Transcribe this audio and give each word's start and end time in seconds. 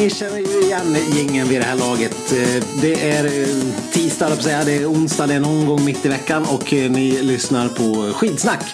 Ni 0.00 0.10
känner 0.10 0.38
ju 0.38 0.60
igen 0.62 0.96
gängen 1.16 1.48
vid 1.48 1.60
det 1.60 1.64
här 1.64 1.76
laget. 1.76 2.32
Eh, 2.32 2.64
Det 2.82 3.10
är 3.10 3.24
eh, 3.24 3.56
tisdag, 3.92 4.26
att 4.26 4.42
säga. 4.42 4.64
det 4.64 4.76
är 4.76 4.86
onsdag, 4.86 5.26
det 5.26 5.34
är 5.34 5.40
någon 5.40 5.66
gång 5.66 5.84
mitt 5.84 6.06
i 6.06 6.08
veckan 6.08 6.44
och 6.50 6.72
eh, 6.72 6.90
ni 6.90 7.22
lyssnar 7.22 7.68
på 7.68 8.12
Skidsnack. 8.12 8.64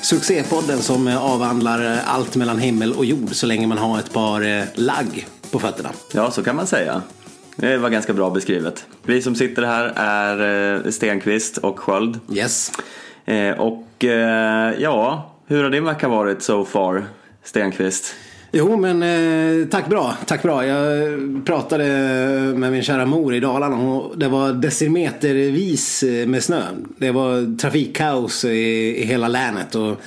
Succépodden 0.00 0.78
som 0.78 1.06
avhandlar 1.16 2.00
allt 2.06 2.36
mellan 2.36 2.58
himmel 2.58 2.92
och 2.92 3.04
jord 3.04 3.28
så 3.34 3.46
länge 3.46 3.66
man 3.66 3.78
har 3.78 3.98
ett 3.98 4.12
par 4.12 4.66
lagg 4.80 5.26
på 5.50 5.58
fötterna. 5.58 5.90
Ja, 6.12 6.30
så 6.30 6.42
kan 6.42 6.56
man 6.56 6.66
säga. 6.66 7.02
Det 7.56 7.76
var 7.76 7.90
ganska 7.90 8.12
bra 8.12 8.30
beskrivet. 8.30 8.86
Vi 9.02 9.22
som 9.22 9.34
sitter 9.34 9.62
här 9.62 9.84
är 9.96 10.90
Stenqvist 10.90 11.58
och 11.58 11.78
Sköld. 11.80 12.20
Yes. 12.32 12.72
Och 13.58 14.04
ja, 14.78 15.32
hur 15.46 15.62
har 15.62 15.70
din 15.70 15.84
vecka 15.84 16.08
varit 16.08 16.42
so 16.42 16.64
far, 16.64 17.04
Stenqvist? 17.44 18.14
Jo 18.56 18.76
men 18.76 19.02
eh, 19.02 19.66
tack 19.68 19.88
bra, 19.88 20.16
tack 20.26 20.42
bra. 20.42 20.66
Jag 20.66 21.18
pratade 21.46 21.84
med 22.56 22.72
min 22.72 22.82
kära 22.82 23.06
mor 23.06 23.34
i 23.34 23.40
Dalarna 23.40 23.76
och 23.76 24.18
det 24.18 24.28
var 24.28 24.52
decimetervis 24.52 26.04
med 26.26 26.42
snö. 26.42 26.62
Det 26.98 27.10
var 27.10 27.56
trafikkaos 27.56 28.44
i, 28.44 28.48
i 28.98 29.04
hela 29.04 29.28
länet 29.28 29.74
och 29.74 30.00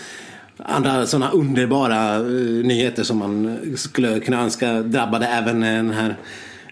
andra 0.57 1.05
sådana 1.05 1.31
underbara 1.31 2.15
eh, 2.15 2.21
nyheter 2.65 3.03
som 3.03 3.17
man 3.17 3.59
skulle 3.75 4.19
kunna 4.19 4.41
önska 4.41 4.73
drabbade 4.73 5.27
även 5.27 5.59
den 5.59 5.89
här 5.89 6.15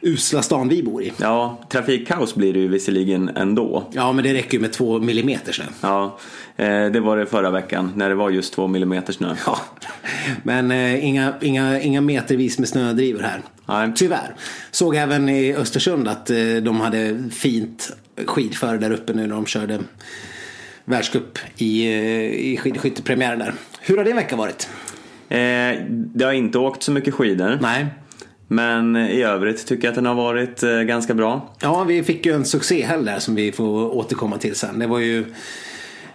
usla 0.06 0.42
stan 0.42 0.70
vi 0.70 0.84
bor 0.84 1.04
i. 1.04 1.12
Ja, 1.18 1.60
trafikkaos 1.70 2.36
blir 2.36 2.54
det 2.54 2.60
ju 2.60 2.68
visserligen 2.68 3.30
ändå. 3.30 3.84
Ja 3.92 4.12
men 4.14 4.24
det 4.24 4.34
räcker 4.34 4.54
ju 4.54 4.60
med 4.60 4.74
två 4.74 5.00
millimeter 5.00 5.54
snö. 5.54 5.64
Ja, 5.82 6.18
eh, 6.58 6.86
det 6.86 7.00
var 7.00 7.18
det 7.18 7.26
förra 7.26 7.52
veckan 7.52 7.92
när 7.96 8.10
det 8.10 8.16
var 8.16 8.30
just 8.30 8.54
två 8.54 8.68
millimeter 8.68 9.14
snö. 9.14 9.36
Ja, 9.46 9.60
men 10.44 10.72
eh, 10.72 11.06
inga, 11.06 11.34
inga, 11.42 11.80
inga 11.82 12.02
metervis 12.02 12.60
med 12.60 12.68
snödrivor 12.70 13.20
här. 13.22 13.42
Nej. 13.66 13.92
Tyvärr. 13.96 14.36
Såg 14.72 14.96
även 14.96 15.30
i 15.30 15.56
Östersund 15.56 16.08
att 16.08 16.30
eh, 16.30 16.38
de 16.64 16.80
hade 16.82 17.24
fint 17.32 17.92
skidföre 18.26 18.78
där 18.78 18.92
uppe 18.92 19.14
nu 19.14 19.22
när 19.28 19.36
de 19.36 19.46
körde 19.46 19.80
världscup 20.86 21.40
i, 21.58 21.88
i 22.54 22.58
skidskyttepremiären 22.58 23.40
där. 23.40 23.54
Hur 23.82 23.98
har 23.98 24.04
din 24.04 24.16
vecka 24.16 24.36
varit? 24.36 24.70
Eh, 25.30 25.38
Det 25.90 26.26
har 26.26 26.34
inte 26.34 26.58
åkt 26.58 26.84
så 26.84 26.92
mycket 26.92 27.14
skidor. 27.14 27.58
Nej. 27.62 27.86
Men 28.48 28.96
i 28.96 29.22
övrigt 29.22 29.68
tycker 29.68 29.84
jag 29.84 29.92
att 29.92 29.96
den 29.96 30.06
har 30.06 30.16
varit 30.16 30.64
eh, 30.64 30.80
ganska 30.80 31.14
bra. 31.14 31.54
Ja, 31.60 31.84
vi 31.84 32.04
fick 32.04 32.26
ju 32.26 32.34
en 32.34 32.46
succéhelg 32.46 33.06
där 33.06 33.20
som 33.20 33.36
vi 33.36 33.52
får 33.52 33.96
återkomma 33.96 34.38
till 34.38 34.56
sen. 34.56 34.80
Det 34.80 34.88
var 34.88 35.00
ju 35.00 35.26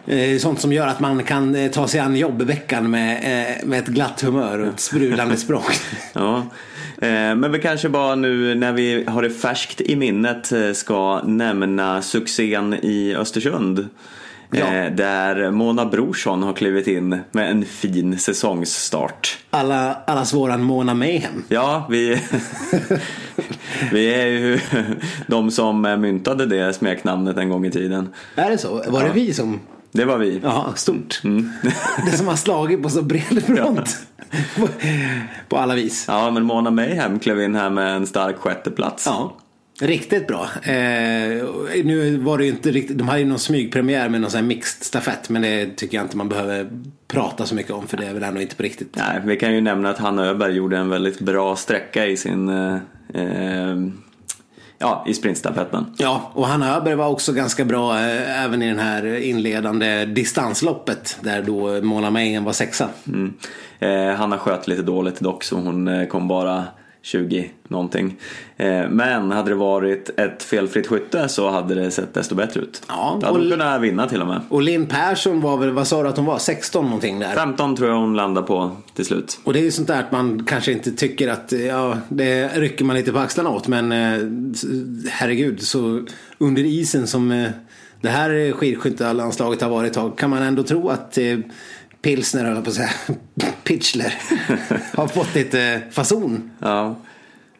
eh, 0.06 0.39
sånt 0.39 0.61
som 0.61 0.73
gör 0.73 0.86
att 0.86 1.01
man 1.01 1.25
kan 1.25 1.55
eh, 1.55 1.70
ta 1.70 1.89
sig 1.89 2.01
an 2.01 2.17
jobbveckan 2.17 2.91
med, 2.91 3.61
med 3.64 3.78
ett 3.78 3.86
glatt 3.86 4.20
humör 4.20 4.58
och 4.58 4.67
ett 4.67 4.81
sprudlande 4.81 5.36
språk. 5.36 5.73
Ja. 6.12 6.47
Men 7.03 7.53
vi 7.53 7.58
kanske 7.58 7.89
bara 7.89 8.14
nu 8.14 8.55
när 8.55 8.73
vi 8.73 9.05
har 9.05 9.23
det 9.23 9.31
färskt 9.31 9.81
i 9.81 9.97
minnet 9.97 10.53
ska 10.75 11.23
nämna 11.23 12.03
succén 12.03 12.75
i 12.75 13.14
Östersund. 13.14 13.89
Ja. 14.50 14.74
Eh, 14.74 14.92
Där 14.92 15.50
Mona 15.50 15.86
Brorsson 15.86 16.42
har 16.42 16.52
klivit 16.52 16.86
in 16.86 17.20
med 17.33 17.50
en 17.50 17.64
fin 17.64 18.18
säsongsstart. 18.18 19.38
Alla, 19.50 19.94
allas 20.06 20.34
våran 20.34 20.62
Mona 20.62 20.94
Mayhem. 20.94 21.44
Ja, 21.48 21.86
vi, 21.90 22.20
vi 23.92 24.14
är 24.14 24.27
ju 24.27 24.61
de 25.27 25.50
som 25.50 25.80
myntade 25.83 26.46
det 26.46 26.72
smeknamnet 26.72 27.36
en 27.36 27.48
gång 27.48 27.66
i 27.66 27.70
tiden. 27.70 28.08
Är 28.34 28.50
det 28.50 28.58
så? 28.58 28.83
Var 28.88 29.05
det 29.05 29.11
vi 29.14 29.34
som... 29.34 29.61
Det 29.92 30.05
var 30.05 30.18
vi. 30.18 30.40
Ja, 30.42 30.72
stort. 30.77 31.20
Det 32.11 32.17
som 32.17 32.27
har 32.28 32.36
slagit 32.36 32.82
på 32.82 32.88
så 32.90 33.02
bred 33.02 33.42
front. 33.46 33.96
på, 34.56 34.68
på 35.48 35.56
alla 35.56 35.74
vis. 35.74 36.05
Ja, 36.08 36.30
men 36.30 36.44
Mona 36.44 36.70
Mayhem 36.70 37.18
klev 37.18 37.40
in 37.42 37.55
här 37.55 37.70
med 37.70 37.96
en 37.96 38.06
stark 38.06 38.36
sjätteplats. 38.36 39.06
Ja. 39.06 39.36
Riktigt 39.80 40.27
bra. 40.27 40.48
Eh, 40.63 41.45
nu 41.85 42.17
var 42.17 42.39
det 42.39 42.45
ju 42.45 42.51
inte 42.51 42.70
riktigt, 42.70 42.98
de 42.98 43.08
hade 43.08 43.20
ju 43.20 43.27
någon 43.27 43.39
smygpremiär 43.39 44.08
med 44.08 44.20
någon 44.20 44.30
sån 44.30 44.41
här 44.41 44.46
mixed 44.46 44.85
stafett 44.85 45.29
men 45.29 45.42
det 45.42 45.77
tycker 45.77 45.96
jag 45.96 46.05
inte 46.05 46.17
man 46.17 46.29
behöver 46.29 46.70
prata 47.08 47.46
så 47.46 47.55
mycket 47.55 47.73
om 47.73 47.86
för 47.86 47.96
det 47.96 48.07
är 48.07 48.14
väl 48.14 48.23
ändå 48.23 48.41
inte 48.41 48.57
på 48.57 48.63
riktigt. 48.63 48.96
Nej, 48.96 49.20
vi 49.24 49.36
kan 49.36 49.55
ju 49.55 49.61
nämna 49.61 49.91
att 49.91 49.98
Hanna 49.98 50.27
Öberg 50.27 50.52
gjorde 50.52 50.79
en 50.79 50.89
väldigt 50.89 51.20
bra 51.20 51.57
sträcka 51.57 52.07
i 52.07 52.17
sin 52.17 52.48
eh, 52.48 52.77
eh, 53.14 53.77
ja, 54.79 55.05
i 55.07 55.14
sprintstafetten. 55.14 55.86
Ja, 55.98 56.30
och 56.35 56.47
Hanna 56.47 56.77
Öberg 56.77 56.95
var 56.95 57.08
också 57.08 57.33
ganska 57.33 57.64
bra 57.64 57.98
eh, 57.98 58.45
även 58.45 58.62
i 58.62 58.68
den 58.68 58.79
här 58.79 59.17
inledande 59.17 60.05
distansloppet 60.05 61.18
där 61.20 61.42
då 61.42 61.83
Mona 61.83 62.11
Mayhem 62.11 62.45
var 62.45 62.52
sexa. 62.52 62.89
Mm. 63.07 63.35
Eh, 63.79 64.17
Hanna 64.17 64.39
sköt 64.39 64.68
lite 64.68 64.83
dåligt 64.83 65.20
dock 65.20 65.45
så 65.45 65.57
hon 65.57 65.89
eh, 65.89 66.07
kom 66.07 66.29
bara 66.29 66.64
20 67.02 67.50
någonting. 67.68 68.16
Eh, 68.56 68.88
men 68.88 69.30
hade 69.30 69.50
det 69.50 69.55
varit 69.55 70.11
ett 70.16 70.42
felfritt 70.42 70.86
skytte 70.86 71.28
så 71.28 71.50
hade 71.50 71.74
det 71.74 71.90
sett 71.90 72.14
desto 72.14 72.34
bättre 72.34 72.61
ut. 72.61 72.83
Ja, 72.88 73.18
Då 73.20 73.27
hade 73.27 73.38
hon 73.38 73.50
kunnat 73.50 73.80
vinna 73.80 74.08
till 74.08 74.20
och 74.20 74.27
med. 74.27 74.40
Och 74.48 74.62
Linn 74.62 74.86
Persson 74.86 75.40
var 75.40 75.56
väl, 75.56 75.70
vad 75.70 75.86
sa 75.86 76.02
du 76.02 76.08
att 76.08 76.16
hon 76.16 76.27
var, 76.27 76.38
16 76.38 76.84
någonting 76.84 77.18
där? 77.18 77.34
15 77.34 77.77
tror 77.77 77.88
jag 77.88 77.96
hon 77.96 78.16
landade 78.16 78.46
på 78.46 78.70
till 78.94 79.05
slut. 79.05 79.40
Och 79.44 79.52
det 79.52 79.58
är 79.58 79.62
ju 79.62 79.70
sånt 79.70 79.88
där 79.88 80.00
att 80.00 80.12
man 80.12 80.44
kanske 80.44 80.72
inte 80.72 80.92
tycker 80.92 81.28
att, 81.28 81.52
ja, 81.52 81.98
det 82.08 82.48
rycker 82.48 82.84
man 82.84 82.96
lite 82.96 83.12
på 83.12 83.18
axlarna 83.18 83.50
åt. 83.50 83.68
Men 83.68 83.92
eh, 83.92 84.18
herregud, 85.11 85.62
så 85.62 86.02
under 86.38 86.62
isen 86.62 87.06
som 87.06 87.30
eh, 87.32 87.50
det 88.00 88.08
här 88.08 88.52
skidskyttelandslaget 88.52 89.62
har 89.62 89.70
varit 89.70 89.88
ett 89.90 89.94
tag 89.94 90.18
kan 90.18 90.30
man 90.30 90.42
ändå 90.42 90.62
tro 90.62 90.88
att 90.88 91.18
Pilsner, 92.02 92.44
höll 92.44 92.55
jag 92.55 92.64
på 92.64 92.70
att 92.70 92.77
säga, 92.77 92.90
Pitchler 93.64 94.14
har 94.96 95.06
fått 95.06 95.34
lite 95.34 95.83
fason 95.90 96.50
Ja. 96.58 96.96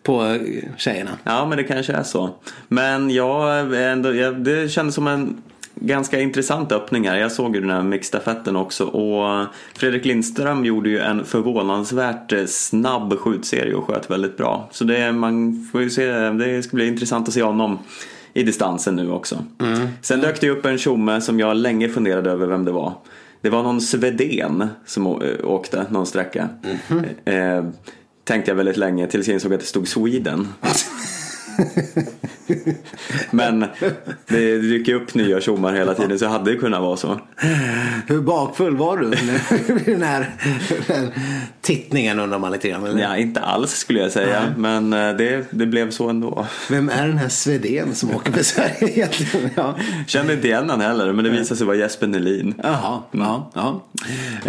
på 0.03 0.25
eh, 0.25 0.41
tjejerna. 0.77 1.11
Ja, 1.25 1.47
men 1.47 1.59
det 1.59 1.65
kanske 1.65 1.93
är 1.93 2.03
så. 2.03 2.31
Men 2.69 3.11
jag, 3.11 3.59
är 3.77 3.89
ändå, 3.89 4.15
jag, 4.15 4.45
det 4.45 4.69
kändes 4.73 4.95
som 4.95 5.07
en 5.07 5.43
ganska 5.75 6.21
intressant 6.21 6.73
öppning 6.73 7.09
här. 7.09 7.17
Jag 7.17 7.33
såg 7.33 7.55
ju 7.55 7.61
den 7.61 7.71
här 7.71 7.83
mixstafetten 7.83 8.57
också 8.57 8.85
och 8.85 9.47
Fredrik 9.75 10.05
Lindström 10.05 10.65
gjorde 10.65 10.91
ju 10.91 10.99
en 10.99 11.25
förvånansvärt 11.25 12.33
eh, 12.33 12.45
snabb 12.47 13.19
skjutserie 13.19 13.75
och 13.75 13.87
sköt 13.87 14.11
väldigt 14.11 14.37
bra. 14.37 14.69
Så 14.73 14.85
det, 14.85 15.13
man 15.13 15.67
får 15.73 15.83
ju 15.83 15.91
se, 15.91 16.07
det 16.31 16.63
ska 16.63 16.77
bli 16.77 16.87
intressant 16.87 17.29
att 17.29 17.35
se 17.35 17.43
honom 17.43 17.79
i 18.35 18.43
distansen 18.43 18.97
nu 18.97 19.11
också. 19.11 19.45
Sen 20.03 20.21
dök 20.21 20.41
det 20.41 20.51
upp 20.51 20.65
en 20.67 20.79
tjomme 20.79 21.21
som 21.21 21.41
jag 21.41 21.57
länge 21.57 21.89
funderade 21.89 22.31
över 22.31 22.47
vem 22.47 22.65
det 22.65 22.73
var. 22.73 22.93
Det 23.43 23.51
var 23.51 23.63
någon 23.63 23.81
Svedén 23.81 24.69
som 24.87 25.07
å- 25.07 25.23
åkte 25.45 25.87
någon 25.91 26.07
sträcka. 26.07 26.49
Eh, 27.25 27.65
tänkte 28.25 28.51
jag 28.51 28.57
väldigt 28.57 28.77
länge 28.77 29.07
tills 29.07 29.27
jag 29.29 29.35
insåg 29.35 29.55
att 29.55 29.61
det 29.61 29.67
stod 29.67 29.89
Sweden. 29.89 30.49
Men 33.31 33.67
det 34.27 34.59
dyker 34.59 34.95
upp 34.95 35.15
nya 35.15 35.41
tjommar 35.41 35.73
hela 35.73 35.95
tiden 35.95 36.19
så 36.19 36.25
det 36.25 36.31
hade 36.31 36.51
det 36.51 36.57
kunnat 36.57 36.81
vara 36.81 36.97
så. 36.97 37.21
Hur 38.07 38.21
bakfull 38.21 38.77
var 38.77 38.97
du 38.97 39.09
vid 39.09 39.85
den 39.87 40.03
här, 40.03 40.31
den 40.87 41.11
tittningen 41.61 42.21
undrar 42.21 42.39
man 42.39 42.53
lite 42.53 42.69
grann. 42.69 42.87
Eller? 42.87 43.03
Ja, 43.03 43.17
inte 43.17 43.41
alls 43.41 43.71
skulle 43.71 44.01
jag 44.01 44.13
säga, 44.13 44.55
men 44.57 44.93
eh, 44.93 45.17
det, 45.17 45.47
det 45.51 45.67
blev 45.67 45.91
så 45.91 46.09
ändå. 46.09 46.47
Vem 46.71 46.89
är 46.89 47.07
den 47.07 47.19
här 47.19 47.29
Svedén 47.29 47.95
som 47.95 48.11
åker 48.15 48.33
för 48.33 48.43
Sverige 48.43 48.89
egentligen? 48.91 49.51
Ja. 49.55 49.77
Kände 50.07 50.33
inte 50.33 50.49
igen 50.49 50.71
han 50.71 50.81
heller, 50.81 51.13
men 51.13 51.25
det 51.25 51.31
visade 51.31 51.59
sig 51.59 51.67
vara 51.67 51.77
Jesper 51.77 52.07
Nelin. 52.07 52.55
Jaha, 52.63 53.03
ja, 53.11 53.51
ja. 53.55 53.83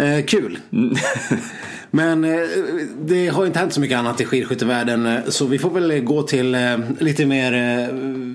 Eh, 0.04 0.24
kul. 0.24 0.58
Men 1.94 2.24
eh, 2.24 2.40
det 2.98 3.28
har 3.28 3.46
inte 3.46 3.58
hänt 3.58 3.72
så 3.72 3.80
mycket 3.80 3.98
annat 3.98 4.20
i 4.20 4.24
skidskyttevärlden 4.24 5.06
eh, 5.06 5.24
så 5.28 5.46
vi 5.46 5.58
får 5.58 5.70
väl 5.70 6.00
gå 6.00 6.22
till 6.22 6.54
eh, 6.54 6.78
lite 7.00 7.26
mer 7.26 7.52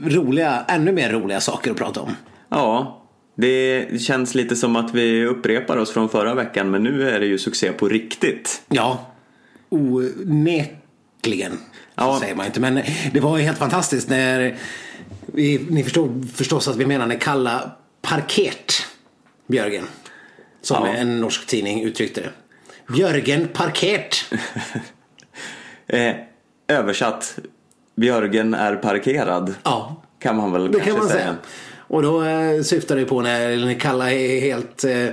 roliga, 0.09 0.65
ännu 0.68 0.92
mer 0.92 1.09
roliga 1.09 1.39
saker 1.42 1.71
att 1.71 1.77
prata 1.77 2.01
om. 2.01 2.12
Ja, 2.50 3.04
det 3.36 3.88
känns 4.01 4.36
lite 4.36 4.56
som 4.56 4.75
att 4.75 4.94
vi 4.95 5.25
upprepar 5.25 5.77
oss 5.77 5.92
från 5.92 6.09
förra 6.09 6.33
veckan, 6.36 6.71
men 6.71 6.83
nu 6.83 7.09
är 7.09 7.19
det 7.19 7.25
ju 7.25 7.38
succé 7.38 7.71
på 7.71 7.88
riktigt. 7.88 8.62
Ja, 8.69 9.12
onekligen. 9.69 11.51
Ja. 11.95 12.13
Så 12.13 12.19
säger 12.19 12.36
man 12.36 12.45
inte. 12.45 12.60
Men 12.60 12.80
det 13.13 13.19
var 13.19 13.38
ju 13.38 13.44
helt 13.44 13.57
fantastiskt 13.57 14.10
när 14.10 14.57
vi, 15.25 15.65
ni 15.69 15.83
förstår 15.83 16.27
förstås 16.36 16.68
att 16.68 16.75
vi 16.75 16.86
menar 16.86 17.07
när 17.07 17.15
Kalla 17.19 17.71
Parkert 18.01 18.86
Björgen. 19.48 19.83
Som 20.62 20.86
Ja. 20.86 20.94
en 20.94 21.19
norsk 21.19 21.48
tidning 21.48 21.83
uttryckte 21.83 22.21
det. 22.21 22.30
Björgen 22.88 23.48
Parkert. 23.48 24.25
Eh, 25.89 26.16
översatt, 26.68 27.39
Björgen 27.95 28.54
är 28.54 28.75
parkerad. 28.75 29.54
Ja, 29.63 29.95
Kan 30.19 30.36
man 30.36 30.51
väl 30.51 30.72
det 30.72 30.72
kanske 30.72 30.89
kan 30.89 31.00
man 31.00 31.07
säga. 31.07 31.19
säga. 31.22 31.36
Och 31.88 32.01
då 32.01 32.24
eh, 32.24 32.62
syftar 32.62 32.95
det 32.95 33.06
på 33.06 33.22
när, 33.22 33.57
när 33.66 33.74
Kalla 33.74 34.12
är 34.12 34.42
helt 34.42 34.84
eh, 34.84 35.07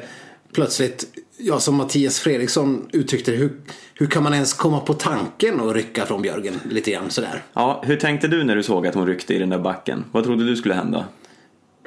plötsligt, 0.54 1.04
ja 1.38 1.60
som 1.60 1.74
Mattias 1.74 2.20
Fredriksson 2.20 2.88
uttryckte 2.92 3.30
det, 3.30 3.36
hur, 3.36 3.60
hur 3.94 4.06
kan 4.06 4.22
man 4.22 4.34
ens 4.34 4.52
komma 4.52 4.80
på 4.80 4.94
tanken 4.94 5.60
att 5.60 5.74
rycka 5.74 6.06
från 6.06 6.22
Björgen 6.22 6.60
lite 6.70 6.90
grann 6.90 7.10
sådär. 7.10 7.42
Ja, 7.52 7.82
hur 7.86 7.96
tänkte 7.96 8.28
du 8.28 8.44
när 8.44 8.56
du 8.56 8.62
såg 8.62 8.86
att 8.86 8.94
hon 8.94 9.06
ryckte 9.06 9.34
i 9.34 9.38
den 9.38 9.50
där 9.50 9.58
backen? 9.58 10.04
Vad 10.12 10.24
trodde 10.24 10.44
du 10.46 10.56
skulle 10.56 10.74
hända? 10.74 11.04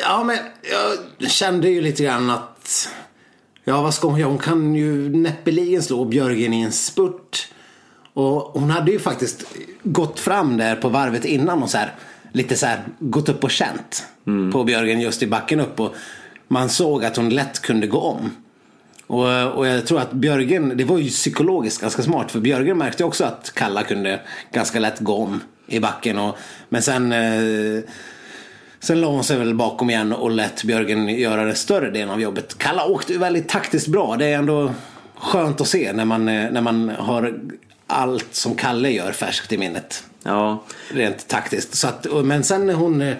Ja, 0.01 0.23
men 0.23 0.37
jag 1.19 1.31
kände 1.31 1.69
ju 1.69 1.81
lite 1.81 2.03
grann 2.03 2.29
att 2.29 2.89
Ja, 3.69 3.81
vad 3.81 3.93
ska 3.93 4.07
hon 4.07 4.19
göra? 4.19 4.29
Hon 4.29 4.37
kan 4.37 4.75
ju 4.75 5.09
näppeligen 5.09 5.83
slå 5.83 6.05
Björgen 6.05 6.53
i 6.53 6.61
en 6.61 6.71
spurt. 6.71 7.47
Och 8.13 8.41
hon 8.41 8.69
hade 8.69 8.91
ju 8.91 8.99
faktiskt 8.99 9.45
gått 9.83 10.19
fram 10.19 10.57
där 10.57 10.75
på 10.75 10.89
varvet 10.89 11.25
innan 11.25 11.63
och 11.63 11.69
så 11.69 11.77
här, 11.77 11.95
lite 12.31 12.55
så 12.55 12.65
här 12.65 12.83
gått 12.99 13.29
upp 13.29 13.43
och 13.43 13.51
känt 13.51 14.07
på 14.53 14.63
Björgen 14.63 15.01
just 15.01 15.23
i 15.23 15.27
backen 15.27 15.59
upp. 15.59 15.79
Och 15.79 15.95
man 16.47 16.69
såg 16.69 17.05
att 17.05 17.17
hon 17.17 17.29
lätt 17.29 17.59
kunde 17.59 17.87
gå 17.87 17.99
om. 17.99 18.31
Och, 19.07 19.53
och 19.53 19.67
jag 19.67 19.87
tror 19.87 19.99
att 19.99 20.11
Björgen, 20.11 20.77
det 20.77 20.83
var 20.83 20.97
ju 20.97 21.09
psykologiskt 21.09 21.81
ganska 21.81 22.01
smart 22.01 22.31
för 22.31 22.39
Björgen 22.39 22.77
märkte 22.77 23.03
också 23.03 23.23
att 23.23 23.51
Kalla 23.53 23.83
kunde 23.83 24.21
ganska 24.51 24.79
lätt 24.79 24.99
gå 24.99 25.15
om 25.15 25.39
i 25.67 25.79
backen. 25.79 26.17
Och, 26.17 26.37
men 26.69 26.81
sen, 26.81 27.11
eh, 27.11 27.83
sen 28.87 29.01
la 29.01 29.07
hon 29.07 29.23
sig 29.23 29.37
väl 29.37 29.55
bakom 29.55 29.89
igen 29.89 30.13
och 30.13 30.31
lät 30.31 30.63
Björgen 30.63 31.07
göra 31.07 31.45
den 31.45 31.55
större 31.55 31.91
delen 31.91 32.09
av 32.09 32.21
jobbet. 32.21 32.57
Kalla 32.57 32.85
åkte 32.85 33.13
ju 33.13 33.19
väldigt 33.19 33.49
taktiskt 33.49 33.87
bra. 33.87 34.15
Det 34.17 34.25
är 34.25 34.37
ändå 34.37 34.73
skönt 35.15 35.61
att 35.61 35.67
se 35.67 35.93
när 35.93 36.05
man, 36.05 36.27
eh, 36.27 36.51
när 36.51 36.61
man 36.61 36.89
har 36.89 37.39
allt 37.87 38.27
som 38.31 38.55
Kalle 38.55 38.89
gör 38.89 39.11
färskt 39.11 39.51
i 39.53 39.57
minnet. 39.57 40.03
Ja, 40.23 40.63
Rent 40.91 41.27
taktiskt. 41.27 41.75
Så 41.75 41.87
att, 41.87 42.07
men 42.23 42.43
sen 42.43 42.67
när 42.67 42.73
hon, 42.73 43.01
eh, 43.01 43.15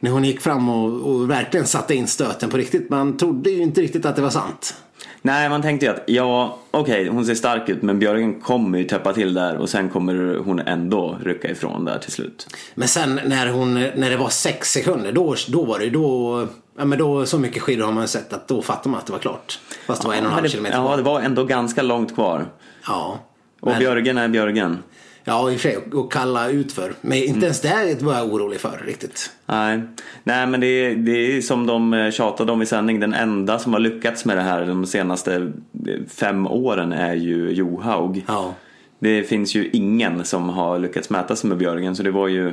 när 0.00 0.10
hon 0.10 0.24
gick 0.24 0.40
fram 0.40 0.68
och, 0.68 1.10
och 1.10 1.30
verkligen 1.30 1.66
satte 1.66 1.94
in 1.94 2.06
stöten 2.06 2.50
på 2.50 2.56
riktigt. 2.56 2.90
Man 2.90 3.16
trodde 3.16 3.50
ju 3.50 3.62
inte 3.62 3.80
riktigt 3.80 4.06
att 4.06 4.16
det 4.16 4.22
var 4.22 4.30
sant. 4.30 4.74
Nej, 5.22 5.48
man 5.48 5.62
tänkte 5.62 5.86
ju 5.86 5.92
att 5.92 6.02
ja, 6.06 6.58
okej, 6.70 7.08
hon 7.08 7.26
ser 7.26 7.34
stark 7.34 7.68
ut 7.68 7.82
men 7.82 7.98
Björgen 7.98 8.40
kommer 8.40 8.78
ju 8.78 8.84
täppa 8.84 9.12
till 9.12 9.34
där 9.34 9.56
och 9.56 9.68
sen 9.68 9.88
kommer 9.88 10.38
hon 10.44 10.58
ändå 10.60 11.18
rycka 11.24 11.50
ifrån 11.50 11.84
där 11.84 11.98
till 11.98 12.12
slut. 12.12 12.46
Men 12.74 12.88
sen 12.88 13.20
när, 13.24 13.46
hon, 13.46 13.74
när 13.74 14.10
det 14.10 14.16
var 14.16 14.28
sex 14.28 14.72
sekunder, 14.72 15.12
då, 15.12 15.34
då 15.48 15.64
var 15.64 15.78
det 15.78 15.90
då, 15.90 16.46
ja 16.78 16.84
men 16.84 16.98
då 16.98 17.26
så 17.26 17.38
mycket 17.38 17.62
skidor 17.62 17.84
har 17.84 17.92
man 17.92 18.08
sett 18.08 18.32
att 18.32 18.48
då 18.48 18.62
fattar 18.62 18.90
man 18.90 19.00
att 19.00 19.06
det 19.06 19.12
var 19.12 19.20
klart. 19.20 19.58
Fast 19.86 20.02
det 20.02 20.08
var 20.08 20.14
en 20.14 20.20
och 20.20 20.26
en 20.26 20.30
Ja, 20.30 20.36
halv 20.40 20.48
kilometer 20.48 20.76
ja, 20.76 20.82
kvar. 20.86 20.96
det 20.96 21.02
var 21.02 21.20
ändå 21.20 21.44
ganska 21.44 21.82
långt 21.82 22.14
kvar. 22.14 22.46
Ja. 22.86 23.18
Och 23.60 23.68
Men, 23.68 23.78
Björgen 23.78 24.18
är 24.18 24.28
Björgen. 24.28 24.78
Ja, 25.24 25.50
i 25.50 25.56
och 25.56 25.60
för 25.60 25.68
sig. 25.68 25.76
Och 25.92 26.12
kalla 26.12 26.48
utför. 26.48 26.92
Men 27.00 27.18
Mm. 27.18 27.28
inte 27.34 27.44
ens 27.46 27.60
det 27.60 28.02
var 28.02 28.14
jag 28.14 28.32
orolig 28.32 28.60
för 28.60 28.82
riktigt. 28.86 29.30
Nej, 29.46 29.80
Nej 30.24 30.46
men 30.46 30.60
det 30.60 30.66
är, 30.66 30.94
det 30.94 31.36
är 31.36 31.40
som 31.40 31.66
de 31.66 31.94
eh, 31.94 32.10
tjatade 32.10 32.52
om 32.52 32.62
i 32.62 32.66
sändning. 32.66 33.00
Den 33.00 33.14
enda 33.14 33.58
som 33.58 33.72
har 33.72 33.80
lyckats 33.80 34.24
med 34.24 34.36
det 34.36 34.42
här 34.42 34.66
de 34.66 34.86
senaste 34.86 35.34
eh, 35.34 35.94
fem 36.08 36.46
åren 36.46 36.92
är 36.92 37.14
ju 37.14 37.50
Johaug. 37.50 38.24
Ja. 38.28 38.54
Det 38.98 39.22
finns 39.24 39.54
ju 39.54 39.70
ingen 39.72 40.24
som 40.24 40.48
har 40.48 40.78
lyckats 40.78 41.10
mäta 41.10 41.36
sig 41.36 41.48
med 41.48 41.58
Björgen 41.58 41.96
så 41.96 42.02
det 42.02 42.10
var 42.10 42.28
ju 42.28 42.52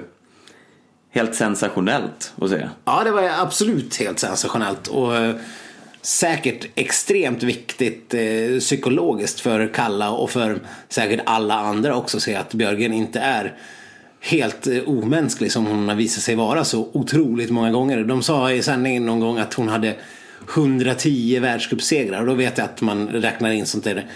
helt 1.11 1.35
sensationellt 1.35 2.33
att 2.41 2.49
se. 2.49 2.69
Ja, 2.85 3.01
det 3.03 3.11
var 3.11 3.29
absolut 3.41 3.95
helt 3.97 4.19
sensationellt. 4.19 4.87
Och 4.87 5.15
eh, 5.15 5.35
säkert 6.01 6.67
extremt 6.75 7.43
viktigt 7.43 8.13
eh, 8.13 8.59
psykologiskt 8.59 9.39
för 9.39 9.73
Kalla 9.73 10.11
och 10.11 10.29
för 10.29 10.59
säkert 10.89 11.21
alla 11.25 11.53
andra 11.53 11.95
också 11.95 12.17
att 12.17 12.23
se 12.23 12.35
att 12.35 12.53
Björgen 12.53 12.93
inte 12.93 13.19
är 13.19 13.55
helt 14.19 14.67
eh, 14.67 14.83
omänsklig 14.85 15.51
som 15.51 15.65
hon 15.65 15.89
har 15.89 15.95
visat 15.95 16.23
sig 16.23 16.35
vara 16.35 16.63
så 16.63 16.89
otroligt 16.93 17.49
många 17.49 17.71
gånger. 17.71 18.03
De 18.03 18.23
sa 18.23 18.51
i 18.51 18.61
sändningen 18.61 19.05
någon 19.05 19.19
gång 19.19 19.37
att 19.37 19.53
hon 19.53 19.67
hade 19.67 19.95
110 20.53 21.39
världscupsegrar 21.39 22.21
och 22.21 22.27
då 22.27 22.33
vet 22.33 22.57
jag 22.57 22.65
att 22.65 22.81
man 22.81 23.07
räknar 23.07 23.51
in 23.51 23.65
sånt 23.65 23.83
där. 23.83 24.07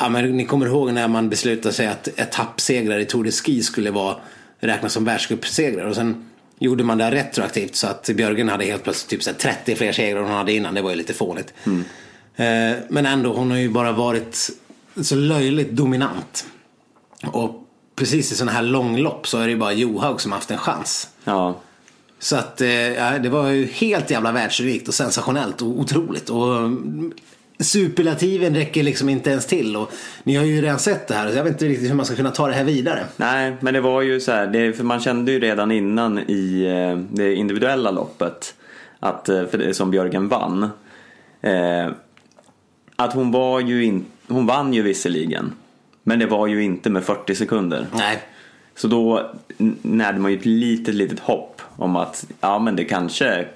Ja, 0.00 0.08
men 0.08 0.36
ni 0.36 0.44
kommer 0.44 0.66
ihåg 0.66 0.92
när 0.92 1.08
man 1.08 1.28
beslutade 1.28 1.74
sig 1.74 1.86
att 1.86 2.08
etappsegrar 2.16 2.98
i 2.98 3.04
Tour 3.04 3.24
de 3.24 3.30
Ski 3.30 3.62
skulle 3.62 3.90
vara 3.90 4.16
räknas 4.60 4.92
som 4.92 5.04
världscupsegrar 5.04 5.86
och 5.86 5.94
sen 5.94 6.27
gjorde 6.58 6.84
man 6.84 6.98
det 6.98 7.10
retroaktivt 7.10 7.74
så 7.76 7.86
att 7.86 8.10
Björgen 8.14 8.48
hade 8.48 8.64
helt 8.64 8.84
plötsligt 8.84 9.10
typ 9.10 9.22
så 9.22 9.30
här 9.30 9.36
30 9.38 9.74
fler 9.74 9.92
segrar 9.92 10.20
än 10.20 10.26
hon 10.26 10.34
hade 10.36 10.52
innan. 10.52 10.74
Det 10.74 10.82
var 10.82 10.90
ju 10.90 10.96
lite 10.96 11.14
fånigt. 11.14 11.54
Eh, 12.36 12.76
Men 12.88 13.06
ändå, 13.06 13.32
hon 13.32 13.50
har 13.50 13.58
ju 13.58 13.68
bara 13.68 13.92
varit 13.92 14.50
så 15.02 15.14
löjligt 15.14 15.70
dominant. 15.70 16.46
Och 17.26 17.64
precis 17.96 18.32
i 18.32 18.34
sådana 18.36 18.52
här 18.52 18.62
långlopp 18.62 19.28
så 19.28 19.38
är 19.38 19.44
det 19.44 19.50
ju 19.50 19.56
bara 19.58 19.72
Johaug 19.72 20.20
som 20.20 20.32
har 20.32 20.38
haft 20.38 20.50
en 20.50 20.58
chans. 20.58 21.08
Ja, 21.24 21.60
Så 22.18 22.36
att 22.36 22.60
eh, 22.60 22.68
ja, 22.70 23.18
det 23.18 23.28
var 23.28 23.48
ju 23.48 23.66
helt 23.66 24.10
jävla 24.10 24.32
världsunikt 24.32 24.88
och 24.88 24.94
sensationellt 24.94 25.62
och 25.62 25.68
otroligt. 25.68 26.30
Och 26.30 26.56
mm, 26.56 27.12
superlativen 27.58 28.54
räcker 28.54 28.82
liksom 28.82 29.08
inte 29.08 29.30
ens 29.30 29.46
till. 29.46 29.76
Och 29.76 29.90
ni 30.22 30.36
har 30.36 30.44
ju 30.44 30.62
redan 30.62 30.78
sett 30.78 31.08
det 31.08 31.14
här 31.14 31.30
så 31.30 31.36
jag 31.36 31.44
vet 31.44 31.52
inte 31.52 31.64
riktigt 31.64 31.90
hur 31.90 31.94
man 31.94 32.06
ska 32.06 32.16
kunna 32.16 32.30
ta 32.30 32.46
det 32.46 32.52
här 32.52 32.64
vidare. 32.64 33.04
nej 33.16 33.56
men 33.60 33.74
det 33.74 33.80
var 33.80 34.02
ju 34.02 34.20
så 34.20 34.32
här, 34.32 34.46
det, 34.46 34.72
för 34.72 34.84
man 34.84 35.00
kände 35.00 35.32
ju 35.32 35.40
redan 35.40 35.70
innan 35.70 36.18
i 36.18 36.64
eh, 36.64 36.98
det 37.16 37.34
individuella 37.34 37.90
loppet 37.90 38.54
att, 39.00 39.28
eh, 39.28 39.46
för 39.46 39.58
det, 39.58 39.74
som 39.74 39.90
Björgen 39.90 40.28
vann, 40.28 40.70
eh, 41.40 41.88
att 42.96 43.12
hon 43.12 43.30
var 43.30 43.60
ju 43.60 43.84
in, 43.84 44.04
hon 44.28 44.46
vann 44.46 44.74
ju 44.74 44.82
visserligen, 44.82 45.52
men 46.02 46.18
det 46.18 46.26
var 46.26 46.46
ju 46.46 46.62
inte 46.62 46.90
med 46.90 47.04
40 47.04 47.34
sekunder. 47.34 47.86
Nej. 47.94 48.22
Så 48.74 48.88
då 48.88 49.30
närde 49.82 50.18
man 50.18 50.30
ju 50.30 50.38
ett 50.38 50.46
litet, 50.46 50.94
litet 50.94 51.20
hopp 51.20 51.62
om 51.76 51.96
att 51.96 52.26
ja 52.40 52.58
men 52.58 52.76
det 52.76 52.84
kanske 52.84 53.46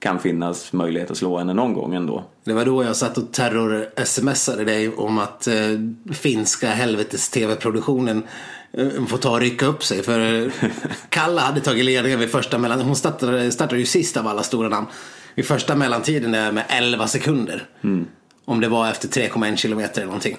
kan 0.00 0.18
finnas 0.18 0.72
möjlighet 0.72 1.10
att 1.10 1.16
slå 1.16 1.38
henne 1.38 1.54
någon 1.54 1.72
gång 1.72 1.94
ändå. 1.94 2.24
Det 2.44 2.52
var 2.52 2.64
då 2.64 2.84
jag 2.84 2.96
satt 2.96 3.18
och 3.18 3.32
terror-smsade 3.32 4.64
dig 4.64 4.88
om 4.88 5.18
att 5.18 5.46
eh, 5.46 5.54
finska 6.12 6.68
helvetes 6.68 7.28
tv-produktionen 7.28 8.22
eh, 8.72 9.04
får 9.06 9.18
ta 9.18 9.30
och 9.30 9.40
rycka 9.40 9.66
upp 9.66 9.84
sig. 9.84 10.02
För 10.02 10.44
eh, 10.44 10.52
Kalla 11.08 11.40
hade 11.40 11.60
tagit 11.60 11.84
ledningen 11.84 12.20
vid 12.20 12.30
första 12.30 12.58
mellan... 12.58 12.80
Hon 12.80 12.96
startade, 12.96 13.50
startade 13.50 13.80
ju 13.80 13.86
sist 13.86 14.16
av 14.16 14.26
alla 14.26 14.42
stora 14.42 14.68
namn. 14.68 14.86
Vid 15.34 15.46
första 15.46 15.76
mellantiden 15.76 16.32
där 16.32 16.52
med 16.52 16.64
11 16.68 17.06
sekunder. 17.06 17.66
Om 18.44 18.60
det 18.60 18.68
var 18.68 18.88
efter 18.88 19.08
3,1 19.08 19.56
kilometer 19.56 20.00
eller 20.00 20.06
någonting. 20.06 20.36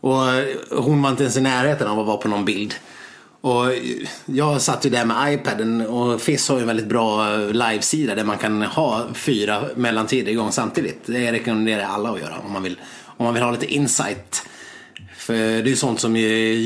Och 0.00 0.28
eh, 0.28 0.44
hon 0.70 1.02
var 1.02 1.10
inte 1.10 1.22
ens 1.22 1.36
i 1.36 1.40
närheten 1.40 1.88
av 1.88 2.00
att 2.00 2.06
vara 2.06 2.16
på 2.16 2.28
någon 2.28 2.44
bild. 2.44 2.74
Och 3.42 3.66
jag 4.26 4.60
satt 4.60 4.86
ju 4.86 4.90
där 4.90 5.04
med 5.04 5.34
iPaden 5.34 5.86
och 5.86 6.20
FIS 6.20 6.48
har 6.48 6.56
ju 6.56 6.60
en 6.60 6.66
väldigt 6.66 6.86
bra 6.86 7.34
eh, 7.34 7.50
livesida 7.50 8.14
där 8.14 8.24
man 8.24 8.38
kan 8.38 8.62
ha 8.62 9.06
fyra 9.14 9.62
mellantider 9.76 10.32
igång 10.32 10.52
samtidigt. 10.52 11.00
Det 11.06 11.32
rekommenderar 11.32 11.80
jag 11.80 11.90
alla 11.90 12.10
att 12.10 12.20
göra 12.20 12.34
om 12.46 12.52
man 12.52 12.62
vill, 12.62 12.76
om 13.04 13.24
man 13.24 13.34
vill 13.34 13.42
ha 13.42 13.50
lite 13.50 13.74
insight. 13.74 14.46
För 15.16 15.34
det 15.34 15.40
är 15.40 15.66
ju 15.66 15.76
sånt 15.76 16.00
som 16.00 16.16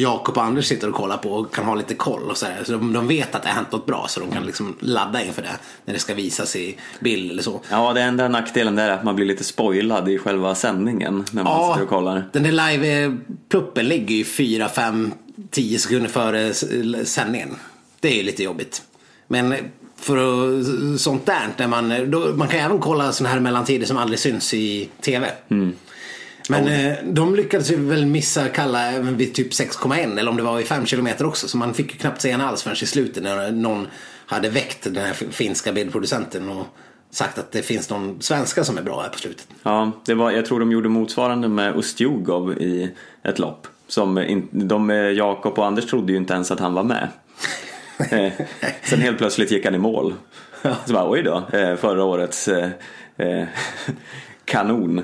Jakob 0.01 0.37
och 0.37 0.45
Anders 0.45 0.67
sitter 0.67 0.89
och 0.89 0.95
kollar 0.95 1.17
på 1.17 1.31
och 1.31 1.55
kan 1.55 1.65
ha 1.65 1.75
lite 1.75 1.95
koll 1.95 2.31
och 2.31 2.37
sådär. 2.37 2.63
Så 2.65 2.73
de, 2.73 2.93
de 2.93 3.09
vet 3.09 3.35
att 3.35 3.43
det 3.43 3.49
har 3.49 3.55
hänt 3.55 3.73
något 3.73 3.87
bra 3.87 4.07
så 4.09 4.21
de 4.21 4.31
kan 4.31 4.47
liksom 4.47 4.77
ladda 4.81 5.25
inför 5.25 5.43
det 5.43 5.59
när 5.85 5.95
det 5.95 6.01
ska 6.01 6.15
visas 6.15 6.57
i 6.57 6.77
bild 7.01 7.31
eller 7.31 7.43
så. 7.43 7.61
Ja, 7.71 7.93
det 7.93 8.03
enda 8.03 8.29
nackdelen 8.29 8.77
där 8.77 8.89
är 8.89 8.93
att 8.93 9.05
man 9.05 9.17
blir 9.17 9.27
lite 9.27 9.45
spoilad 9.45 10.09
i 10.09 10.19
själva 10.19 10.55
sändningen 10.55 11.25
när 11.31 11.43
man 11.43 11.73
sitter 11.73 11.83
och 11.83 11.89
kollar. 11.89 12.25
den 12.33 12.43
där 12.43 12.53
live-pluppen 12.53 13.83
ligger 13.83 14.15
ju 14.15 14.25
4, 14.25 14.69
5, 14.69 15.13
10 15.51 15.79
sekunder 15.79 16.09
före 16.09 16.55
sändningen. 17.05 17.57
Det 18.01 18.09
är 18.09 18.17
ju 18.17 18.23
lite 18.23 18.43
jobbigt. 18.43 18.83
Men 19.29 19.55
för 19.97 20.99
sånt 20.99 21.27
där, 21.27 21.49
där 21.57 21.67
man, 21.67 22.11
då, 22.11 22.37
man 22.37 22.49
kan 22.49 22.61
även 22.61 22.79
kolla 22.79 23.13
såna 23.13 23.29
här 23.29 23.41
mellantider 23.41 23.87
som 23.87 23.97
aldrig 23.97 24.19
syns 24.19 24.55
i 24.55 24.89
TV. 25.01 25.31
Men 26.49 26.69
eh, 26.69 26.97
de 27.05 27.35
lyckades 27.35 27.71
ju 27.71 27.77
väl 27.77 28.07
missa 28.07 28.49
Kalla 28.49 28.93
även 28.93 29.17
vid 29.17 29.35
typ 29.35 29.53
6,1 29.53 30.19
eller 30.19 30.31
om 30.31 30.37
det 30.37 30.43
var 30.43 30.61
i 30.61 30.65
5 30.65 30.87
kilometer 30.87 31.27
också. 31.27 31.49
Så 31.49 31.57
man 31.57 31.75
fick 31.75 31.93
ju 31.93 31.99
knappt 31.99 32.21
se 32.21 32.31
henne 32.31 32.45
alls 32.45 32.63
förrän 32.63 32.77
i 32.83 32.87
slutet 32.87 33.23
när 33.23 33.51
någon 33.51 33.87
hade 34.27 34.49
väckt 34.49 34.85
den 34.85 34.97
här 34.97 35.13
finska 35.13 35.73
bildproducenten 35.73 36.49
och 36.49 36.67
sagt 37.11 37.39
att 37.39 37.53
det 37.53 37.63
finns 37.63 37.91
någon 37.91 38.23
svenska 38.23 38.65
som 38.65 38.79
är 38.79 38.83
bra 38.83 39.03
här 39.03 39.09
på 39.09 39.19
slutet. 39.19 39.49
Ja, 39.63 39.93
det 40.05 40.15
var, 40.15 40.31
jag 40.31 40.47
tror 40.47 40.61
de 40.61 40.73
gjorde 40.73 40.89
motsvarande 40.89 41.49
med 41.49 41.77
Ustjugov 41.77 42.53
i 42.53 42.91
ett 43.25 43.39
lopp. 43.39 43.67
Som 43.89 44.19
in, 44.19 44.49
de, 44.51 44.91
Jakob 44.91 45.59
och 45.59 45.67
Anders 45.67 45.87
trodde 45.87 46.13
ju 46.13 46.19
inte 46.19 46.35
ens 46.35 46.51
att 46.51 46.61
han 46.61 46.75
var 46.75 46.83
med. 46.83 47.09
Eh, 48.11 48.33
Sen 48.83 49.01
helt 49.01 49.19
plötsligt 49.19 49.51
gick 49.51 49.65
han 49.65 49.75
i 49.75 49.79
mål. 49.79 50.15
Så 50.87 50.93
bara, 50.93 51.11
oj 51.11 51.23
då, 51.23 51.43
eh, 51.59 51.77
förra 51.77 52.05
årets 52.05 52.49
eh, 52.49 52.71
eh, 53.17 53.45
kanon 54.45 55.03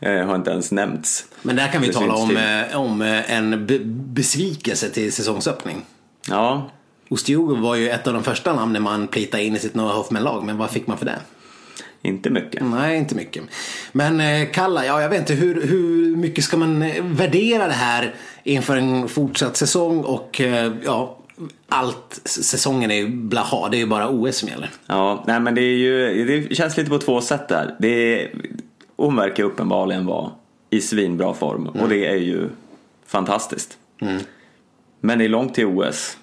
eh, 0.00 0.26
har 0.26 0.34
inte 0.34 0.50
ens 0.50 0.72
nämnts. 0.72 1.24
Men 1.42 1.56
där 1.56 1.68
kan 1.68 1.82
vi 1.82 1.92
tala 1.92 2.14
om, 2.14 2.36
eh, 2.36 2.80
om 2.80 3.02
en 3.28 3.66
be- 3.66 3.78
besvikelse 3.84 4.90
till 4.90 5.12
säsongsöppning. 5.12 5.82
Ja, 6.28 6.70
Ostjugov 7.10 7.60
var 7.60 7.74
ju 7.74 7.90
ett 7.90 8.06
av 8.06 8.12
de 8.14 8.24
första 8.24 8.54
namnen 8.54 8.82
man 8.82 9.06
plitade 9.08 9.44
in 9.44 9.56
i 9.56 9.58
sitt 9.58 9.74
Noah 9.74 9.96
Hoffman-lag, 9.96 10.44
men 10.44 10.58
vad 10.58 10.70
fick 10.70 10.86
man 10.86 10.98
för 10.98 11.04
det? 11.04 11.18
Inte 12.02 12.30
mycket. 12.30 12.62
Nej, 12.64 12.98
inte 12.98 13.14
mycket. 13.14 13.42
Men 13.92 14.20
eh, 14.20 14.48
Kalla, 14.50 14.86
ja 14.86 15.02
jag 15.02 15.08
vet 15.08 15.18
inte 15.18 15.34
hur, 15.34 15.66
hur 15.66 16.16
mycket 16.16 16.44
ska 16.44 16.56
man 16.56 16.82
eh, 16.82 17.04
värdera 17.04 17.66
det 17.66 17.72
här 17.72 18.14
inför 18.42 18.76
en 18.76 19.08
fortsatt 19.08 19.56
säsong 19.56 20.04
och 20.04 20.40
eh, 20.40 20.72
ja, 20.84 21.18
allt, 21.68 22.20
säsongen 22.24 22.90
är 22.90 23.06
blaha, 23.06 23.68
det 23.68 23.76
är 23.76 23.78
ju 23.78 23.86
bara 23.86 24.08
OS 24.08 24.36
som 24.36 24.48
gäller. 24.48 24.70
Ja, 24.86 25.24
nej 25.26 25.40
men 25.40 25.54
det 25.54 25.60
är 25.60 25.76
ju, 25.76 26.24
det 26.24 26.54
känns 26.54 26.76
lite 26.76 26.90
på 26.90 26.98
två 26.98 27.20
sätt 27.20 27.48
där. 27.48 27.74
Det 27.78 28.22
är, 28.22 28.30
hon 28.96 29.16
verkar 29.16 29.44
uppenbarligen 29.44 30.06
vara 30.06 30.30
i 30.70 30.80
svinbra 30.80 31.34
form 31.34 31.66
och 31.66 31.88
det 31.88 32.06
är 32.06 32.16
ju 32.16 32.48
fantastiskt. 33.06 33.78
Men 35.00 35.18
det 35.18 35.24
är 35.24 35.28
långt 35.28 35.54
till 35.54 35.66
OS. 35.66 36.16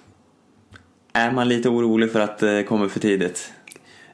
Är 1.12 1.30
man 1.32 1.48
lite 1.48 1.68
orolig 1.68 2.12
för 2.12 2.20
att 2.20 2.38
det 2.38 2.62
kommer 2.62 2.88
för 2.88 3.00
tidigt? 3.00 3.52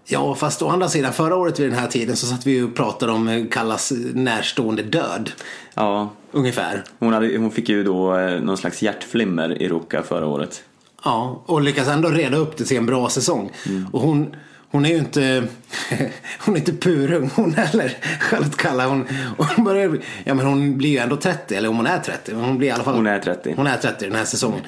Ja, 0.05 0.35
fast 0.35 0.63
å 0.63 0.69
andra 0.69 0.89
sidan, 0.89 1.13
förra 1.13 1.37
året 1.37 1.61
vid 1.61 1.71
den 1.71 1.79
här 1.79 1.87
tiden 1.87 2.17
så 2.17 2.27
satt 2.27 2.47
vi 2.47 2.53
ju 2.53 2.65
och 2.65 2.75
pratade 2.75 3.13
om 3.13 3.29
eh, 3.29 3.45
Kallas 3.51 3.93
närstående 4.15 4.83
död. 4.83 5.31
Ja, 5.75 6.11
Ungefär. 6.33 6.85
hon, 6.99 7.13
hade, 7.13 7.39
hon 7.39 7.51
fick 7.51 7.69
ju 7.69 7.85
då 7.85 8.17
eh, 8.19 8.41
någon 8.41 8.57
slags 8.57 8.83
hjärtflimmer 8.83 9.63
i 9.63 9.69
Ruka 9.69 10.03
förra 10.03 10.27
året. 10.27 10.63
Ja, 11.05 11.43
och 11.47 11.63
lyckas 11.63 11.89
ändå 11.89 12.09
reda 12.09 12.37
upp 12.37 12.57
det 12.57 12.65
till 12.65 12.77
en 12.77 12.87
bra 12.87 13.09
säsong. 13.09 13.51
Och 13.93 14.01
hon, 14.01 14.37
hon 14.71 14.85
är 14.85 14.89
ju 14.89 14.99
inte, 14.99 15.45
hon 16.39 16.55
är 16.55 16.59
inte 16.59 16.73
purung 16.73 17.31
hon 17.35 17.55
heller. 17.55 17.97
Charlotte 18.21 18.57
Kalla, 18.57 18.87
hon, 18.87 19.07
hon, 19.39 19.65
börjar, 19.65 19.99
ja, 20.25 20.35
men 20.35 20.47
hon 20.47 20.79
blir 20.79 20.91
ju 20.91 20.99
ändå 20.99 21.17
30, 21.17 21.55
eller 21.55 21.69
om 21.69 21.77
hon 21.77 21.87
är 21.87 21.99
30. 21.99 22.35
men 22.35 22.45
Hon, 22.45 22.59
blir 22.59 22.69
i 22.69 22.71
alla 22.71 22.85
fall, 22.85 22.95
Hon 22.95 23.07
är 23.07 23.19
30. 23.19 23.55
Hon 23.57 23.67
är 23.67 23.77
30 23.77 24.05
den 24.05 24.15
här 24.15 24.25
säsongen. 24.25 24.61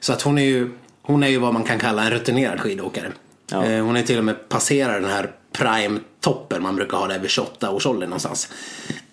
Så 0.00 0.12
att 0.12 0.22
hon 0.22 0.38
är 0.38 0.44
ju, 0.44 0.70
hon 1.02 1.22
är 1.22 1.28
ju 1.28 1.38
vad 1.38 1.54
man 1.54 1.62
kan 1.64 1.78
kalla 1.78 2.04
en 2.04 2.10
rutinerad 2.10 2.60
skidåkare. 2.60 3.12
Ja. 3.50 3.64
Eh, 3.66 3.84
Hon 3.84 3.96
är 3.96 4.02
till 4.02 4.18
och 4.18 4.24
med 4.24 4.48
passerar 4.48 5.00
den 5.00 5.10
här 5.10 5.30
prime-toppen 5.52 6.62
man 6.62 6.76
brukar 6.76 6.96
ha 6.96 7.06
där 7.06 7.18
vid 7.18 7.30
28 7.30 7.70
års 7.70 7.86
ålder 7.86 8.06
någonstans. 8.06 8.48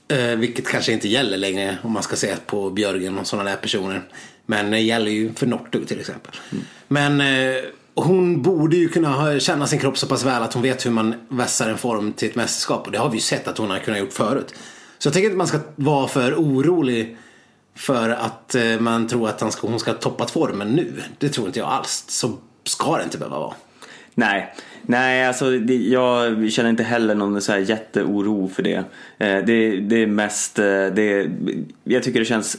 Eh, 0.08 0.36
vilket 0.36 0.68
kanske 0.68 0.92
inte 0.92 1.08
gäller 1.08 1.38
längre 1.38 1.78
om 1.84 1.92
man 1.92 2.04
ska 2.04 2.16
se 2.16 2.36
på 2.46 2.70
Björgen 2.70 3.20
och 3.20 3.28
sådana 3.28 3.50
där 3.50 3.58
personer. 3.58 4.02
Men 4.46 4.72
det 4.72 4.80
gäller 4.80 5.12
ju 5.12 5.34
för 5.34 5.48
Northug 5.48 5.88
till 5.88 6.00
exempel. 6.00 6.32
Men 6.88 7.22
eh, 7.22 7.56
hon 7.96 8.42
borde 8.42 8.76
ju 8.76 8.90
kunna 8.90 9.40
känna 9.40 9.68
sin 9.68 9.80
kropp 9.80 9.98
så 9.98 10.08
pass 10.08 10.26
väl 10.26 10.44
att 10.44 10.54
hon 10.54 10.64
vet 10.64 10.86
hur 10.86 10.92
man 10.92 11.16
vässar 11.30 11.70
en 11.70 11.78
form 11.78 12.14
till 12.14 12.30
ett 12.30 12.36
mästerskap. 12.36 12.86
Och 12.86 12.92
det 12.92 12.98
har 12.98 13.10
vi 13.10 13.16
ju 13.16 13.22
sett 13.22 13.48
att 13.48 13.58
hon 13.58 13.70
har 13.70 13.80
kunnat 13.80 14.00
gjort 14.00 14.14
förut. 14.14 14.54
Så 14.98 15.08
jag 15.08 15.14
tycker 15.14 15.26
inte 15.26 15.38
man 15.38 15.48
ska 15.48 15.60
vara 15.76 16.08
för 16.08 16.36
orolig 16.36 17.18
för 17.76 18.10
att 18.10 18.56
man 18.80 19.08
tror 19.08 19.30
att 19.30 19.54
hon 19.62 19.80
ska 19.80 19.92
ha 19.92 19.98
toppat 19.98 20.32
formen 20.32 20.68
nu. 20.68 21.02
Det 21.18 21.30
tror 21.30 21.48
inte 21.48 21.60
jag 21.60 21.70
alls. 21.70 22.06
Så 22.08 22.38
ska 22.64 22.98
det 22.98 23.04
inte 23.04 23.18
behöva 23.18 23.40
vara. 23.40 23.54
Nej, 24.16 24.54
nej 24.82 25.26
alltså 25.26 25.52
det, 25.52 25.76
jag 25.76 26.52
känner 26.52 26.70
inte 26.70 26.84
heller 26.84 27.16
någon 27.16 27.42
så 27.42 27.52
här 27.52 27.60
jätteoro 27.60 28.50
för 28.56 28.64
det. 28.64 28.84
Eh, 29.18 29.46
det. 29.46 29.80
Det 29.80 29.96
är 29.96 30.08
mest, 30.08 30.60
eh, 30.60 30.66
det, 30.66 31.30
jag 31.84 32.04
tycker 32.04 32.20
det 32.20 32.26
känns 32.26 32.58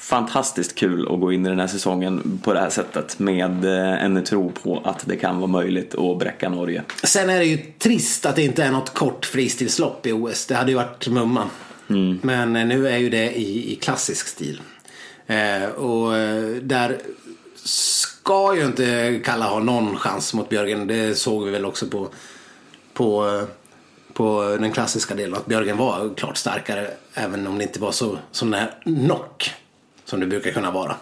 fantastiskt 0.00 0.74
kul 0.74 1.08
att 1.12 1.20
gå 1.20 1.32
in 1.32 1.46
i 1.46 1.48
den 1.48 1.60
här 1.60 1.66
säsongen 1.66 2.40
på 2.44 2.52
det 2.52 2.60
här 2.60 2.70
sättet 2.70 3.18
med 3.18 3.64
eh, 3.64 4.04
en 4.04 4.24
tro 4.24 4.50
på 4.50 4.80
att 4.84 5.06
det 5.06 5.16
kan 5.16 5.36
vara 5.36 5.50
möjligt 5.50 5.94
att 5.94 6.18
bräcka 6.18 6.48
Norge. 6.48 6.82
Sen 7.02 7.30
är 7.30 7.38
det 7.38 7.44
ju 7.44 7.58
trist 7.78 8.26
att 8.26 8.36
det 8.36 8.42
inte 8.42 8.64
är 8.64 8.70
något 8.70 8.94
kort 8.94 9.26
fristilslopp 9.26 10.06
i 10.06 10.12
OS. 10.12 10.46
Det 10.46 10.54
hade 10.54 10.70
ju 10.70 10.76
varit 10.76 11.08
mumma. 11.08 11.50
Men 12.22 12.56
eh, 12.56 12.66
nu 12.66 12.88
är 12.88 12.98
ju 12.98 13.10
det 13.10 13.38
i, 13.38 13.72
i 13.72 13.76
klassisk 13.76 14.26
stil. 14.26 14.60
Eh, 15.26 15.68
och 15.68 16.12
där 16.62 16.98
ska 17.64 18.54
ju 18.54 18.64
inte 18.64 19.20
Kalla 19.24 19.48
ha 19.48 19.58
någon 19.58 19.96
chans 19.96 20.34
mot 20.34 20.48
Björgen. 20.48 20.86
Det 20.86 21.18
såg 21.18 21.44
vi 21.44 21.50
väl 21.50 21.64
också 21.64 21.86
på, 21.86 22.08
på, 22.92 23.28
eh, 23.28 23.44
på 24.12 24.56
den 24.60 24.72
klassiska 24.72 25.14
delen. 25.14 25.34
Att 25.34 25.46
Björgen 25.46 25.76
var 25.76 26.14
klart 26.16 26.36
starkare. 26.36 26.90
Även 27.14 27.46
om 27.46 27.58
det 27.58 27.64
inte 27.64 27.80
var 27.80 27.92
så 27.92 28.18
sån 28.30 28.50
där 28.50 28.74
knock 28.84 29.54
som 30.04 30.20
det 30.20 30.26
brukar 30.26 30.50
kunna 30.50 30.70
vara. 30.70 30.96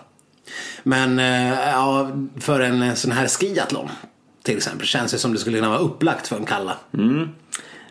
Men 0.82 1.18
eh, 1.18 1.68
ja, 1.68 2.10
för 2.40 2.60
en 2.60 2.96
sån 2.96 3.12
här 3.12 3.28
skiathlon 3.28 3.88
till 4.42 4.56
exempel 4.56 4.86
känns 4.86 5.12
det 5.12 5.18
som 5.18 5.32
det 5.32 5.38
skulle 5.38 5.58
kunna 5.58 5.68
vara 5.70 5.78
upplagt 5.78 6.28
för 6.28 6.36
en 6.36 6.44
Kalla. 6.44 6.76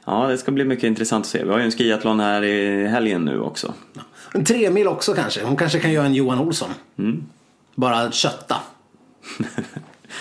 Ja, 0.05 0.27
det 0.27 0.37
ska 0.37 0.51
bli 0.51 0.65
mycket 0.65 0.83
intressant 0.83 1.25
att 1.25 1.29
se. 1.29 1.43
Vi 1.43 1.49
har 1.49 1.57
ju 1.57 1.65
en 1.65 1.71
skiathlon 1.71 2.19
här 2.19 2.43
i 2.43 2.87
helgen 2.87 3.25
nu 3.25 3.41
också. 3.41 3.73
En 4.33 4.45
tre 4.45 4.69
mil 4.69 4.87
också 4.87 5.13
kanske. 5.13 5.43
Hon 5.43 5.55
kanske 5.55 5.79
kan 5.79 5.91
göra 5.91 6.05
en 6.05 6.13
Johan 6.13 6.39
Olsson. 6.39 6.69
Bara 7.77 8.11
kötta. 8.11 8.55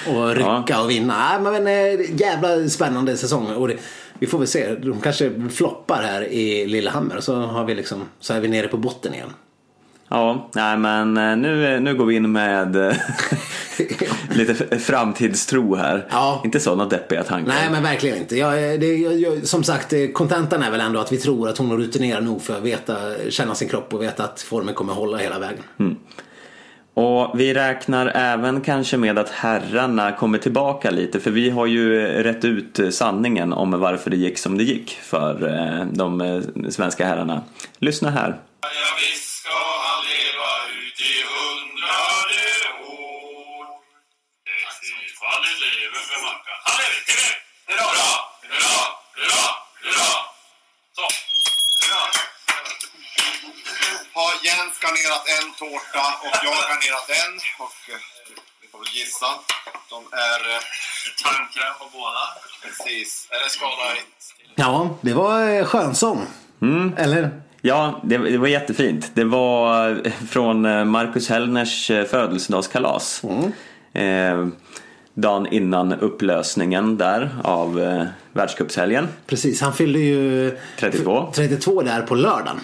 och 0.09 0.35
rycka 0.35 0.81
och 0.83 0.91
vinna. 0.91 1.39
Nej, 1.39 1.53
men 1.61 1.67
eh, 1.67 2.21
jävla 2.21 2.69
spännande 2.69 3.17
säsong. 3.17 3.47
Och 3.47 3.69
det, 3.69 3.77
vi 4.19 4.27
får 4.27 4.39
väl 4.39 4.49
se. 4.49 4.75
De 4.75 5.01
kanske 5.01 5.33
floppar 5.51 6.03
här 6.03 6.23
i 6.23 6.67
Lillehammer. 6.67 7.21
Så, 7.21 7.35
har 7.35 7.65
vi 7.65 7.75
liksom, 7.75 8.03
så 8.21 8.35
är 8.35 8.41
vi 8.41 8.49
nere 8.49 8.69
på 8.69 8.77
botten 8.77 9.15
igen. 9.15 9.31
Ja, 10.09 10.51
nej 10.55 10.77
men 10.77 11.17
eh, 11.17 11.37
nu, 11.37 11.81
nu 11.81 11.95
går 11.95 12.07
vi 12.07 12.15
in 12.15 12.33
med 12.33 12.77
eh, 12.77 12.97
lite 14.31 14.79
framtidstro 14.79 15.75
här. 15.75 16.07
Ja. 16.11 16.41
Inte 16.45 16.61
sådana 16.61 16.85
deppiga 16.85 17.23
tankar. 17.23 17.53
Nej 17.53 17.71
men 17.71 17.83
verkligen 17.83 18.17
inte. 18.19 18.37
Jag, 18.37 18.81
det, 18.81 18.97
jag, 18.97 19.47
som 19.47 19.65
sagt, 19.65 19.93
eh, 19.93 20.07
kontentan 20.09 20.63
är 20.63 20.71
väl 20.71 20.81
ändå 20.81 21.01
att 21.01 21.13
vi 21.13 21.17
tror 21.17 21.49
att 21.49 21.59
hon 21.59 21.73
är 21.73 21.77
rutinerad 21.77 22.25
nog 22.25 22.43
för 22.43 22.57
att 22.57 22.63
veta, 22.63 22.97
känna 23.29 23.55
sin 23.55 23.69
kropp 23.69 23.95
och 23.95 24.03
veta 24.03 24.25
att 24.25 24.41
formen 24.41 24.75
kommer 24.75 24.93
hålla 24.93 25.17
hela 25.17 25.39
vägen. 25.39 25.63
Och 26.99 27.41
vi 27.41 27.55
räknar 27.55 28.13
även 28.15 28.61
kanske 28.61 28.97
med 28.97 29.19
att 29.19 29.31
herrarna 29.31 30.13
kommer 30.13 30.39
tillbaka 30.39 30.91
lite 30.91 31.21
för 31.21 31.31
vi 31.31 31.51
har 31.51 31.67
ju 31.67 32.07
rätt 32.23 32.45
ut 32.45 32.95
sanningen 32.95 33.53
om 33.53 33.81
varför 33.81 34.11
det 34.11 34.17
gick 34.17 34.39
som 34.39 34.59
det 34.59 34.65
gick 34.65 34.99
för 35.03 35.49
eh, 35.49 35.87
de 35.87 36.21
eh, 36.21 36.71
svenska 36.71 37.07
herrarna. 37.07 37.43
Lyssna 37.79 38.11
här. 38.11 38.29
Ja, 38.61 38.69
ska 39.15 39.59
han 39.87 40.01
leva 40.13 40.51
ut 40.79 40.99
i 41.11 41.15
hundrade 41.33 42.45
år. 43.03 43.65
Ett 44.53 45.17
fallet 45.21 45.57
lever 45.65 46.03
för 46.09 46.19
Mackan. 46.27 46.59
Han 46.67 46.77
lever! 46.83 47.03
Hurra! 47.69 47.87
Hurra! 47.89 48.15
Hurra! 48.49 48.87
Hurra! 49.17 49.47
Hurra! 49.83 50.13
Så! 50.97 51.07
Hurra! 51.81 52.27
har 54.19 54.26
Jens 54.45 54.75
garnerat 54.83 55.25
en 55.37 55.49
tårta 55.61 56.05
och 56.25 56.37
jag 56.47 56.59
garnerat 56.71 57.09
en. 57.23 57.35
Och 57.65 57.79
eh, 57.93 58.01
vi 58.61 58.69
får 58.69 58.79
väl 58.79 58.89
gissa. 58.95 59.27
De 59.91 59.99
är 60.31 60.41
eh, 60.55 60.61
Tandkräm 61.23 61.75
på 61.81 61.87
båda. 61.99 62.25
precis... 62.63 63.29
Är 63.31 63.45
det 63.45 63.51
skala 63.51 63.85
Ja, 64.55 64.99
det 65.01 65.13
var 65.13 65.49
eh, 65.51 65.65
skönsång. 65.65 66.27
Eller? 66.97 67.43
Ja, 67.63 68.01
det, 68.05 68.19
det 68.19 68.39
var 68.39 68.49
jättefint. 68.49 69.11
Det 69.15 69.25
var 69.25 69.91
eh, 70.07 70.13
från 70.31 70.65
eh, 70.65 70.85
Marcus 70.85 71.29
Hellners 71.29 71.87
födelsedagskalas. 71.87 73.23
Eh, 73.93 74.47
dagen 75.15 75.47
innan 75.47 75.93
upplösningen 75.93 76.97
där 76.99 77.37
av 77.45 77.81
eh, 77.83 78.05
världscupshelgen. 78.33 79.09
Precis, 79.27 79.61
han 79.61 79.75
fyllde 79.75 79.99
ju 79.99 80.59
32. 80.79 81.33
32 81.35 81.83
där 81.83 82.03
på 82.03 82.15
lördagen. 82.15 82.61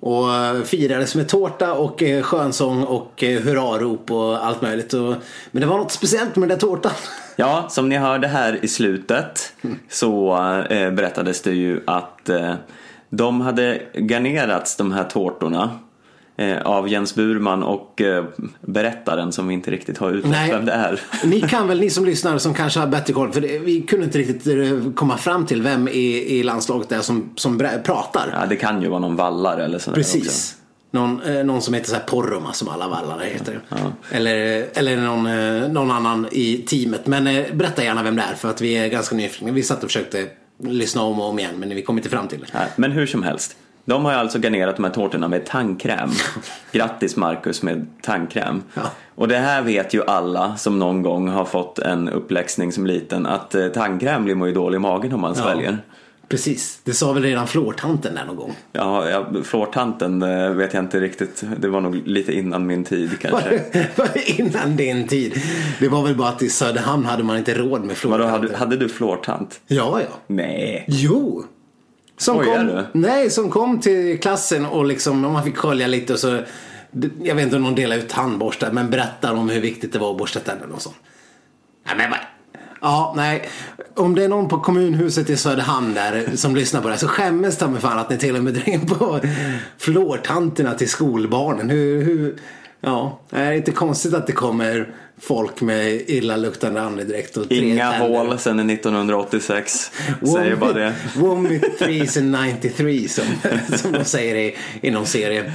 Och 0.00 0.34
eh, 0.34 0.62
firades 0.62 1.14
med 1.14 1.28
tårta 1.28 1.72
och 1.72 2.02
eh, 2.02 2.22
skönsång 2.22 2.84
och 2.84 3.24
eh, 3.24 3.40
hurrarop 3.40 4.10
och 4.10 4.46
allt 4.46 4.62
möjligt. 4.62 4.94
Och, 4.94 5.14
men 5.50 5.60
det 5.60 5.66
var 5.66 5.78
något 5.78 5.92
speciellt 5.92 6.36
med 6.36 6.48
den 6.48 6.58
där 6.58 6.66
tårtan. 6.66 6.92
Ja, 7.36 7.66
som 7.70 7.88
ni 7.88 7.96
hörde 7.96 8.28
här 8.28 8.64
i 8.64 8.68
slutet 8.68 9.52
så 9.88 10.36
eh, 10.70 10.90
berättades 10.90 11.42
det 11.42 11.52
ju 11.52 11.80
att 11.86 12.28
eh, 12.28 12.54
de 13.10 13.40
hade 13.40 13.82
garnerats 13.94 14.76
de 14.76 14.92
här 14.92 15.04
tårtorna 15.04 15.78
av 16.62 16.88
Jens 16.88 17.14
Burman 17.14 17.62
och 17.62 18.00
eh, 18.00 18.24
berättaren 18.60 19.32
som 19.32 19.48
vi 19.48 19.54
inte 19.54 19.70
riktigt 19.70 19.98
har 19.98 20.10
utrett 20.10 20.50
vem 20.50 20.64
det 20.64 20.72
är. 20.72 21.00
Ni 21.24 21.40
kan 21.40 21.68
väl, 21.68 21.80
ni 21.80 21.90
som 21.90 22.04
lyssnar 22.04 22.38
som 22.38 22.54
kanske 22.54 22.80
har 22.80 22.86
bättre 22.86 23.12
koll, 23.12 23.32
för 23.32 23.40
det, 23.40 23.58
vi 23.58 23.82
kunde 23.82 24.04
inte 24.04 24.18
riktigt 24.18 24.46
eh, 24.46 24.92
komma 24.94 25.16
fram 25.16 25.46
till 25.46 25.62
vem 25.62 25.88
i, 25.88 26.38
i 26.38 26.42
landslaget 26.42 26.88
det 26.88 26.96
är 26.96 27.00
som, 27.00 27.30
som 27.36 27.58
pratar. 27.84 28.38
Ja, 28.40 28.46
det 28.46 28.56
kan 28.56 28.82
ju 28.82 28.88
vara 28.88 29.00
någon 29.00 29.16
vallare 29.16 29.64
eller 29.64 29.78
sådär 29.78 29.98
också. 29.98 30.18
Precis. 30.18 30.56
Någon, 30.90 31.22
eh, 31.22 31.44
någon 31.44 31.62
som 31.62 31.74
heter 31.74 31.88
så 31.88 31.94
här 31.94 32.02
Porroma 32.02 32.52
som 32.52 32.68
alla 32.68 32.88
vallare 32.88 33.24
heter. 33.24 33.60
Eller, 34.10 34.66
eller 34.74 34.96
någon, 34.96 35.26
eh, 35.26 35.68
någon 35.68 35.90
annan 35.90 36.28
i 36.32 36.56
teamet. 36.56 37.06
Men 37.06 37.26
eh, 37.26 37.54
berätta 37.54 37.84
gärna 37.84 38.02
vem 38.02 38.16
det 38.16 38.22
är 38.22 38.34
för 38.34 38.50
att 38.50 38.60
vi 38.60 38.76
är 38.76 38.88
ganska 38.88 39.16
nyfikna. 39.16 39.52
Vi 39.52 39.62
satt 39.62 39.84
och 39.84 39.88
försökte 39.90 40.26
lyssna 40.58 41.02
om 41.02 41.20
och 41.20 41.28
om 41.28 41.38
igen 41.38 41.54
men 41.58 41.68
vi 41.68 41.82
kom 41.82 41.96
inte 41.96 42.08
fram 42.08 42.28
till 42.28 42.40
det. 42.40 42.46
Nej, 42.52 42.66
men 42.76 42.92
hur 42.92 43.06
som 43.06 43.22
helst. 43.22 43.56
De 43.84 44.04
har 44.04 44.12
alltså 44.12 44.38
garnerat 44.38 44.76
de 44.76 44.84
här 44.84 44.92
tårtorna 44.92 45.28
med 45.28 45.46
tandkräm. 45.46 46.10
Grattis 46.72 47.16
Marcus 47.16 47.62
med 47.62 47.86
tandkräm. 48.02 48.62
Ja. 48.74 48.82
Och 49.14 49.28
det 49.28 49.38
här 49.38 49.62
vet 49.62 49.94
ju 49.94 50.04
alla 50.04 50.56
som 50.56 50.78
någon 50.78 51.02
gång 51.02 51.28
har 51.28 51.44
fått 51.44 51.78
en 51.78 52.08
uppläxning 52.08 52.72
som 52.72 52.86
liten 52.86 53.26
att 53.26 53.54
eh, 53.54 53.68
tandkräm 53.68 54.24
blir 54.24 54.34
man 54.34 54.48
ju 54.48 54.54
dålig 54.54 54.76
i 54.76 54.80
magen 54.80 55.12
om 55.12 55.20
man 55.20 55.34
sväljer. 55.34 55.78
Precis, 56.28 56.80
det 56.84 56.92
sa 56.94 57.12
väl 57.12 57.22
redan 57.22 57.46
flårtanten 57.46 58.14
där 58.14 58.24
någon 58.24 58.36
gång. 58.36 58.52
Ja, 58.72 59.10
ja 59.10 59.26
flårtanten 59.44 60.22
eh, 60.22 60.50
vet 60.50 60.74
jag 60.74 60.82
inte 60.84 61.00
riktigt. 61.00 61.44
Det 61.60 61.68
var 61.68 61.80
nog 61.80 61.94
lite 62.08 62.32
innan 62.32 62.66
min 62.66 62.84
tid 62.84 63.10
Var 63.10 63.16
kanske. 63.30 63.50
det- 63.72 63.88
var 63.98 64.08
det 64.14 64.30
Innan 64.40 64.76
din 64.76 65.08
tid. 65.08 65.42
Det 65.80 65.88
var 65.88 66.02
väl 66.02 66.14
bara 66.16 66.28
att 66.28 66.42
i 66.42 66.48
Söderhamn 66.48 67.04
hade 67.04 67.22
man 67.22 67.36
inte 67.38 67.54
råd 67.54 67.80
med 67.80 67.80
Vadå, 67.80 67.94
flårtanter. 67.94 68.28
hade, 68.30 68.56
hade 68.56 68.76
du 68.76 68.88
flårtant? 68.88 69.60
Ja, 69.66 70.00
ja. 70.00 70.06
Nej. 70.26 70.84
Jo! 70.88 71.44
Som 72.16 72.36
Skojar 72.38 72.88
kom, 72.92 73.00
nej, 73.02 73.30
som 73.30 73.50
kom 73.50 73.80
till 73.80 74.20
klassen 74.20 74.66
och 74.66 74.84
liksom, 74.84 75.20
man 75.20 75.44
fick 75.44 75.56
skölja 75.56 75.86
lite 75.86 76.12
och 76.12 76.18
så 76.18 76.40
jag 77.22 77.34
vet 77.34 77.44
inte 77.44 77.56
om 77.56 77.62
någon 77.62 77.74
delade 77.74 78.00
ut 78.02 78.08
tandborstar 78.08 78.70
men 78.72 78.90
berättar 78.90 79.34
om 79.34 79.48
hur 79.48 79.60
viktigt 79.60 79.92
det 79.92 79.98
var 79.98 80.10
att 80.10 80.18
borsta 80.18 80.40
tänderna 80.40 80.74
och 80.74 80.82
så. 80.82 80.90
Nej, 81.86 81.94
men 81.96 82.10
vad- 82.10 82.18
Ja, 82.80 83.12
nej. 83.16 83.48
Om 83.96 84.14
det 84.14 84.24
är 84.24 84.28
någon 84.28 84.48
på 84.48 84.60
kommunhuset 84.60 85.30
i 85.30 85.36
Söderhamn 85.36 85.94
där 85.94 86.30
som 86.36 86.56
lyssnar 86.56 86.80
på 86.80 86.88
det 86.88 86.94
här 86.94 86.98
så 87.00 87.08
skämmes 87.08 87.58
ta 87.58 87.68
mig 87.68 87.80
fan 87.80 87.98
att 87.98 88.10
ni 88.10 88.18
till 88.18 88.36
och 88.36 88.44
med 88.44 88.54
drar 88.54 88.68
in 88.68 88.86
på 88.86 89.20
flårtanterna 89.78 90.74
till 90.74 90.88
skolbarnen. 90.88 91.70
Hur, 91.70 92.02
hur, 92.04 92.36
Ja, 92.80 93.20
det 93.30 93.36
är 93.36 93.52
inte 93.52 93.70
konstigt 93.72 94.14
att 94.14 94.26
det 94.26 94.32
kommer 94.32 94.94
folk 95.20 95.60
med 95.60 95.92
illaluktande 95.92 96.80
andedräkt 96.82 97.36
och 97.36 97.52
Inga 97.52 97.90
tänder. 97.92 98.08
hål 98.08 98.38
sedan 98.38 98.70
1986. 98.70 99.90
Säger 100.34 100.56
bara 100.56 100.72
det. 100.72 100.94
And 101.18 102.44
93 102.62 103.08
som, 103.08 103.24
som 103.76 103.92
de 103.92 104.04
säger 104.04 104.34
i, 104.34 104.56
i 104.80 104.90
någon 104.90 105.06
serie. 105.06 105.52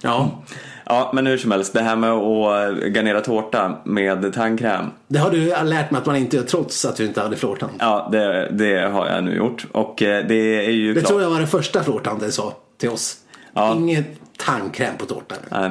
Ja, 0.00 0.42
Ja, 0.90 1.10
men 1.14 1.26
hur 1.26 1.38
som 1.38 1.50
helst. 1.50 1.72
Det 1.72 1.82
här 1.82 1.96
med 1.96 2.10
att 2.10 2.78
garnera 2.94 3.20
tårta 3.20 3.78
med 3.84 4.32
tandkräm. 4.34 4.84
det 5.08 5.18
har 5.18 5.30
du 5.30 5.46
lärt 5.46 5.90
mig 5.90 5.98
att 5.98 6.06
man 6.06 6.16
inte 6.16 6.36
gör 6.36 6.44
trots 6.44 6.84
att 6.84 6.96
du 6.96 7.04
inte 7.06 7.20
hade 7.20 7.36
flårtand. 7.36 7.72
Ja, 7.78 8.08
det, 8.12 8.48
det 8.52 8.80
har 8.88 9.06
jag 9.08 9.24
nu 9.24 9.36
gjort. 9.36 9.66
Och 9.72 10.02
eh, 10.02 10.26
det 10.26 10.34
är 10.66 10.70
ju 10.70 10.94
Det 10.94 11.00
klart. 11.00 11.08
tror 11.08 11.22
jag 11.22 11.30
var 11.30 11.38
den 11.38 11.48
första 11.48 11.82
flårtanden 11.84 12.32
sa 12.32 12.56
till 12.78 12.88
oss. 12.88 13.16
Ja. 13.58 13.74
Inget 13.74 14.06
tandkräm 14.36 14.96
på 14.98 15.06
tårtan. 15.06 15.38
Nej. 15.50 15.70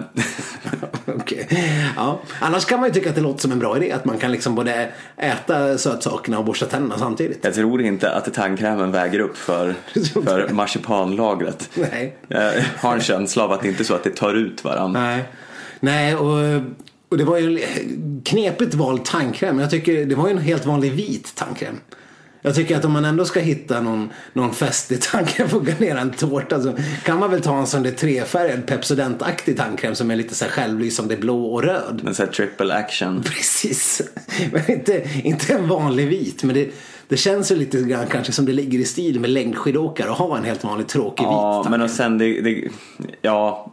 Okej. 1.15 1.47
Ja. 1.95 2.19
Annars 2.39 2.65
kan 2.65 2.79
man 2.79 2.89
ju 2.89 2.93
tycka 2.93 3.09
att 3.09 3.15
det 3.15 3.21
låter 3.21 3.41
som 3.41 3.51
en 3.51 3.59
bra 3.59 3.77
idé 3.77 3.91
att 3.91 4.05
man 4.05 4.17
kan 4.17 4.31
liksom 4.31 4.55
både 4.55 4.89
äta 5.17 5.77
sötsakerna 5.77 6.39
och 6.39 6.45
borsta 6.45 6.65
tänderna 6.65 6.97
samtidigt. 6.97 7.39
Jag 7.41 7.53
tror 7.53 7.81
inte 7.81 8.11
att 8.11 8.33
tandkrämen 8.33 8.91
väger 8.91 9.19
upp 9.19 9.37
för, 9.37 9.75
för 10.25 10.49
marsipanlagret. 10.49 11.69
Nej. 11.73 12.17
Jag 12.27 12.53
har 12.77 12.93
en 12.93 13.01
känsla 13.01 13.43
av 13.43 13.51
att 13.51 13.61
det 13.61 13.67
inte 13.67 13.83
är 13.83 13.85
så 13.85 13.93
att 13.93 14.03
det 14.03 14.15
tar 14.15 14.33
ut 14.33 14.63
varandra. 14.63 15.01
Nej, 15.01 15.23
Nej 15.79 16.15
och, 16.15 16.61
och 17.09 17.17
det 17.17 17.23
var 17.23 17.37
ju 17.37 17.65
knepigt 18.25 18.73
vald 18.73 19.05
tandkräm. 19.05 19.59
Jag 19.59 19.69
tycker 19.69 20.05
det 20.05 20.15
var 20.15 20.27
ju 20.27 20.31
en 20.31 20.41
helt 20.41 20.65
vanlig 20.65 20.91
vit 20.91 21.35
tandkräm. 21.35 21.79
Jag 22.47 22.55
tycker 22.55 22.77
att 22.77 22.85
om 22.85 22.91
man 22.91 23.05
ändå 23.05 23.25
ska 23.25 23.39
hitta 23.39 23.81
någon, 23.81 24.09
någon 24.33 24.53
festlig 24.53 25.01
tandkräm 25.11 25.49
för 25.49 25.57
att 25.57 25.63
garnera 25.63 25.99
en 25.99 26.11
tårta 26.11 26.61
så 26.61 26.73
kan 27.03 27.19
man 27.19 27.31
väl 27.31 27.41
ta 27.41 27.57
en 27.57 27.67
sån 27.67 27.83
där 27.83 27.91
trefärgad 27.91 28.65
Pepsodent-aktig 28.65 29.57
tandkräm 29.57 29.95
som 29.95 30.11
är 30.11 30.15
lite 30.15 30.35
så 30.35 30.45
här 30.45 30.51
självlysande 30.51 31.17
blå 31.17 31.45
och 31.45 31.63
röd. 31.63 32.01
En 32.07 32.15
sån 32.15 32.25
här 32.25 32.33
triple 32.33 32.73
action. 32.73 33.23
Precis. 33.25 34.01
Men 34.51 34.71
inte, 34.71 35.09
inte 35.23 35.53
en 35.53 35.67
vanlig 35.67 36.07
vit. 36.07 36.43
Men 36.43 36.55
det, 36.55 36.69
det 37.07 37.17
känns 37.17 37.51
ju 37.51 37.55
lite 37.55 37.81
grann 37.81 38.05
kanske 38.07 38.33
som 38.33 38.45
det 38.45 38.53
ligger 38.53 38.79
i 38.79 38.85
stil 38.85 39.19
med 39.19 39.29
längdskidåkare 39.29 40.11
att 40.11 40.17
ha 40.17 40.37
en 40.37 40.43
helt 40.43 40.63
vanlig 40.63 40.87
tråkig 40.87 41.23
Ja, 41.23 41.61
vit 41.63 41.71
men 41.71 41.81
och 41.81 41.87
tandkräm. 41.89 42.09
sen 42.09 42.17
det, 42.17 42.41
det, 42.41 42.69
ja, 43.21 43.71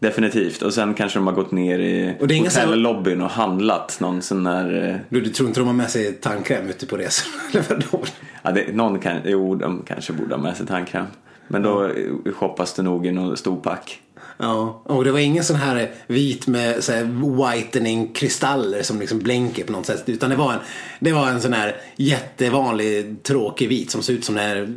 definitivt. 0.00 0.62
Och 0.62 0.74
sen 0.74 0.94
kanske 0.94 1.18
de 1.18 1.26
har 1.26 1.34
gått 1.34 1.52
ner 1.52 1.78
i 1.78 2.14
Och 2.20 2.28
hotellobbyn 2.32 3.22
och 3.22 3.30
handlat 3.30 3.96
någon 4.00 4.22
sån 4.22 4.44
där, 4.44 4.88
eh, 4.88 4.96
Du, 5.08 5.20
du 5.20 5.30
tror 5.30 5.48
inte 5.48 5.60
de 5.60 5.66
har 5.66 5.74
med 5.74 5.90
sig 5.90 6.12
tandkräm 6.12 6.68
ute 6.68 6.86
på 6.86 6.96
vadå? 7.68 8.04
ja, 8.42 8.50
det, 8.50 8.74
någon 8.74 8.98
kan, 8.98 9.16
jo, 9.24 9.54
de 9.54 9.82
kanske 9.86 10.12
borde 10.12 10.34
ha 10.34 10.42
med 10.42 10.56
sig 10.56 10.66
tandkräm. 10.66 11.06
Men 11.48 11.62
då 11.62 11.84
eh, 11.84 12.32
shoppas 12.32 12.74
det 12.74 12.82
nog 12.82 13.06
i 13.06 13.12
någon 13.12 13.36
stor 13.36 13.56
pack. 13.56 14.00
Ja, 14.42 14.82
och 14.84 15.04
det 15.04 15.12
var 15.12 15.18
ingen 15.18 15.44
sån 15.44 15.56
här 15.56 15.90
vit 16.06 16.46
med 16.46 16.84
så 16.84 16.92
här 16.92 17.04
whitening 17.52 18.12
kristaller 18.12 18.82
som 18.82 19.00
liksom 19.00 19.18
blänker 19.18 19.64
på 19.64 19.72
något 19.72 19.86
sätt. 19.86 20.02
Utan 20.06 20.30
det 20.30 20.36
var 20.36 20.52
en, 20.52 20.58
det 21.00 21.12
var 21.12 21.28
en 21.28 21.40
sån 21.40 21.52
här 21.52 21.76
jättevanlig 21.96 23.22
tråkig 23.22 23.68
vit 23.68 23.90
som 23.90 24.02
ser 24.02 24.12
ut 24.12 24.24
som 24.24 24.34
den 24.34 24.44
här 24.44 24.68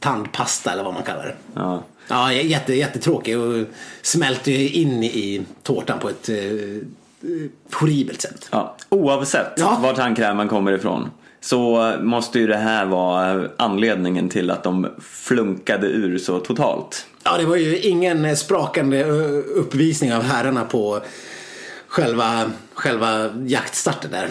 tandpasta 0.00 0.72
eller 0.72 0.84
vad 0.84 0.94
man 0.94 1.02
kallar 1.02 1.24
det. 1.24 1.34
Ja. 1.54 1.82
Ja, 2.08 2.32
jätte, 2.32 2.74
jättetråkig 2.74 3.38
och 3.38 3.64
smälter 4.02 4.52
ju 4.52 4.68
in 4.68 5.02
i 5.02 5.42
tårtan 5.62 5.98
på 5.98 6.08
ett 6.08 6.28
eh, 6.28 6.36
eh, 6.36 7.50
horribelt 7.74 8.20
sätt. 8.20 8.48
Ja, 8.50 8.76
oavsett 8.88 9.52
Ja. 9.56 9.78
var 9.82 9.94
tandkrämen 9.94 10.48
kommer 10.48 10.72
ifrån 10.72 11.10
så 11.40 11.92
måste 12.00 12.38
ju 12.38 12.46
det 12.46 12.56
här 12.56 12.86
vara 12.86 13.48
anledningen 13.56 14.28
till 14.28 14.50
att 14.50 14.62
de 14.62 14.88
flunkade 15.00 15.86
ur 15.86 16.18
så 16.18 16.38
totalt. 16.40 17.06
Ja, 17.24 17.38
det 17.38 17.44
var 17.44 17.56
ju 17.56 17.78
ingen 17.78 18.24
eh, 18.24 18.34
sprakande 18.34 19.00
eh, 19.00 19.08
uppvisning 19.56 20.14
av 20.14 20.22
herrarna 20.22 20.64
på 20.64 21.00
själva, 21.88 22.50
själva 22.74 23.30
jaktstarten 23.46 24.10
där. 24.10 24.28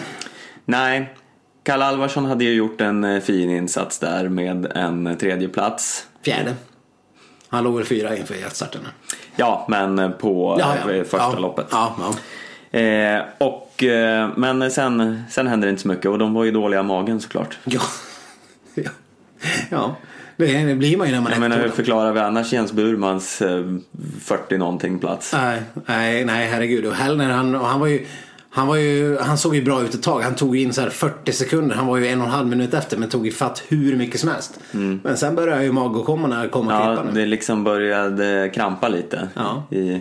Nej, 0.64 1.14
Kalle 1.62 1.84
Alvarsson 1.84 2.24
hade 2.24 2.44
ju 2.44 2.52
gjort 2.54 2.80
en 2.80 3.04
eh, 3.04 3.20
fin 3.20 3.50
insats 3.50 3.98
där 3.98 4.28
med 4.28 4.72
en 4.74 5.16
tredje 5.20 5.48
plats. 5.48 6.06
Fjärde. 6.24 6.54
Han 7.52 7.64
låg 7.64 7.76
väl 7.76 7.84
fyra 7.84 8.16
inför 8.16 8.34
jaktstarten. 8.34 8.80
Ja, 9.36 9.66
men 9.68 9.98
eh, 9.98 10.10
på 10.10 10.60
eh, 10.60 11.02
första 11.02 11.18
ja, 11.32 11.38
loppet. 11.38 11.66
Ja, 11.70 11.96
ja. 11.98 12.78
Eh, 12.78 13.22
och, 13.38 13.84
eh, 13.84 14.28
men 14.36 14.70
sen, 14.70 15.22
sen 15.30 15.46
hände 15.46 15.66
det 15.66 15.70
inte 15.70 15.82
så 15.82 15.88
mycket 15.88 16.06
och 16.06 16.18
de 16.18 16.34
var 16.34 16.44
ju 16.44 16.50
dåliga 16.50 16.80
i 16.80 16.82
magen 16.82 17.20
såklart. 17.20 17.58
Ja. 17.64 17.80
ja. 18.74 18.90
ja. 19.70 19.96
Det, 20.36 20.74
blir 20.78 20.96
man 20.96 21.06
ju 21.06 21.12
när 21.12 21.20
man 21.20 21.32
Jag 21.32 21.40
menar 21.40 21.58
hur 21.58 21.68
förklarar 21.68 22.12
vi 22.12 22.20
annars 22.20 22.52
Jens 22.52 22.72
Burmans 22.72 23.42
eh, 23.42 23.64
40 24.20 24.58
någonting 24.58 24.98
plats? 24.98 25.32
Nej, 25.32 25.62
nej, 25.86 26.24
nej, 26.24 26.48
herregud. 26.48 26.86
Och 26.86 26.94
Hellner, 26.94 27.30
han, 27.30 27.54
och 27.54 27.66
han 27.66 27.80
var 27.80 27.86
ju 27.86 28.06
han, 28.54 28.66
var 28.66 28.76
ju, 28.76 29.18
han 29.18 29.38
såg 29.38 29.54
ju 29.54 29.62
bra 29.64 29.82
ut 29.82 29.94
ett 29.94 30.02
tag. 30.02 30.20
Han 30.22 30.34
tog 30.34 30.56
ju 30.56 30.62
in 30.62 30.72
så 30.72 30.80
här 30.80 30.90
40 30.90 31.32
sekunder. 31.32 31.76
Han 31.76 31.86
var 31.86 31.96
ju 31.96 32.06
en 32.06 32.20
och 32.20 32.26
en 32.26 32.32
halv 32.32 32.48
minut 32.48 32.74
efter 32.74 32.96
men 32.96 33.08
tog 33.08 33.26
ju 33.26 33.32
fatt 33.32 33.62
hur 33.68 33.96
mycket 33.96 34.20
som 34.20 34.28
helst. 34.28 34.58
Men 35.02 35.16
sen 35.16 35.34
började 35.34 35.64
ju 35.64 35.72
magåkommorna 35.72 36.48
komma 36.48 36.72
Mm. 36.76 36.88
Ja, 36.88 36.94
krypande. 36.96 37.20
det 37.20 37.26
liksom 37.26 37.64
började 37.64 38.50
krampa 38.54 38.88
lite. 38.88 39.28
Ja. 39.34 39.62
I, 39.76 40.00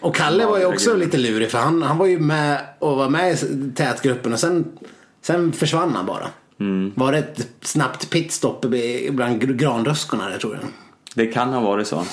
Och 0.00 0.14
Kalle 0.14 0.46
var 0.46 0.58
ju 0.58 0.64
också 0.64 0.96
lite 0.96 1.18
lurig 1.18 1.50
för 1.50 1.58
han, 1.58 1.82
han 1.82 1.98
var 1.98 2.06
ju 2.06 2.18
med 2.18 2.60
och 2.78 2.96
var 2.96 3.08
med 3.08 3.32
i 3.32 3.72
tätgruppen 3.74 4.32
och 4.32 4.40
sen, 4.40 4.64
sen 5.22 5.52
försvann 5.52 5.92
han 5.96 6.06
bara. 6.06 6.26
Mm. 6.60 6.92
Var 6.96 7.12
det 7.12 7.18
ett 7.18 7.48
snabbt 7.60 8.10
pitstop 8.10 8.60
bland 9.10 9.42
gr- 9.42 9.56
granröskorna 9.56 10.28
där 10.28 10.38
tror 10.38 10.54
jag. 10.54 10.64
det 11.14 11.26
kan 11.32 11.52
ha 11.52 11.60
varit 11.60 11.86
så. 11.86 12.04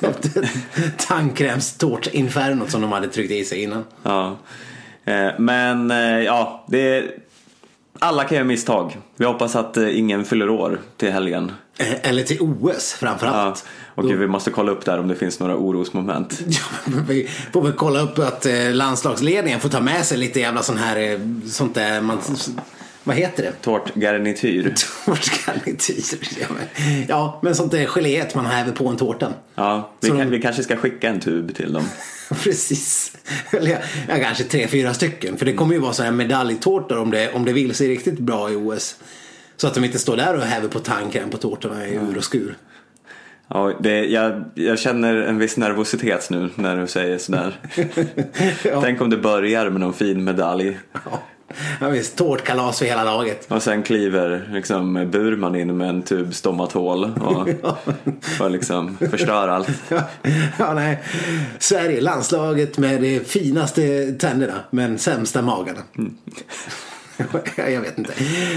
Tandkrämstårtinfernot 1.44 2.70
som 2.70 2.80
de 2.80 2.92
hade 2.92 3.08
tryckt 3.08 3.30
i 3.32 3.44
sig 3.44 3.62
innan. 3.62 3.84
Ja. 4.02 4.36
Eh, 5.04 5.28
Men 5.38 5.90
eh, 5.90 6.20
ja, 6.20 6.64
det 6.68 7.04
alla 7.98 8.24
kan 8.24 8.34
göra 8.36 8.44
misstag. 8.46 8.98
Vi 9.16 9.24
hoppas 9.24 9.56
att 9.56 9.76
eh, 9.76 9.98
ingen 9.98 10.24
fyller 10.24 10.48
år 10.50 10.80
till 10.96 11.12
helgen. 11.12 11.52
Eller 12.02 12.22
till 12.22 12.38
OS 12.40 12.96
Ja. 13.00 13.06
framförallt. 13.06 13.64
Och 13.94 14.10
vi 14.10 14.26
måste 14.26 14.50
kolla 14.50 14.72
upp 14.72 14.84
där 14.84 14.98
om 15.00 15.08
det 15.08 15.14
finns 15.14 15.40
några 15.40 15.56
orosmoment. 15.56 16.40
Ja, 16.46 16.92
vi 17.08 17.28
får 17.52 17.62
väl 17.62 17.72
kolla 17.72 18.00
upp 18.00 18.18
att 18.18 18.46
landslagsledningen 18.72 19.60
får 19.60 19.68
ta 19.68 19.80
med 19.80 20.04
sig 20.04 20.18
lite 20.18 20.40
jävla 20.40 20.62
sån 20.62 20.76
här, 20.76 21.20
sånt 21.48 21.74
där, 21.74 22.00
man, 22.00 22.18
vad 23.04 23.16
heter 23.16 23.42
det? 23.42 23.52
Tårtgarnityr. 23.62 24.74
Tårtgarnityr. 25.06 26.02
Ja, 26.40 26.46
men, 26.50 27.04
ja, 27.08 27.40
men 27.42 27.54
sånt 27.54 27.72
där 27.72 27.86
geléet 27.86 28.34
man 28.34 28.46
häver 28.46 28.72
på 28.72 28.88
en 28.88 28.96
tårta. 28.96 29.32
Ja, 29.54 29.90
vi, 30.00 30.08
kan, 30.08 30.18
de- 30.18 30.24
vi 30.24 30.40
kanske 30.42 30.62
ska 30.62 30.76
skicka 30.76 31.08
en 31.08 31.20
tub 31.20 31.54
till 31.54 31.72
dem. 31.72 31.84
Precis. 32.42 33.16
Eller 33.50 33.70
ja, 34.08 34.14
kanske 34.22 34.44
tre, 34.44 34.66
fyra 34.68 34.94
stycken. 34.94 35.36
För 35.36 35.46
det 35.46 35.52
kommer 35.52 35.74
ju 35.74 35.80
vara 35.80 35.92
sådana 35.92 36.10
här 36.10 36.16
medaljtårtor 36.16 36.98
om 36.98 37.10
det, 37.10 37.32
om 37.32 37.44
det 37.44 37.52
vill 37.52 37.74
sig 37.74 37.88
riktigt 37.88 38.18
bra 38.18 38.50
i 38.50 38.56
OS. 38.56 38.96
Så 39.56 39.66
att 39.66 39.74
de 39.74 39.84
inte 39.84 39.98
står 39.98 40.16
där 40.16 40.36
och 40.36 40.42
häver 40.42 40.68
på 40.68 40.78
tandkräm 40.78 41.30
på 41.30 41.36
tårtorna 41.36 41.86
i 41.88 41.94
ur 41.94 42.16
och 42.16 42.24
skur. 42.24 42.56
Ja, 43.48 43.72
det, 43.80 44.04
jag, 44.06 44.44
jag 44.54 44.78
känner 44.78 45.14
en 45.14 45.38
viss 45.38 45.56
nervositet 45.56 46.30
nu 46.30 46.50
när 46.54 46.76
du 46.76 46.86
säger 46.86 47.18
sådär. 47.18 47.60
Ja. 48.62 48.80
Tänk 48.82 49.00
om 49.00 49.10
det 49.10 49.16
börjar 49.16 49.70
med 49.70 49.80
någon 49.80 49.94
fin 49.94 50.24
medalj. 50.24 50.78
Ja. 50.92 51.22
Ja, 51.80 51.88
visst, 51.88 52.16
tårtkalas 52.16 52.78
för 52.78 52.86
hela 52.86 53.04
laget. 53.04 53.52
Och 53.52 53.62
sen 53.62 53.82
kliver 53.82 54.48
liksom 54.52 55.10
Burman 55.10 55.56
in 55.56 55.76
med 55.76 55.88
en 55.88 56.02
tub 56.02 56.34
Stomatol 56.34 57.04
och, 57.04 57.48
och 58.40 58.50
liksom 58.50 58.96
förstör 59.10 59.48
allt. 59.48 59.68
ja, 60.58 60.74
nej. 60.74 60.98
Sverige, 61.58 62.00
landslaget 62.00 62.78
med 62.78 63.00
de 63.00 63.20
finaste 63.20 64.12
tänderna 64.12 64.60
men 64.70 64.98
sämsta 64.98 65.42
magarna. 65.42 65.80
Ja, 65.92 66.04
jag 67.56 67.80
vet 67.80 67.98
inte. 67.98 68.12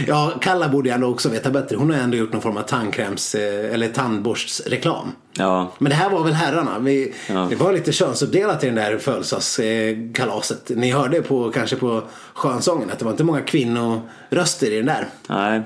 Ja, 0.08 0.34
Kalla 0.42 0.70
borde 0.70 0.90
ju 0.90 0.96
ändå 0.96 1.08
också 1.08 1.30
veta 1.30 1.50
bättre. 1.50 1.76
Hon 1.76 1.90
har 1.90 1.98
ändå 1.98 2.18
gjort 2.18 2.34
någon 2.34 2.42
form 2.42 2.58
av 2.58 2.62
tandkräms 2.62 3.36
eh, 3.36 3.74
eller 3.74 3.88
tandborstreklam. 3.88 5.12
Ja, 5.34 5.72
Men 5.78 5.90
det 5.90 5.96
här 5.96 6.10
var 6.10 6.24
väl 6.24 6.34
herrarna. 6.34 6.80
Vi, 6.80 7.14
Ja. 7.30 7.48
Det 7.50 7.56
var 7.56 7.74
lite 7.74 7.92
könsuppdelat 7.92 8.64
i 8.64 8.68
den 8.68 8.76
där 8.76 8.98
födelsedagskalaset. 8.98 10.70
Ni 10.76 10.92
hörde 10.92 11.22
på, 11.22 11.52
kanske 11.52 11.76
på 11.76 12.02
skönsången 12.34 12.92
att 12.92 13.00
det 13.00 13.06
var 13.06 13.12
inte 13.12 13.24
många 13.24 13.42
kvinnoröster 13.42 14.72
i 14.72 14.76
den 14.76 14.86
där. 14.86 15.08
nej. 15.28 15.62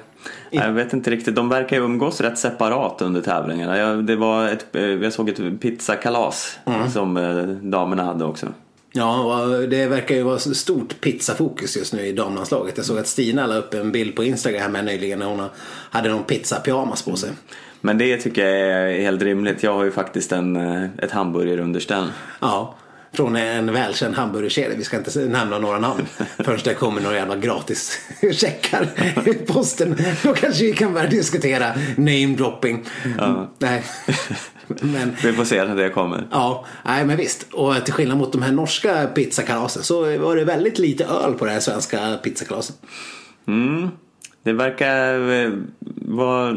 Jag 0.50 0.72
vet 0.72 0.94
inte 0.94 1.12
riktigt, 1.12 1.36
de 1.36 1.50
verkar 1.50 1.78
ju 1.78 1.84
umgås 1.84 2.22
rätt 2.22 2.38
separat 2.38 3.02
under 3.02 3.22
tävlingarna. 3.22 3.78
Jag, 3.78 4.06
det 4.06 4.16
var 4.16 4.48
ett, 4.48 4.76
eh, 4.76 4.84
jag 4.84 5.14
såg 5.14 5.30
ett 5.30 5.62
pizzakalas 5.62 6.60
som 6.94 7.18
eh, 7.18 7.44
damerna 7.48 8.04
hade 8.04 8.26
också. 8.26 8.48
Ja, 8.94 9.48
det 9.70 9.88
verkar 9.88 10.16
ju 10.16 10.24
vara 10.24 10.40
stort 10.40 11.02
pizzafokus 11.02 11.78
just 11.78 11.94
nu 11.94 12.08
i 12.08 12.12
damlandslaget. 12.12 12.78
Jag 12.78 12.86
såg 12.86 12.98
att 13.00 13.08
Stina 13.08 13.48
la 13.48 13.56
upp 13.56 13.74
en 13.74 13.92
bild 13.92 14.16
på 14.16 14.24
Instagram 14.24 14.76
här 14.76 14.84
nyligen 14.84 15.20
när 15.20 15.26
hon 15.26 15.50
hade 15.90 16.10
någon 16.10 16.24
pizzapyjamas 16.24 17.04
på 17.04 17.16
sig. 17.16 17.30
Men 17.82 17.98
det 17.98 18.18
tycker 18.18 18.46
jag 18.46 18.92
är 18.92 19.02
helt 19.02 19.22
rimligt. 19.22 19.64
Jag 19.64 19.74
har 19.74 19.84
ju 19.84 19.92
faktiskt 19.92 20.32
en, 20.32 20.56
eh, 20.56 20.86
ett 20.98 21.12
hamburgerunderställ. 21.12 22.12
Ja, 22.40 22.76
från 23.14 23.36
en 23.36 23.74
välkänd 23.74 24.16
hamburgerkedja. 24.16 24.78
Vi 24.78 24.84
ska 24.84 24.98
inte 24.98 25.20
nämna 25.20 25.60
några 25.60 25.80
namn 25.80 26.06
förrän 26.38 26.60
det 26.64 26.74
kommer 26.74 27.02
några 27.02 27.16
jävla 27.16 27.36
gratis 27.36 28.00
checkar 28.34 28.88
i 29.26 29.34
posten. 29.34 29.96
Då 30.24 30.34
kanske 30.34 30.64
vi 30.64 30.74
kan 30.74 30.94
börja 30.94 31.10
diskutera 31.10 31.68
name 31.98 32.36
dropping. 32.38 32.86
Nej. 33.60 33.84
Men 34.82 35.16
Vi 35.24 35.34
får 35.34 35.46
se 35.46 35.66
när 35.66 35.76
det 35.76 35.90
kommer. 35.90 36.28
ja, 36.32 36.66
nej 36.86 37.06
men 37.06 37.18
visst. 37.18 37.48
Och 37.54 37.86
till 37.86 37.94
skillnad 37.94 38.18
mot 38.18 38.32
de 38.32 38.42
här 38.42 38.52
norska 38.52 39.08
pizzakalasen 39.16 39.84
så 39.84 40.18
var 40.18 40.36
det 40.36 40.44
väldigt 40.44 40.80
lite 40.80 41.06
öl 41.06 41.34
på 41.34 41.46
det 41.46 41.52
här 41.52 41.60
svenska 41.60 42.18
pizzakalaset. 42.24 42.76
Mm. 43.48 43.90
Det 44.44 44.54
verkar 44.54 45.32
eh, 45.32 45.52
vara 45.96 46.56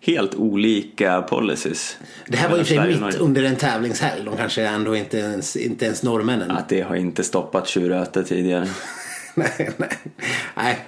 helt 0.00 0.34
olika 0.34 1.22
policies. 1.22 1.96
Det 2.28 2.36
här 2.36 2.50
var 2.50 2.58
ju 2.58 2.64
för 2.64 2.74
sig 2.74 3.00
mitt 3.00 3.14
under 3.14 3.44
en 3.44 3.56
tävlingshelg. 3.56 4.24
De 4.24 4.36
kanske 4.36 4.66
ändå 4.66 4.96
inte 4.96 5.18
ens, 5.18 5.56
inte 5.56 5.84
ens 5.84 6.02
norrmännen. 6.02 6.50
Att 6.50 6.68
det 6.68 6.80
har 6.80 6.96
inte 6.96 7.24
stoppat 7.24 7.68
tjuröte 7.68 8.24
tidigare. 8.24 8.68
nej, 9.34 9.70
nej. 9.76 9.98
nej, 10.56 10.78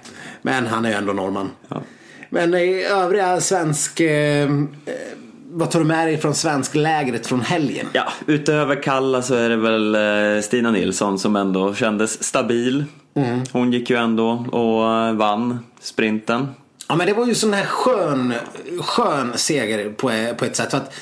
men 0.43 0.67
han 0.67 0.85
är 0.85 0.89
ju 0.89 0.95
ändå 0.95 1.13
norrman. 1.13 1.51
Ja. 1.69 1.83
Men 2.31 2.55
i 2.55 2.85
övriga 2.85 3.41
svensk... 3.41 4.01
Eh, 4.01 4.43
eh, 4.43 4.49
vad 5.51 5.71
tar 5.71 5.79
du 5.79 5.85
med 5.85 6.07
dig 6.07 6.19
från 6.19 6.35
svensklägret 6.35 7.27
från 7.27 7.41
helgen? 7.41 7.87
Ja, 7.93 8.05
utöver 8.27 8.83
Kalla 8.83 9.23
så 9.23 9.35
är 9.35 9.49
det 9.49 9.57
väl 9.57 9.95
eh, 9.95 10.43
Stina 10.43 10.71
Nilsson 10.71 11.19
som 11.19 11.37
ändå 11.37 11.75
kändes 11.75 12.23
stabil. 12.23 12.85
Mm. 13.15 13.41
Hon 13.53 13.73
gick 13.73 13.91
ju 13.91 13.97
ändå 13.97 14.31
och 14.53 14.95
eh, 14.95 15.13
vann 15.13 15.59
sprinten. 15.81 16.49
Ja 16.89 16.97
men 16.97 17.07
det 17.07 17.13
var 17.13 17.27
ju 17.27 17.35
sån 17.35 17.53
här 17.53 17.65
skön, 17.65 18.35
skön 18.81 19.33
seger 19.35 19.91
på, 19.91 20.11
på 20.39 20.45
ett 20.45 20.57
sätt. 20.57 20.75
Att, 20.75 20.95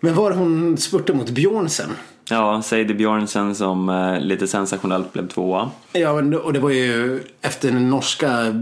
men 0.00 0.14
var 0.14 0.30
hon 0.30 0.76
spurtade 0.76 1.18
mot 1.18 1.30
Björnsen? 1.30 1.90
Ja, 2.30 2.62
Sadie 2.62 2.94
Björnsen 2.94 3.54
som 3.54 3.88
eh, 3.88 4.20
lite 4.20 4.46
sensationellt 4.46 5.12
blev 5.12 5.28
tvåa. 5.28 5.70
Ja 5.92 6.10
och 6.42 6.52
det 6.52 6.60
var 6.60 6.70
ju 6.70 7.20
efter 7.40 7.72
den 7.72 7.90
norska 7.90 8.54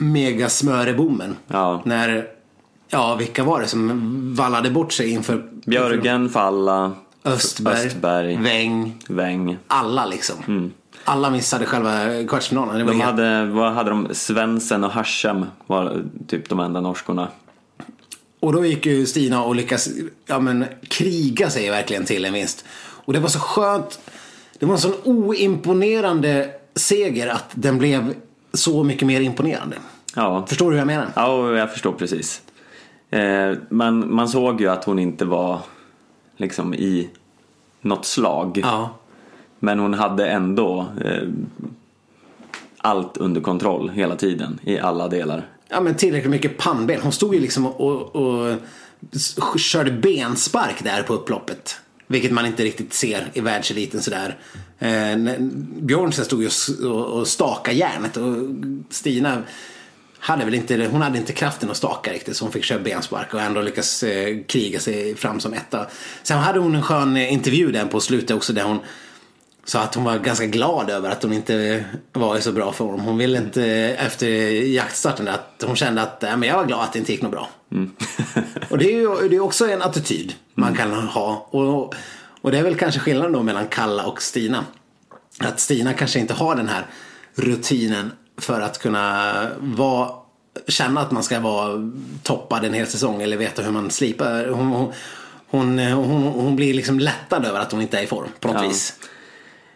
megasmörebommen. 0.00 1.36
Ja. 1.46 1.82
När, 1.84 2.37
ja 2.88 3.14
vilka 3.14 3.44
var 3.44 3.60
det 3.60 3.66
som 3.66 4.34
vallade 4.34 4.70
bort 4.70 4.92
sig 4.92 5.10
inför 5.10 5.50
Björgen, 5.66 6.28
Falla, 6.28 6.92
Östberg, 7.24 7.86
Östberg. 7.86 8.36
Weng, 8.36 9.02
Weng. 9.08 9.58
alla 9.66 10.06
liksom. 10.06 10.72
Alla 11.04 11.30
missade 11.30 11.66
själva 11.66 12.24
kvartsfinalen. 12.28 12.86
De 12.86 13.00
hade, 13.00 13.46
vad 13.46 13.72
hade 13.72 13.90
de? 13.90 14.08
Svensson 14.12 14.84
och 14.84 14.90
Hashem 14.90 15.44
var 15.66 16.04
typ 16.28 16.48
de 16.48 16.60
enda 16.60 16.80
norskorna. 16.80 17.28
Och 18.40 18.52
då 18.52 18.64
gick 18.64 18.86
ju 18.86 19.06
Stina 19.06 19.44
och 19.44 19.54
lyckas 19.56 19.88
ja, 20.26 20.38
men, 20.40 20.64
kriga 20.88 21.50
sig 21.50 21.70
verkligen 21.70 22.04
till 22.04 22.24
en 22.24 22.32
vinst. 22.32 22.64
Och 23.04 23.12
det 23.12 23.18
var 23.20 23.28
så 23.28 23.38
skönt. 23.38 24.00
Det 24.58 24.66
var 24.66 24.72
en 24.74 24.80
sån 24.80 24.94
oimponerande 25.04 26.50
seger 26.74 27.28
att 27.28 27.50
den 27.54 27.78
blev 27.78 28.14
så 28.52 28.84
mycket 28.84 29.06
mer 29.06 29.20
imponerande. 29.20 29.76
Ja, 30.14 30.46
Förstår 30.48 30.66
du 30.66 30.70
hur 30.70 30.78
jag 30.78 30.86
menar? 30.86 31.06
ja 31.16 31.56
jag 31.56 31.72
förstår 31.72 31.92
precis. 31.92 32.42
Eh, 33.10 33.56
man, 33.68 34.14
man 34.14 34.28
såg 34.28 34.60
ju 34.60 34.68
att 34.68 34.84
hon 34.84 34.98
inte 34.98 35.24
var 35.24 35.60
liksom 36.36 36.74
i 36.74 37.10
något 37.80 38.04
slag. 38.04 38.60
Ja. 38.62 38.90
Men 39.58 39.78
hon 39.78 39.94
hade 39.94 40.26
ändå 40.26 40.86
eh, 41.04 41.28
allt 42.78 43.16
under 43.16 43.40
kontroll 43.40 43.88
hela 43.88 44.16
tiden 44.16 44.58
i 44.62 44.78
alla 44.78 45.08
delar. 45.08 45.46
Ja 45.68 45.80
men 45.80 45.94
tillräckligt 45.94 46.30
mycket 46.30 46.58
pannben. 46.58 47.00
Hon 47.02 47.12
stod 47.12 47.34
ju 47.34 47.40
liksom 47.40 47.66
och, 47.66 48.16
och, 48.16 48.56
och 49.52 49.58
körde 49.58 49.90
benspark 49.90 50.84
där 50.84 51.02
på 51.02 51.14
upploppet. 51.14 51.76
Vilket 52.06 52.32
man 52.32 52.46
inte 52.46 52.64
riktigt 52.64 52.92
ser 52.92 53.30
i 53.32 53.40
världseliten 53.40 54.02
sådär. 54.02 54.38
Eh, 54.78 55.38
Björnsen 55.80 56.24
stod 56.24 56.42
ju 56.42 56.46
och 56.46 56.90
och, 56.90 57.06
och 57.06 57.26
staka 57.26 57.72
järnet 57.72 58.16
och 58.16 58.36
Stina 58.90 59.42
hade 60.20 60.44
väl 60.44 60.54
inte, 60.54 60.88
hon 60.92 61.02
hade 61.02 61.18
inte 61.18 61.32
kraften 61.32 61.70
att 61.70 61.76
staka 61.76 62.12
riktigt 62.12 62.36
så 62.36 62.44
hon 62.44 62.52
fick 62.52 62.64
köra 62.64 62.78
benspark 62.78 63.34
och 63.34 63.40
ändå 63.40 63.60
lyckas 63.60 64.02
eh, 64.02 64.38
kriga 64.46 64.80
sig 64.80 65.14
fram 65.14 65.40
som 65.40 65.52
etta. 65.52 65.86
Sen 66.22 66.38
hade 66.38 66.58
hon 66.58 66.74
en 66.74 66.82
skön 66.82 67.16
eh, 67.16 67.32
intervju 67.32 67.72
där 67.72 67.84
på 67.84 68.00
slutet 68.00 68.36
också 68.36 68.52
där 68.52 68.62
hon 68.62 68.78
sa 69.64 69.80
att 69.80 69.94
hon 69.94 70.04
var 70.04 70.18
ganska 70.18 70.46
glad 70.46 70.90
över 70.90 71.10
att 71.10 71.22
hon 71.22 71.32
inte 71.32 71.84
var 72.12 72.36
i 72.36 72.40
så 72.40 72.52
bra 72.52 72.72
form. 72.72 73.00
Hon 73.00 73.18
ville 73.18 73.38
inte 73.38 73.64
efter 73.98 74.28
jaktstarten 74.62 75.28
att 75.28 75.64
hon 75.66 75.76
kände 75.76 76.02
att 76.02 76.22
äh, 76.22 76.36
men 76.36 76.48
jag 76.48 76.56
var 76.56 76.66
glad 76.66 76.80
att 76.80 76.92
det 76.92 76.98
inte 76.98 77.12
gick 77.12 77.22
något 77.22 77.32
bra. 77.32 77.48
och 78.70 78.78
det 78.78 78.84
är 78.84 78.98
ju 78.98 79.28
det 79.28 79.36
är 79.36 79.40
också 79.40 79.70
en 79.70 79.82
attityd 79.82 80.34
man 80.54 80.74
kan 80.74 80.92
ha. 80.92 81.48
Och, 81.50 81.94
och 82.40 82.50
det 82.50 82.58
är 82.58 82.62
väl 82.62 82.76
kanske 82.76 83.00
skillnaden 83.00 83.32
då 83.32 83.42
mellan 83.42 83.66
Kalla 83.68 84.06
och 84.06 84.22
Stina. 84.22 84.64
Att 85.38 85.60
Stina 85.60 85.92
kanske 85.92 86.18
inte 86.18 86.34
har 86.34 86.56
den 86.56 86.68
här 86.68 86.86
rutinen 87.34 88.12
för 88.38 88.60
att 88.60 88.78
kunna 88.78 89.32
vara, 89.60 90.10
känna 90.68 91.00
att 91.00 91.10
man 91.10 91.22
ska 91.22 91.40
vara 91.40 91.90
toppad 92.22 92.64
en 92.64 92.74
hel 92.74 92.86
säsong 92.86 93.22
eller 93.22 93.36
veta 93.36 93.62
hur 93.62 93.72
man 93.72 93.90
slipar. 93.90 94.48
Hon, 94.48 94.66
hon, 94.66 94.92
hon, 95.50 95.78
hon, 95.78 96.22
hon 96.22 96.56
blir 96.56 96.74
liksom 96.74 96.98
lättad 96.98 97.44
över 97.46 97.60
att 97.60 97.72
hon 97.72 97.82
inte 97.82 97.98
är 97.98 98.02
i 98.02 98.06
form 98.06 98.28
på 98.40 98.48
något 98.48 98.62
Ja. 98.62 98.68
vis. 98.68 98.94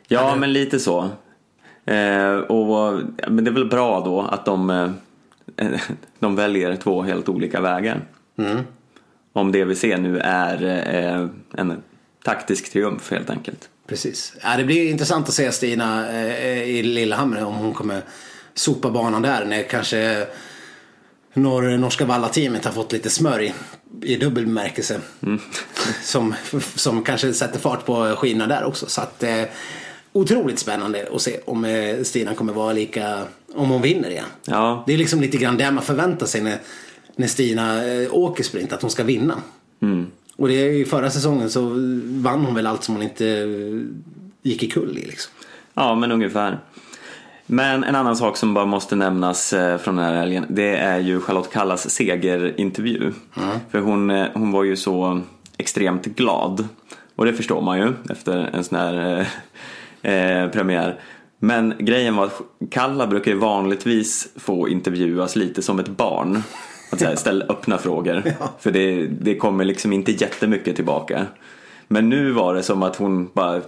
Ja, 0.09 0.37
men 0.37 0.53
lite 0.53 0.81
så. 0.81 1.09
Eh, 1.87 2.35
och, 2.37 3.01
men 3.29 3.45
det 3.45 3.51
är 3.51 3.55
väl 3.55 3.69
bra 3.69 4.01
då 4.01 4.21
att 4.21 4.45
de, 4.45 4.71
eh, 4.71 5.67
de 6.19 6.37
väljer 6.37 6.77
två 6.77 7.03
helt 7.03 7.29
olika 7.29 7.61
vägar. 7.61 8.01
Om 9.33 9.53
det 9.53 9.65
vi 9.65 9.75
ser 9.75 9.99
nu 9.99 10.19
är 10.19 10.65
eh, 10.95 11.29
en 11.61 11.83
taktisk 12.25 12.73
triumf 12.73 13.11
helt 13.11 13.31
enkelt. 13.31 13.69
Precis. 13.87 14.37
Ja, 14.43 14.57
det 14.57 14.65
blir 14.65 14.91
intressant 14.91 15.29
att 15.29 15.35
se 15.35 15.53
Stina 15.53 16.11
eh, 16.13 16.63
i 16.63 16.83
Lillehammer 16.83 17.45
om 17.45 17.55
hon 17.55 17.73
kommer 17.75 18.03
sopa 18.55 18.91
banan 18.91 19.23
där 19.23 19.45
när 19.45 19.63
kanske 19.63 20.27
norr, 21.35 21.77
norska 21.77 22.05
vallateamet 22.05 22.65
har 22.65 22.73
fått 22.73 22.93
lite 22.93 23.11
smörj 23.11 23.55
i 24.03 24.17
dubbel 24.17 24.47
bemärkelse. 24.47 25.01
Som, 26.03 26.35
som 26.75 27.03
kanske 27.03 27.33
sätter 27.33 27.59
fart 27.59 27.87
på 27.87 28.17
skivorna 28.17 28.47
där 28.47 28.65
också. 28.65 28.87
Så 28.87 29.01
att, 29.01 29.23
eh, 29.23 29.43
otroligt 30.13 30.59
spännande 30.59 31.09
att 31.15 31.23
se 31.23 31.41
om 31.45 31.65
eh, 31.65 32.03
Stina 32.03 32.35
kommer 32.35 32.53
vara 32.53 32.73
lika, 32.73 33.23
om 33.55 33.71
hon 33.71 33.83
vinner 33.83 34.11
igen. 34.11 34.25
Ja, 34.45 34.85
Det 34.87 34.93
är 34.93 34.99
liksom 34.99 35.21
lite 35.21 35.37
grann 35.37 35.57
det 35.57 35.71
man 35.71 35.85
förväntar 35.85 36.27
sig 36.27 36.41
när, 36.41 36.59
när 37.17 37.27
Stina 37.27 37.85
eh, 37.85 38.15
åker 38.15 38.45
sprint, 38.45 38.73
att 38.73 38.83
hon 38.83 38.91
ska 38.91 39.05
vinna. 39.05 39.43
Och 40.37 40.49
det 40.49 40.55
är 40.55 40.71
ju 40.73 40.85
förra 40.85 41.11
säsongen 41.11 41.51
så 41.51 41.61
vann 42.05 42.45
hon 42.45 42.55
väl 42.55 42.67
allt 42.67 42.85
som 42.85 42.95
hon 42.95 43.05
inte 43.05 43.29
eh, 43.29 43.81
gick 44.43 44.63
i 44.63 44.71
kull 44.71 44.99
i 44.99 45.07
liksom. 45.07 45.33
ja, 45.75 45.95
men 45.95 46.13
ungefär. 46.13 46.59
Men 47.47 47.85
en 47.85 47.95
annan 47.95 48.17
sak 48.17 48.37
som 48.37 48.55
bara 48.55 48.67
måste 48.67 48.97
nämnas 48.97 49.53
eh, 49.53 49.79
från 49.79 49.97
den 49.97 50.05
här 50.05 50.15
helgen 50.15 50.47
det 50.49 50.77
är 50.77 50.99
ju 50.99 51.21
Charlotte 51.21 51.53
Kallas 51.53 51.91
segerintervju. 51.91 53.13
För 53.71 53.81
hon, 53.81 54.11
eh, 54.11 54.27
hon 54.35 54.53
var 54.53 54.65
ju 54.65 54.77
så 54.77 55.21
extremt 55.59 56.05
glad. 56.05 56.69
Och 57.17 57.27
det 57.27 57.33
förstår 57.33 57.61
man 57.61 57.79
ju 57.79 57.93
efter 58.11 58.51
en 58.53 58.65
sån 58.65 58.79
här 58.79 59.27
eh, 60.03 60.13
eh, 60.13 60.51
premiär. 60.51 61.01
Men 61.39 61.75
grejen 61.79 62.17
var 62.17 62.25
att 62.25 62.41
Kalla 62.71 63.07
brukar 63.07 63.31
ju 63.31 63.37
vanligtvis 63.37 64.29
få 64.37 64.69
intervjuas 64.69 65.37
lite 65.37 65.63
som 65.63 65.79
ett 65.79 65.89
barn. 65.89 66.43
Att 66.93 67.03
här, 67.03 67.17
ställa 67.17 67.45
öppna 67.45 67.79
frågor. 67.79 68.23
För 68.59 68.71
det, 68.71 69.07
det 69.07 69.37
kommer 69.37 69.65
liksom 69.65 69.93
inte 69.93 70.13
jättemycket 70.13 70.77
tillbaka. 70.77 71.27
Men 71.89 72.09
nu 72.09 72.31
var 72.31 72.55
det 72.55 72.63
som 72.63 72.83
att 72.83 72.97
hon 72.97 73.31
bara 73.35 73.61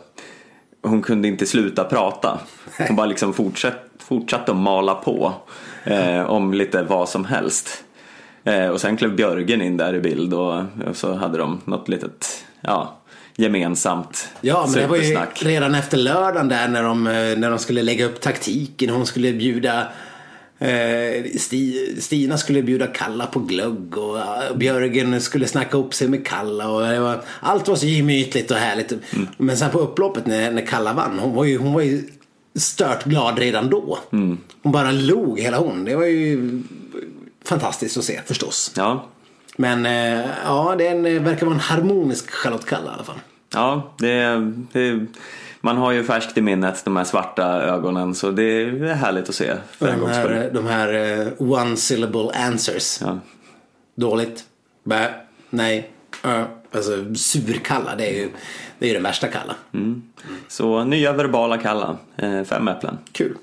hon 0.84 1.02
kunde 1.02 1.28
inte 1.28 1.46
sluta 1.46 1.84
prata. 1.84 2.38
Hon 2.78 2.96
bara 2.96 3.06
liksom 3.06 3.34
fortsatt, 3.34 3.84
fortsatte 3.98 4.52
att 4.52 4.58
mala 4.58 4.94
på 4.94 5.32
eh, 5.84 6.20
om 6.20 6.54
lite 6.54 6.82
vad 6.82 7.08
som 7.08 7.24
helst. 7.24 7.84
Eh, 8.44 8.68
och 8.68 8.80
sen 8.80 8.96
klev 8.96 9.16
Björgen 9.16 9.62
in 9.62 9.76
där 9.76 9.94
i 9.94 10.00
bild 10.00 10.34
och, 10.34 10.62
och 10.88 10.96
så 10.96 11.14
hade 11.14 11.38
de 11.38 11.60
något 11.64 11.88
litet 11.88 12.44
ja, 12.60 12.96
gemensamt 13.36 14.28
Ja, 14.40 14.66
men 14.66 14.80
det 14.80 14.86
var 14.86 14.96
ju 14.96 15.16
redan 15.38 15.74
efter 15.74 15.96
lördagen 15.96 16.48
där 16.48 16.68
när 16.68 16.82
de, 16.82 17.06
eh, 17.06 17.12
när 17.12 17.50
de 17.50 17.58
skulle 17.58 17.82
lägga 17.82 18.04
upp 18.04 18.20
taktiken. 18.20 18.90
Hon 18.90 19.06
skulle 19.06 19.32
bjuda 19.32 19.86
Stina 21.98 22.38
skulle 22.38 22.62
bjuda 22.62 22.86
Kalla 22.86 23.26
på 23.26 23.38
glögg 23.38 23.98
och 23.98 24.18
eh, 24.18 24.56
Björgen 24.56 25.20
skulle 25.20 25.46
snacka 25.46 25.76
upp 25.76 25.94
sig 25.94 26.08
med 26.08 26.26
Kalla. 26.26 26.68
Och 26.68 26.80
var, 26.80 27.24
allt 27.40 27.68
var 27.68 27.76
så 27.76 27.86
gemytligt 27.86 28.50
och 28.50 28.56
härligt. 28.56 28.92
Mm. 28.92 29.28
Men 29.36 29.56
sen 29.56 29.70
på 29.70 29.78
upploppet 29.78 30.26
när, 30.26 30.50
när 30.50 30.66
Kalla 30.66 30.92
vann, 30.92 31.18
hon 31.18 31.34
var 31.34 31.44
ju, 31.44 31.58
hon 31.58 31.72
var 31.72 31.80
ju 31.80 32.02
stört 32.54 33.04
glad 33.04 33.38
redan 33.38 33.70
då. 33.70 33.98
Mm. 34.12 34.38
Hon 34.62 34.72
bara 34.72 34.90
log 34.92 35.40
hela 35.40 35.58
hon. 35.58 35.84
Det 35.84 35.96
var 35.96 36.04
ju 36.04 36.62
fantastiskt 37.44 37.96
att 37.96 38.04
se 38.04 38.20
förstås. 38.26 38.72
Ja, 38.76 39.06
Men 39.56 39.86
eh, 39.86 40.26
ja, 40.44 40.74
det 40.78 41.18
verkar 41.18 41.46
vara 41.46 41.54
en 41.54 41.60
harmonisk 41.60 42.30
Charlotte 42.30 42.66
Kalla 42.66 42.90
i 42.90 42.94
alla 42.94 43.04
fall. 43.04 43.18
ja 43.54 43.94
det, 43.98 44.52
det, 44.72 45.06
man 45.64 45.76
har 45.76 45.92
ju 45.92 46.04
färskt 46.04 46.38
i 46.38 46.40
minnet 46.40 46.84
de 46.84 46.96
här 46.96 47.04
svarta 47.04 47.44
ögonen 47.62 48.14
så 48.14 48.30
det 48.30 48.42
är 48.42 48.94
härligt 48.94 49.28
att 49.28 49.34
se 49.34 49.54
för 49.70 49.86
De 49.86 50.06
här, 50.06 50.50
de 50.54 50.66
här 50.66 51.20
eh, 51.20 51.52
one 51.52 51.76
syllable 51.76 52.30
answers. 52.34 53.00
Ja. 53.00 53.18
Dåligt. 53.94 54.44
Bä. 54.84 55.14
Nej. 55.50 55.90
Ö. 56.24 56.44
Alltså 56.72 57.14
surkalla, 57.14 57.96
det 57.96 58.06
är 58.06 58.12
ju 58.12 58.28
det 58.78 58.86
är 58.86 58.88
ju 58.88 58.94
den 58.94 59.02
värsta 59.02 59.28
kalla. 59.28 59.54
Så 60.48 60.84
nya 60.84 61.12
verbala 61.12 61.58
Kalla, 61.58 61.96
eh, 62.16 62.42
fem 62.42 62.68
äpplen. 62.68 62.98
Kul. 63.12 63.36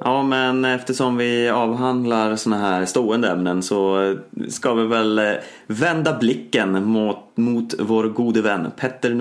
Ja, 0.00 0.22
men 0.22 0.64
eftersom 0.64 1.16
vi 1.16 1.48
avhandlar 1.48 2.36
såna 2.36 2.58
här 2.58 2.84
stående 2.84 3.28
ämnen 3.28 3.62
så 3.62 4.16
ska 4.48 4.74
vi 4.74 4.86
väl 4.86 5.18
eh, 5.18 5.32
vända 5.66 6.18
blicken 6.18 6.84
mot, 6.84 7.18
mot 7.34 7.74
vår 7.78 8.04
gode 8.04 8.42
vän 8.42 8.70
Petter 8.76 9.14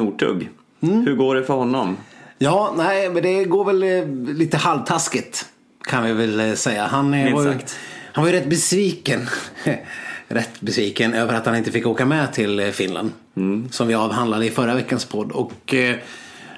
Northug. 0.79 1.05
Hur 1.07 1.15
går 1.15 1.35
det 1.35 1.43
för 1.43 1.53
honom? 1.53 1.97
Ja, 2.37 2.73
nej, 2.77 3.09
men 3.09 3.23
det 3.23 3.43
går 3.43 3.65
väl 3.65 3.83
eh, 3.83 4.33
lite 4.37 4.57
halvtaskigt. 4.57 5.45
Kan 5.83 6.03
vi 6.03 6.13
väl 6.13 6.39
eh, 6.39 6.53
säga. 6.53 6.87
Han, 6.87 7.13
eh, 7.13 7.23
Minst 7.23 7.35
var 7.35 7.43
ju, 7.45 7.51
sagt. 7.59 7.75
han 8.13 8.23
var 8.23 8.31
ju 8.31 8.37
rätt 8.39 8.49
besviken. 8.49 9.27
rätt 10.27 10.61
besviken 10.61 11.13
över 11.13 11.33
att 11.33 11.45
han 11.45 11.55
inte 11.55 11.71
fick 11.71 11.85
åka 11.87 12.05
med 12.05 12.33
till 12.33 12.71
Finland. 12.73 13.11
Som 13.71 13.87
vi 13.87 13.93
avhandlade 13.93 14.45
i 14.45 14.49
förra 14.49 14.75
veckans 14.75 15.05
podd. 15.05 15.31
Och, 15.31 15.73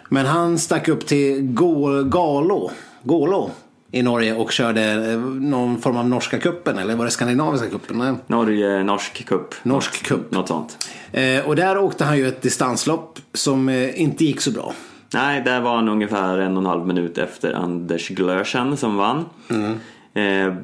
men 0.10 0.26
han 0.26 0.60
stack 0.60 0.88
upp 0.88 1.06
till 1.08 1.42
Gå- 1.42 2.04
Galo, 2.04 2.72
Gålå 3.04 3.52
i 3.92 4.02
Norge 4.02 4.34
och 4.36 4.52
körde 4.52 5.12
eh, 5.12 5.20
någon 5.20 5.82
form 5.82 5.98
av 5.98 6.10
norska 6.10 6.40
kuppen 6.40 6.78
eller 6.78 6.96
var 6.96 7.06
det 7.06 7.12
skandinaviska 7.12 7.70
kuppen? 7.70 8.18
Norge, 8.28 8.84
norsk 8.84 9.26
cup. 9.26 9.56
Norsk 9.64 10.04
cup. 10.06 10.32
Något 10.32 10.48
sånt. 10.48 10.90
Eh, 11.12 11.48
och 11.48 11.56
där 11.56 11.78
åkte 11.78 12.06
han 12.06 12.18
ju 12.18 12.28
ett 12.28 12.42
distanslopp 12.42 13.20
som 13.34 13.70
eh, 13.70 14.02
inte 14.02 14.26
gick 14.26 14.42
så 14.42 14.52
bra. 14.52 14.74
Nej, 15.14 15.42
där 15.42 15.62
var 15.62 15.76
han 15.76 15.90
ungefär 15.90 16.38
en 16.38 16.58
och 16.58 16.64
en 16.64 16.66
halv 16.66 16.88
minut 16.88 17.18
efter 17.18 17.54
Anders 17.54 18.10
Glöschen 18.10 18.78
som 18.78 18.98
vann. 18.98 19.26
Mm. 19.50 19.78
Eh, 20.14 20.56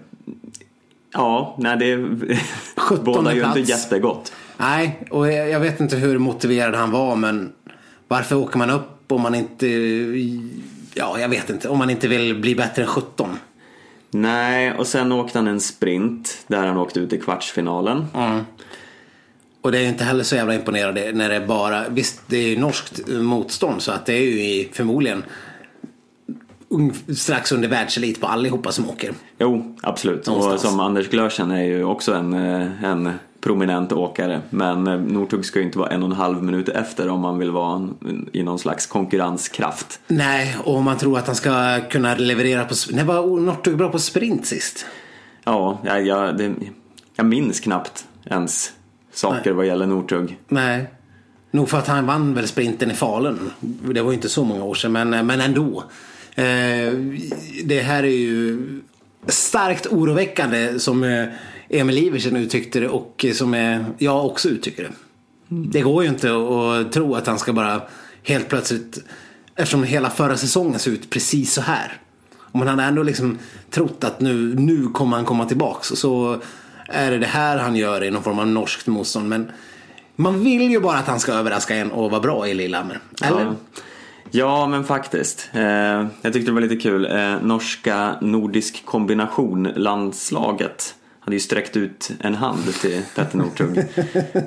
ja, 1.14 1.56
nej 1.60 1.78
det 1.78 2.08
17 2.78 3.06
bådar 3.06 3.34
ju 3.34 3.46
inte 3.46 3.60
jättegott. 3.60 4.34
Nej, 4.58 5.00
och 5.10 5.32
jag 5.32 5.50
jag 5.50 5.60
vet 5.60 5.80
inte 5.80 5.96
hur 5.96 6.18
motiverad 6.18 6.76
han 6.76 6.92
var 6.92 7.16
men 7.16 7.52
varför 8.08 8.36
åker 8.36 8.58
man 8.58 8.70
upp 8.70 9.12
om 9.12 9.22
man 9.22 9.36
inte, 9.36 9.68
ja 10.98 11.20
jag 11.20 11.30
vet 11.30 11.50
inte, 11.50 11.70
om 11.70 11.78
man 11.78 11.90
inte 11.90 12.08
vill 12.08 12.36
bli 12.36 12.56
bättre 12.56 12.82
än 12.82 12.88
17? 12.88 13.40
Nej, 14.12 14.74
och 14.74 14.88
sen 14.88 15.12
åkte 15.12 15.38
han 15.38 15.48
en 15.48 15.60
sprint 15.60 16.46
där 16.48 16.68
han 16.68 16.78
åkte 16.78 17.00
ut 17.00 17.14
i 17.14 17.20
kvartsfinalen. 17.20 18.06
Och 19.62 19.72
det 19.72 19.80
är 19.80 19.88
inte 19.88 20.04
heller 20.04 20.24
så 20.24 20.36
jävla 20.36 20.54
imponerande 20.56 21.12
när 21.14 21.30
det 21.30 21.36
är 21.36 21.48
bara, 21.48 21.90
visst 21.90 22.22
det 22.28 22.38
är 22.38 22.48
ju 22.48 22.60
norskt 22.60 23.08
motstånd 23.08 23.82
så 23.82 23.92
att 23.92 24.06
det 24.06 24.14
är 24.14 24.22
ju 24.22 24.70
förmodligen 24.72 25.24
strax 27.18 27.52
under 27.52 27.68
världselit 27.70 28.22
på 28.22 28.28
allihopa 28.28 28.72
som 28.72 28.90
åker. 28.90 29.14
Jo, 29.40 29.76
absolut. 29.82 30.28
Och 30.28 30.34
Någonstans. 30.34 30.62
som 30.62 30.80
Anders 30.80 31.10
Glöschen 31.10 31.52
är 31.52 31.64
ju 31.64 31.84
också 31.84 32.14
en, 32.14 32.34
eh, 32.34 32.84
en 32.84 33.12
prominent 33.48 33.92
åkare. 33.92 34.42
Men 34.50 34.88
eh, 34.88 35.00
Northug 35.00 35.46
ska 35.46 35.60
ju 35.60 35.66
inte 35.66 35.80
vara 35.80 35.90
en 35.90 36.04
och 36.04 36.10
en 36.10 36.16
halv 36.16 36.44
minut 36.44 36.70
efter 36.70 37.10
om 37.10 37.20
man 37.20 37.38
vill 37.38 37.52
vara 37.52 37.90
i 38.32 38.44
någon 38.44 38.60
slags 38.60 38.86
konkurrenskraft. 38.86 40.00
Nej, 40.08 40.58
och 40.64 40.84
man 40.84 40.98
tror 40.98 41.18
att 41.18 41.28
han 41.28 41.36
ska 41.36 41.80
kunna 41.90 42.16
leverera 42.16 42.66
på, 42.66 42.76
nej 42.92 43.06
var 43.06 43.40
Northug 43.40 43.78
bra 43.78 43.90
på 43.90 44.00
sprint 44.00 44.46
sist? 44.46 44.86
Ja, 45.44 45.80
jag, 45.84 46.06
jag, 46.06 46.38
det, 46.38 46.54
jag 47.16 47.26
minns 47.26 47.60
knappt 47.60 48.06
ens 48.26 48.72
saker 49.14 49.52
vad 49.52 49.66
gäller 49.66 49.86
Northug. 49.86 50.38
Nej. 50.48 50.88
Nog 51.52 51.70
för 51.70 51.78
att 51.78 51.88
han 51.88 52.06
vann 52.06 52.34
väl 52.34 52.48
sprinten 52.48 52.92
i 52.92 52.94
Falun. 52.94 53.52
Det 53.60 54.02
var 54.02 54.12
ju 54.12 54.16
inte 54.16 54.30
så 54.30 54.44
många 54.44 54.64
år 54.64 54.76
sedan, 54.76 54.92
men, 54.92 55.10
men 55.10 55.42
ändå. 55.42 55.84
Eh, 56.36 56.94
det 57.66 57.82
här 57.82 58.04
är 58.04 58.18
ju 58.18 58.60
starkt 59.28 59.88
oroväckande 59.88 60.80
som 60.80 61.04
eh, 61.04 61.26
Emil 61.70 61.98
Iversen 61.98 62.36
uttryckte 62.36 62.80
det 62.80 62.90
och 62.90 63.26
som 63.34 63.54
eh, 63.54 63.82
jag 63.98 64.26
också 64.26 64.50
uttrycker 64.50 64.84
det. 64.84 64.92
Det 65.50 65.82
går 65.82 66.04
ju 66.04 66.10
inte 66.10 66.30
att 66.30 66.92
tro 66.92 67.16
att 67.16 67.28
han 67.28 67.40
ska 67.40 67.54
bara 67.54 67.82
helt 68.24 68.50
plötsligt, 68.50 68.98
eftersom 69.56 69.84
hela 69.84 70.10
förra 70.10 70.38
säsongen 70.38 70.80
ser 70.80 70.92
ut 70.92 71.10
precis 71.10 71.54
så 71.54 71.62
här. 71.62 72.02
Och 72.40 72.60
man 72.60 72.68
hade 72.68 72.84
ändå 72.84 73.04
liksom 73.04 73.38
trott 73.70 74.04
att 74.04 74.22
nu, 74.22 74.56
nu 74.56 74.88
kommer 74.88 75.18
han 75.18 75.26
komma 75.26 75.46
tillbaks. 75.46 75.92
Och 75.92 75.98
så 75.98 76.42
är 76.88 77.12
det 77.12 77.18
det 77.18 77.28
här 77.28 77.58
han 77.58 77.76
gör 77.76 78.04
i 78.04 78.12
någon 78.12 78.24
form 78.24 78.40
av 78.40 78.48
norskt 78.48 78.88
motstånd. 78.88 79.30
Men 79.30 79.52
man 80.16 80.44
vill 80.44 80.72
ju 80.72 80.80
bara 80.80 80.98
att 80.98 81.08
han 81.08 81.20
ska 81.20 81.34
överraska 81.34 81.76
en 81.76 81.92
och 81.92 82.12
vara 82.12 82.22
bra 82.22 82.48
i 82.48 82.54
Lillehammer. 82.54 83.00
Eller? 83.22 83.42
Ja. 83.42 83.54
Ja, 84.32 84.68
men 84.68 84.84
faktiskt. 84.84 85.50
Eh, 85.54 86.06
jag 86.22 86.34
tyckte 86.34 86.40
det 86.40 86.52
var 86.52 86.62
lite 86.62 86.76
kul. 86.76 87.06
Eh, 87.06 87.36
norska 87.42 88.16
Nordisk 88.22 88.86
kombination-landslaget 88.86 90.96
hade 91.28 91.36
ju 91.36 91.40
sträckt 91.40 91.78
ut 91.78 92.12
en 92.20 92.36
hand 92.36 92.74
till 92.82 93.02
Petter 93.16 93.38
Northug. 93.38 93.78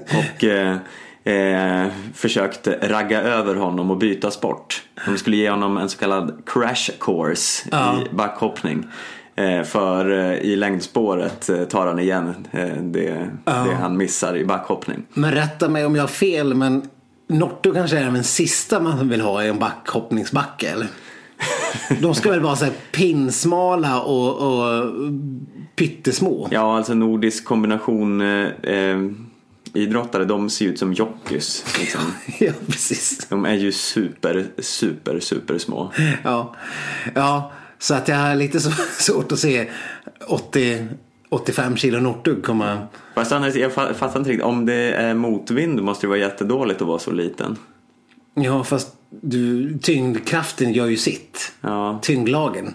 och 0.06 0.44
eh, 0.44 0.76
eh, 1.24 1.88
försökt 2.14 2.68
ragga 2.82 3.22
över 3.22 3.54
honom 3.54 3.90
och 3.90 3.96
byta 3.98 4.30
sport. 4.30 4.82
De 5.06 5.18
skulle 5.18 5.36
ge 5.36 5.50
honom 5.50 5.76
en 5.76 5.88
så 5.88 5.98
kallad 5.98 6.42
crash 6.46 6.90
course 7.00 7.68
Ja. 7.70 8.00
i 8.02 8.14
backhoppning. 8.14 8.86
Eh, 9.36 9.62
för 9.62 10.10
eh, 10.10 10.34
i 10.38 10.56
längdspåret 10.56 11.48
eh, 11.48 11.64
tar 11.64 11.86
han 11.86 11.98
igen 11.98 12.34
det, 12.82 13.30
det 13.44 13.74
han 13.80 13.96
missar 13.96 14.36
i 14.36 14.44
backhoppning. 14.44 15.02
Men 15.14 15.32
rätta 15.32 15.68
mig 15.68 15.84
om 15.84 15.94
jag 15.94 16.02
har 16.02 16.08
fel, 16.08 16.54
men 16.54 16.82
Norto 17.28 17.72
kanske 17.74 17.98
är 17.98 18.04
den 18.04 18.24
sista 18.24 18.80
man 18.80 19.08
vill 19.08 19.20
ha 19.20 19.44
i 19.44 19.48
en 19.48 19.58
backhoppningsbacke, 19.58 20.70
eller? 20.70 20.86
De 22.00 22.14
ska 22.14 22.30
väl 22.30 22.40
vara 22.40 22.56
så 22.56 22.64
här 22.64 22.74
pinsmala 22.92 24.00
och, 24.00 24.36
och 24.36 24.92
pyttesmå? 25.76 26.48
Ja, 26.50 26.76
alltså 26.76 26.94
nordisk 26.94 27.44
kombination 27.44 28.20
eh, 28.20 28.48
eh, 28.62 28.98
idrottare, 29.74 30.24
de 30.24 30.50
ser 30.50 30.66
ut 30.66 30.78
som 30.78 30.92
jockeys. 30.92 31.64
Liksom. 31.78 32.00
ja, 32.38 32.52
precis. 32.66 33.26
De 33.28 33.44
är 33.44 33.54
ju 33.54 33.72
super, 33.72 34.46
super, 34.58 35.20
super 35.20 35.58
små. 35.58 35.92
Ja, 36.24 36.54
ja 37.14 37.52
så 37.78 37.94
att 37.94 38.08
jag 38.08 38.16
har 38.16 38.36
lite 38.36 38.60
svårt 38.98 39.32
att 39.32 39.38
se 39.38 39.70
80, 40.26 40.86
85 41.28 41.76
kilo 41.76 42.00
Nortug 42.00 42.42
komma... 42.44 42.86
Fast 43.14 43.32
annars, 43.32 43.54
jag 43.54 43.72
fa- 43.72 43.94
fattar 43.94 44.18
inte 44.18 44.30
riktigt, 44.30 44.44
om 44.46 44.66
det 44.66 44.92
är 44.92 45.14
motvind 45.14 45.82
måste 45.82 46.06
det 46.06 46.08
vara 46.08 46.18
jättedåligt 46.18 46.80
att 46.82 46.88
vara 46.88 46.98
så 46.98 47.10
liten. 47.10 47.56
Ja, 48.34 48.64
fast 48.64 48.94
du, 49.10 49.78
tyngdkraften 49.78 50.72
gör 50.72 50.86
ju 50.86 50.96
sitt. 50.96 51.52
Ja, 51.60 51.98
Tyngdlagen. 52.02 52.74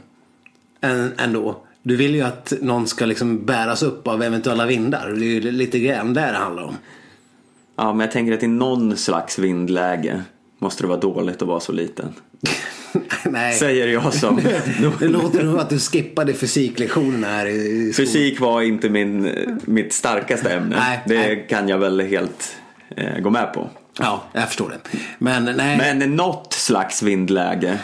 Än, 0.82 1.14
ändå. 1.18 1.62
Du 1.88 1.96
vill 1.96 2.16
ju 2.16 2.22
att 2.22 2.54
någon 2.62 2.88
ska 2.88 3.06
liksom 3.06 3.46
bäras 3.46 3.84
upp 3.84 4.08
av 4.08 4.24
eventuella 4.24 4.66
vindar. 4.66 5.10
Det 5.10 5.26
är 5.26 5.28
ju 5.28 5.52
lite 5.52 5.80
grann 5.80 6.14
där 6.14 6.32
det 6.32 6.38
handlar 6.38 6.64
om. 6.64 6.76
ja 7.78 7.94
men 7.94 8.00
jag 8.00 8.12
tänker 8.12 8.34
att 8.34 8.44
i 8.44 8.48
någon 8.48 8.98
slags 8.98 9.40
vindläge 9.40 10.22
måste 10.60 10.84
det 10.84 10.88
vara 10.88 11.00
dåligt 11.00 11.42
att 11.42 11.48
vara 11.48 11.60
så 11.60 11.72
liten. 11.72 12.14
Nej. 13.26 13.54
Säger 13.54 13.88
jag 13.88 14.14
som... 14.14 14.42
Det 15.00 15.08
låter 15.08 15.44
nog 15.44 15.60
att 15.60 15.70
du 15.70 15.80
skippade 15.80 16.34
fysiklektionerna 16.34 17.28
här 17.28 17.46
i 17.46 17.94
skolan. 17.94 18.08
Fysik 18.08 18.40
var 18.40 18.62
inte 18.62 18.90
min, 18.90 19.32
mitt 19.66 19.94
starkaste 19.94 20.54
ämne. 20.54 20.76
Nej, 20.76 21.00
det 21.06 21.16
nej. 21.16 21.46
kan 21.50 21.70
jag 21.70 21.78
väl 21.78 22.02
helt 22.02 22.56
eh, 22.98 23.20
gå 23.20 23.30
med 23.30 23.54
på. 23.54 23.70
Ja, 24.00 24.24
jag 24.34 24.48
förstår 24.48 24.70
det. 24.70 25.00
Men 25.18 25.46
nej. 25.46 25.78
Men 25.78 26.16
något 26.16 26.54
slags 26.54 27.04
vindläge. 27.04 27.80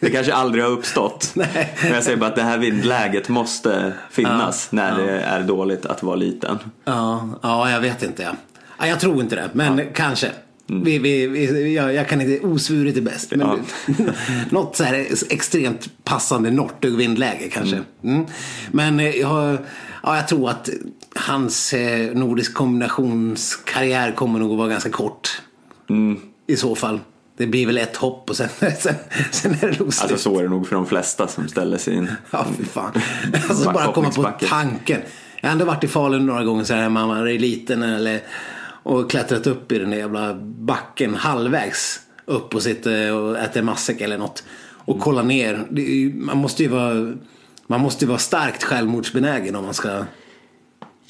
Det 0.00 0.10
kanske 0.10 0.34
aldrig 0.34 0.64
har 0.64 0.70
uppstått. 0.70 1.30
Nej. 1.34 1.74
Men 1.82 1.92
jag 1.92 2.04
säger 2.04 2.16
bara 2.16 2.30
att 2.30 2.36
det 2.36 2.42
här 2.42 2.58
vindläget 2.58 3.28
måste 3.28 3.92
finnas 4.10 4.72
när 4.72 4.98
det 4.98 5.20
är 5.20 5.42
dåligt 5.42 5.86
att 5.86 6.02
vara 6.02 6.16
liten. 6.16 6.58
Ja, 6.84 7.28
ja, 7.42 7.70
jag 7.70 7.80
vet 7.80 8.02
inte. 8.02 8.22
Ja. 8.22 8.32
Ja, 8.78 8.86
jag 8.86 9.00
tror 9.00 9.20
inte 9.20 9.36
det, 9.36 9.50
men 9.52 9.82
kanske. 9.94 10.30
Vi, 10.66 10.98
vi, 10.98 11.26
vi, 11.26 11.74
jag, 11.74 11.94
jag 11.94 12.08
kan 12.08 12.20
inte, 12.20 12.46
osvuret 12.46 12.96
är 12.96 13.00
bäst. 13.00 13.30
Men 13.30 13.40
Mm. 13.40 13.60
Ja. 13.86 14.04
något 14.50 14.76
så 14.76 14.84
här 14.84 15.06
extremt 15.30 16.04
passande 16.04 16.50
Nortug-vindläge 16.50 17.48
kanske. 17.52 17.80
Mm. 18.04 18.26
Men 18.70 19.00
eh, 19.00 19.16
jag, 19.16 19.58
ja, 20.02 20.16
jag 20.16 20.28
tror 20.28 20.50
att 20.50 20.68
hans 21.14 21.72
eh, 21.72 22.14
nordisk 22.14 22.54
kombinationskarriär 22.54 24.12
kommer 24.12 24.38
nog 24.38 24.52
att 24.52 24.58
vara 24.58 24.68
ganska 24.68 24.90
kort. 24.90 25.42
Mm. 25.88 26.20
I 26.46 26.56
så 26.56 26.74
fall. 26.74 27.00
Det 27.40 27.46
blir 27.46 27.66
väl 27.66 27.78
ett 27.78 27.96
hopp 27.96 28.30
och 28.30 28.36
sen, 28.36 28.48
sen, 28.78 28.94
sen 29.30 29.52
är 29.52 29.70
det 29.70 29.78
nog 29.78 29.94
slut. 29.94 30.12
Alltså 30.12 30.30
så 30.30 30.38
är 30.38 30.42
det 30.42 30.48
nog 30.48 30.68
för 30.68 30.76
de 30.76 30.86
flesta 30.86 31.28
som 31.28 31.48
ställer 31.48 31.78
sig 31.78 31.94
in. 31.94 32.10
Ja, 32.30 32.46
fy 32.58 32.64
fan. 32.64 32.92
Alltså 33.48 33.72
bara 33.72 33.92
komma 33.92 34.10
på 34.10 34.32
tanken. 34.48 35.00
Jag 35.40 35.48
har 35.48 35.52
ändå 35.52 35.64
varit 35.64 35.84
i 35.84 35.88
Falun 35.88 36.26
några 36.26 36.44
gånger 36.44 36.64
så 36.64 36.74
här 36.74 36.80
när 36.80 36.88
man 36.88 37.08
var 37.08 37.38
liten 37.38 37.82
eller, 37.82 38.20
och 38.82 39.10
klättrat 39.10 39.46
upp 39.46 39.72
i 39.72 39.78
den 39.78 39.90
där 39.90 39.96
jävla 39.96 40.34
backen 40.42 41.14
halvvägs 41.14 42.00
upp 42.24 42.54
och 42.54 42.62
sitter 42.62 43.14
och 43.14 43.38
äter 43.38 43.62
matsäck 43.62 44.00
eller 44.00 44.18
något. 44.18 44.44
Och 44.74 45.00
kollar 45.00 45.22
ner. 45.22 45.66
Ju, 45.70 46.14
man 46.14 46.36
måste 46.36 46.62
ju 46.62 46.68
vara 46.68 47.12
man 47.66 47.80
måste 47.80 48.06
vara 48.06 48.18
starkt 48.18 48.64
självmordsbenägen 48.64 49.56
om 49.56 49.64
man 49.64 49.74
ska... 49.74 50.04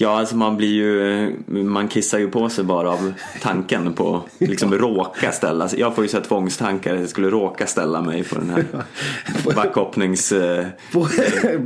Ja, 0.03 0.19
alltså 0.19 0.37
man 0.37 0.57
blir 0.57 0.69
ju, 0.69 1.37
man 1.47 1.89
kissar 1.89 2.19
ju 2.19 2.31
på 2.31 2.49
sig 2.49 2.65
bara 2.65 2.91
av 2.91 3.13
tanken 3.41 3.93
på 3.93 4.23
liksom 4.39 4.75
råka 4.79 5.33
ställa 5.33 5.69
sig. 5.69 5.81
Jag 5.81 5.95
får 5.95 6.05
ju 6.05 6.09
så 6.09 6.17
här 6.17 6.25
tvångstankar 6.25 6.95
att 6.95 7.01
jag 7.01 7.09
skulle 7.09 7.31
råka 7.31 7.67
ställa 7.67 8.03
mig 8.03 8.25
på 8.25 8.35
den 8.35 8.51
här 8.51 8.65
backhoppnings... 9.55 10.33
eh, 10.33 10.67
På, 10.93 11.09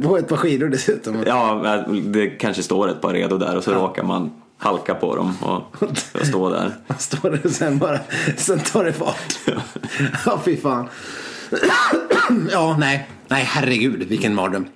på 0.03 0.18
ett 0.18 0.29
par 0.29 0.37
skidor 0.37 0.68
dessutom. 0.68 1.23
Ja, 1.27 1.85
det 2.05 2.27
kanske 2.27 2.62
står 2.62 2.88
ett 2.88 3.01
par 3.01 3.12
redo 3.12 3.38
där 3.38 3.57
och 3.57 3.64
så 3.64 3.73
råkar 3.73 4.03
man 4.03 4.31
halka 4.59 4.94
på 4.94 5.16
dem 5.16 5.37
och, 5.40 5.83
och 5.83 6.27
stå 6.27 6.51
där. 6.51 6.75
Man 6.87 6.99
står 6.99 7.31
där 7.31 7.40
och 7.44 7.51
sen 7.51 7.79
bara, 7.79 7.99
sen 8.37 8.59
tar 8.59 8.85
det 8.85 8.92
fart. 8.92 9.38
Ja, 10.27 10.40
fy 10.44 10.57
fan. 10.57 10.88
Ja, 12.51 12.77
nej. 12.81 13.09
Nej, 13.29 13.44
herregud, 13.44 14.03
vilken 14.09 14.35
mardröm. 14.35 14.66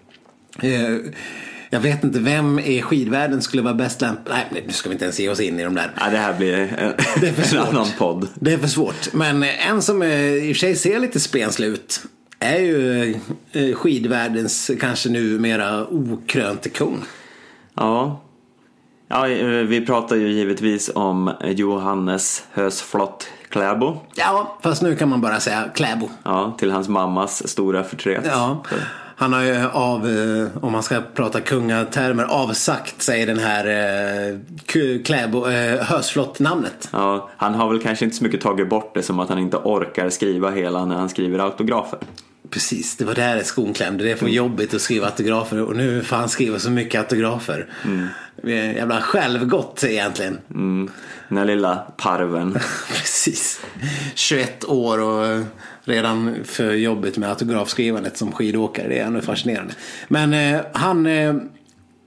Eh, 1.70 1.74
Jag 1.76 1.80
vet 1.80 2.04
inte 2.04 2.18
vem 2.18 2.58
i 2.58 2.82
skidvärlden 2.82 3.42
skulle 3.42 3.62
vara 3.62 3.74
bäst 3.74 4.00
lämpad. 4.00 4.34
Nej, 4.52 4.62
nu 4.66 4.72
ska 4.72 4.88
vi 4.88 4.92
inte 4.92 5.04
ens 5.04 5.20
ge 5.20 5.28
oss 5.28 5.40
in 5.40 5.60
i 5.60 5.64
de 5.64 5.74
där. 5.74 5.90
Ja, 6.00 6.10
det 6.10 6.18
här 6.18 6.34
blir 6.34 6.54
en, 6.58 6.68
Det 7.20 7.28
är 7.28 7.32
för 7.32 7.42
en 7.42 7.48
svårt. 7.48 7.74
annan 7.74 7.86
podd. 7.98 8.28
Det 8.34 8.52
är 8.52 8.58
för 8.58 8.68
svårt. 8.68 9.12
Men 9.12 9.42
en 9.42 9.82
som 9.82 10.02
eh, 10.02 10.08
i 10.34 10.52
och 10.52 10.56
för 10.56 10.60
sig 10.60 10.76
ser 10.76 11.00
lite 11.00 11.20
spenslig 11.20 11.66
ut 11.68 12.02
är 12.40 12.58
ju 12.58 13.10
eh, 13.52 13.74
skidvärldens 13.74 14.70
kanske 14.80 15.08
numera 15.08 15.86
okrönte 15.86 16.68
kung. 16.68 17.04
Ja. 17.74 18.20
ja, 19.08 19.28
eh, 19.28 19.46
vi 19.46 19.86
pratar 19.86 20.16
ju 20.16 20.28
givetvis 20.32 20.90
om 20.94 21.32
Johannes 21.44 22.44
Hösflott 22.52 23.28
Kläbo. 23.48 23.96
Ja, 24.14 24.58
fast 24.62 24.82
nu 24.82 24.96
kan 24.96 25.08
man 25.08 25.20
bara 25.20 25.40
säga 25.40 25.64
Kläbo. 25.74 26.08
Ja, 26.22 26.56
till 26.58 26.70
hans 26.70 26.88
mammas 26.88 27.48
stora 27.48 27.84
förtret. 27.84 28.24
Ja, 28.26 28.64
han 29.18 29.32
har 29.32 29.42
ju 29.42 29.66
av, 29.66 30.08
eh, 30.08 30.64
om 30.64 30.72
man 30.72 30.82
ska 30.82 31.00
prata 31.14 31.40
kungatermer, 31.40 32.24
avsagt 32.24 33.02
sig 33.02 33.26
den 33.26 33.38
här 33.38 33.66
eh, 33.66 34.38
Kläbo, 35.04 35.48
eh, 35.48 35.84
Hösflott-namnet. 35.84 36.88
Ja, 36.92 37.30
han 37.36 37.54
har 37.54 37.68
väl 37.72 37.82
kanske 37.82 38.04
inte 38.04 38.16
så 38.16 38.24
mycket 38.24 38.40
tagit 38.40 38.68
bort 38.68 38.94
det 38.94 39.02
som 39.02 39.20
att 39.20 39.28
han 39.28 39.38
inte 39.38 39.56
orkar 39.56 40.10
skriva 40.10 40.50
hela 40.50 40.84
när 40.84 40.96
han 40.96 41.08
skriver 41.08 41.38
autografer. 41.38 41.98
Precis, 42.50 42.96
det 42.96 43.04
var 43.04 43.14
där 43.14 43.42
skon 43.42 43.74
klämde. 43.74 44.04
Det 44.04 44.10
är 44.10 44.16
för 44.16 44.28
jobbigt 44.28 44.74
att 44.74 44.80
skriva 44.80 45.06
autografer 45.06 45.62
och 45.62 45.76
nu 45.76 46.02
får 46.02 46.16
han 46.16 46.28
skriva 46.28 46.58
så 46.58 46.70
mycket 46.70 47.00
autografer. 47.00 47.66
Är 48.42 48.72
Jävla 48.72 49.00
självgott 49.00 49.84
egentligen. 49.84 50.38
Mm. 50.50 50.90
Den 51.28 51.38
här 51.38 51.44
lilla 51.44 51.76
parven. 51.76 52.52
Precis. 52.88 53.60
21 54.14 54.64
år 54.64 55.00
och 55.00 55.44
redan 55.88 56.34
för 56.44 56.72
jobbigt 56.72 57.18
med 57.18 57.28
autografskrivandet 57.30 58.16
som 58.16 58.32
skidåkare. 58.32 58.88
Det 58.88 58.98
är 58.98 59.04
ändå 59.04 59.20
fascinerande. 59.20 59.74
Men 60.08 60.34
eh, 60.34 60.60
han, 60.72 61.06
eh, 61.06 61.34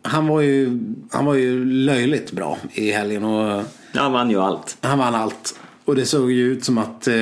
han, 0.03 0.27
var 0.27 0.41
ju, 0.41 0.79
han 1.11 1.25
var 1.25 1.33
ju 1.33 1.65
löjligt 1.65 2.31
bra 2.31 2.57
i 2.73 2.91
helgen. 2.91 3.23
Och 3.23 3.63
han 3.93 4.11
vann 4.11 4.29
ju 4.29 4.41
allt. 4.41 4.77
han 4.81 4.99
vann 4.99 5.15
allt. 5.15 5.59
Och 5.85 5.95
det 5.95 6.05
såg 6.05 6.31
ju 6.31 6.51
ut 6.51 6.65
som 6.65 6.77
att 6.77 7.07
eh, 7.07 7.13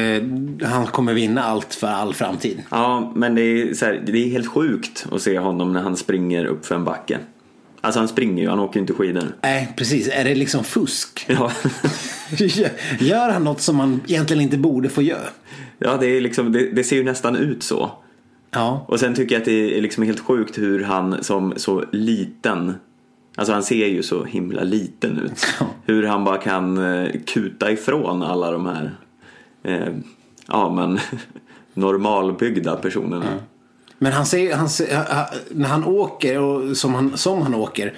han 0.64 0.88
kommer 0.88 1.14
vinna 1.14 1.44
allt 1.44 1.76
för 1.76 1.88
all 1.88 2.14
framtid. 2.14 2.64
Ja, 2.70 3.12
men 3.16 3.36
det 3.36 3.42
är, 3.42 3.86
här, 3.86 4.04
det 4.06 4.12
är 4.12 4.30
helt 4.30 4.48
sjukt 4.48 5.06
att 5.12 5.22
se 5.22 5.40
honom 5.40 5.74
när 5.74 5.82
han 5.82 5.98
springer 5.98 6.46
upp 6.46 6.66
för 6.66 6.76
en 6.76 6.84
backe. 6.84 7.20
Alltså 7.82 8.00
han 8.00 8.08
springer 8.08 8.44
ju, 8.44 8.50
han 8.50 8.60
åker 8.60 8.76
ju 8.76 8.82
inte 8.82 8.94
skidor. 8.94 9.36
Nej, 9.42 9.74
precis. 9.78 10.10
Är 10.12 10.24
det 10.24 10.36
liksom 10.36 10.64
fusk? 10.64 11.26
Ja, 11.28 11.52
Gör 13.00 13.30
han 13.30 13.44
något 13.44 13.62
som 13.62 13.76
man 13.76 14.02
egentligen 14.08 14.42
inte 14.44 14.58
borde 14.58 14.90
få 14.90 15.02
göra? 15.02 15.30
Ja 15.80 15.98
det, 15.98 16.06
är 16.18 16.22
liksom, 16.22 16.52
det, 16.52 16.70
det 16.72 16.84
ser 16.84 16.96
ju 16.96 17.04
nästan 17.04 17.36
ut 17.36 17.64
så. 17.64 17.92
Ja. 18.52 18.86
Och 18.88 19.00
sen 19.00 19.16
tycker 19.16 19.36
jag 19.36 19.40
att 19.40 19.46
det 19.46 19.78
är 19.78 19.82
liksom 19.82 20.04
helt 20.04 20.20
sjukt 20.20 20.58
hur 20.58 20.84
han 20.84 21.24
som 21.24 21.54
så 21.58 21.84
liten 21.92 22.74
Alltså 23.36 23.54
han 23.54 23.64
ser 23.64 23.88
ju 23.88 24.04
så 24.04 24.24
himla 24.24 24.64
liten 24.64 25.18
ut. 25.18 25.46
Ja. 25.60 25.66
Hur 25.86 26.04
han 26.08 26.24
bara 26.24 26.38
kan 26.38 26.78
eh, 26.78 27.10
kuta 27.26 27.72
ifrån 27.72 28.24
alla 28.24 28.52
de 28.52 28.66
här 28.66 28.92
eh, 29.64 29.94
Ja 30.48 30.74
men 30.74 31.00
normalbyggda 31.74 32.76
personerna. 32.76 33.26
Men 33.98 34.12
han 34.12 34.26
ser, 34.26 34.56
han 34.56 34.70
ser, 34.70 34.96
han- 34.96 35.26
när 35.52 35.70
han 35.70 35.84
åker 35.86 36.40
och 36.40 36.78
som 36.78 36.94
han, 36.94 37.18
som 37.18 37.42
han 37.42 37.56
åker. 37.56 37.94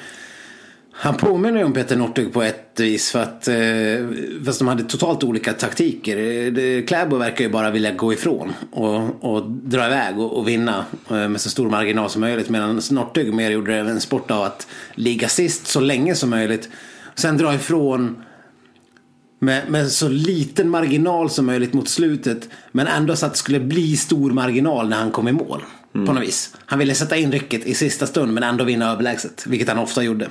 Han 0.94 1.18
påminner 1.18 1.60
ju 1.60 1.66
om 1.66 1.74
Peter 1.74 1.96
Northug 1.96 2.34
på 2.34 2.44
ett 2.44 2.80
vis 2.80 3.12
för 3.12 3.22
att 3.22 3.48
eh, 3.48 4.46
fast 4.46 4.60
de 4.60 4.68
hade 4.68 4.84
totalt 4.84 5.24
olika 5.24 5.54
taktiker. 5.54 6.18
Eh, 6.18 6.86
Kläbo 6.86 7.18
verkar 7.18 7.44
ju 7.44 7.50
bara 7.50 7.72
vilja 7.72 7.92
gå 7.92 8.14
ifrån 8.14 8.54
och, 8.72 9.24
och 9.24 9.52
dra 9.52 9.86
iväg 9.86 10.20
och, 10.20 10.38
och 10.38 10.48
vinna 10.48 10.86
eh, 11.10 11.28
med 11.28 11.42
så 11.42 11.50
stor 11.50 11.70
marginal 11.70 12.10
som 12.10 12.22
möjligt. 12.22 12.50
Medan 12.50 12.82
Northug 12.92 13.34
mer 13.34 13.52
gjorde 13.52 13.76
en 13.76 14.02
sport 14.02 14.32
av 14.32 14.44
att 14.44 14.68
ligga 14.96 15.30
sist 15.30 15.68
så 15.68 15.80
länge 15.80 16.16
som 16.16 16.30
möjligt. 16.30 16.70
Sen 17.16 17.38
dra 17.38 17.54
ifrån 17.54 18.24
med, 19.40 19.70
med 19.70 19.92
så 19.92 20.10
liten 20.10 20.70
marginal 20.70 21.30
som 21.30 21.46
möjligt 21.46 21.74
mot 21.74 21.90
slutet. 21.90 22.50
Men 22.72 22.88
ändå 22.88 23.16
så 23.16 23.26
att 23.26 23.32
det 23.32 23.38
skulle 23.38 23.60
bli 23.60 23.98
stor 23.98 24.32
marginal 24.32 24.90
när 24.90 24.98
han 24.98 25.12
kom 25.12 25.28
i 25.28 25.32
mål. 25.32 25.64
På 25.94 26.14
något 26.14 26.24
vis. 26.24 26.56
Han 26.66 26.80
ville 26.80 26.96
sätta 26.96 27.18
in 27.18 27.32
rycket 27.32 27.66
i 27.66 27.74
sista 27.74 28.08
stund 28.08 28.34
men 28.34 28.44
ändå 28.44 28.64
vinna 28.64 28.92
överlägset. 28.92 29.46
Vilket 29.48 29.68
han 29.68 29.78
ofta 29.78 30.04
gjorde. 30.04 30.28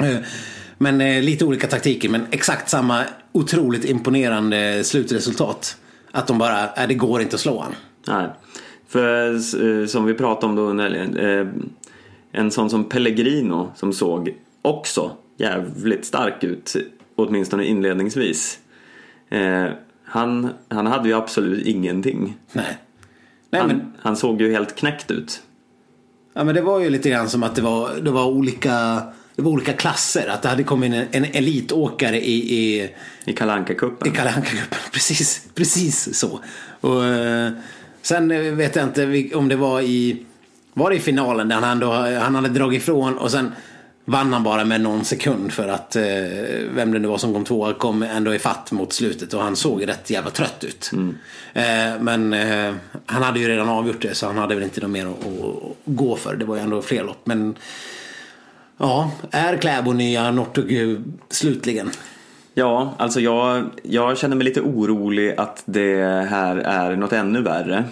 Eh, 0.00 0.16
Men 0.78 1.00
eh, 1.00 1.22
lite 1.22 1.44
olika 1.44 1.66
taktiker 1.66 2.08
men 2.08 2.26
exakt 2.30 2.70
samma 2.70 3.04
otroligt 3.32 3.84
imponerande 3.84 4.84
slutresultat. 4.84 5.76
Att 6.10 6.26
de 6.26 6.38
bara, 6.38 6.74
äh, 6.74 6.88
det 6.88 6.94
går 6.94 7.20
inte 7.20 7.36
att 7.36 7.40
slå 7.40 7.60
han. 7.60 7.74
Nej. 8.06 8.28
För 8.88 9.34
eh, 9.34 9.86
som 9.86 10.04
vi 10.04 10.14
pratade 10.14 10.46
om 10.46 10.56
då 10.56 10.62
under 10.62 11.52
En 12.32 12.50
sån 12.50 12.70
som 12.70 12.84
Pellegrino 12.84 13.72
som 13.76 13.92
såg 13.92 14.34
också 14.62 15.10
jävligt 15.36 16.04
stark 16.04 16.44
ut 16.44 16.76
Åtminstone 17.16 17.64
inledningsvis 17.64 18.58
han, 20.04 20.50
han 20.68 20.86
hade 20.86 21.08
ju 21.08 21.14
absolut 21.14 21.66
ingenting 21.66 22.36
Nej. 22.52 22.78
Nej 23.50 23.62
men, 23.66 23.70
han, 23.70 23.92
han 24.00 24.16
såg 24.16 24.40
ju 24.40 24.52
helt 24.52 24.76
knäckt 24.76 25.10
ut 25.10 25.42
ja, 26.36 26.44
men 26.44 26.54
det 26.54 26.60
var 26.60 26.80
ju 26.80 26.90
lite 26.90 27.10
grann 27.10 27.28
som 27.28 27.42
att 27.42 27.54
det 27.54 27.62
var, 27.62 27.90
det 28.02 28.10
var 28.10 28.26
olika 28.26 29.02
det 29.36 29.42
var 29.42 29.50
olika 29.50 29.72
klasser. 29.72 30.28
Att 30.28 30.42
det 30.42 30.48
hade 30.48 30.62
kommit 30.62 30.92
en, 30.92 31.06
en 31.10 31.24
elitåkare 31.24 32.20
i, 32.20 32.54
i 32.58 32.90
I 33.24 33.32
Kalle 33.32 33.52
Anka-cupen 33.52 34.08
I 34.08 34.10
Kalle 34.10 34.30
Anka-cupen, 34.30 34.78
precis, 34.92 35.46
precis 35.54 36.18
så. 36.18 36.40
Och, 36.80 37.04
eh, 37.04 37.52
sen 38.02 38.30
eh, 38.30 38.40
vet 38.40 38.76
jag 38.76 38.84
inte 38.84 39.30
om 39.34 39.48
det 39.48 39.56
var 39.56 39.80
i, 39.80 40.26
var 40.72 40.90
det 40.90 40.96
i 40.96 41.00
finalen 41.00 41.48
där 41.48 41.56
han, 41.56 41.64
ändå, 41.64 41.92
han 42.20 42.34
hade 42.34 42.48
dragit 42.48 42.82
ifrån 42.82 43.18
och 43.18 43.30
sen 43.30 43.52
vann 44.08 44.32
han 44.32 44.42
bara 44.42 44.64
med 44.64 44.80
någon 44.80 45.04
sekund 45.04 45.52
för 45.52 45.68
att 45.68 45.96
eh, 45.96 46.02
vem 46.74 46.92
det 46.92 46.98
nu 46.98 47.08
var 47.08 47.18
som 47.18 47.32
kom 47.32 47.44
tvåa 47.44 47.74
kom 47.74 48.02
ändå 48.02 48.34
i 48.34 48.38
fatt 48.38 48.72
mot 48.72 48.92
slutet 48.92 49.34
och 49.34 49.42
han 49.42 49.56
såg 49.56 49.88
rätt 49.88 50.10
jävla 50.10 50.30
trött 50.30 50.64
ut. 50.64 50.90
Eh, 51.54 52.00
men 52.00 52.32
eh, 52.32 52.74
han 53.06 53.22
hade 53.22 53.40
ju 53.40 53.48
redan 53.48 53.68
avgjort 53.68 54.02
det 54.02 54.14
så 54.14 54.26
han 54.26 54.38
hade 54.38 54.54
väl 54.54 54.64
inte 54.64 54.80
något 54.80 54.90
mer 54.90 55.06
att, 55.06 55.26
att 55.26 55.76
gå 55.84 56.16
för. 56.16 56.36
Det 56.36 56.44
var 56.44 56.56
ju 56.56 56.62
ändå 56.62 56.82
fler 56.82 57.04
lopp. 57.04 57.20
Men 57.24 57.56
ja, 58.76 59.10
är 59.30 59.56
Kläbo 59.56 59.92
nya 59.92 60.30
Northug 60.30 61.02
slutligen? 61.30 61.90
Ja, 62.54 62.94
alltså 62.96 63.20
jag, 63.20 63.64
jag 63.82 64.18
känner 64.18 64.36
mig 64.36 64.44
lite 64.44 64.60
orolig 64.60 65.34
att 65.36 65.62
det 65.66 66.26
här 66.30 66.56
är 66.56 66.96
något 66.96 67.12
ännu 67.12 67.42
värre. 67.42 67.84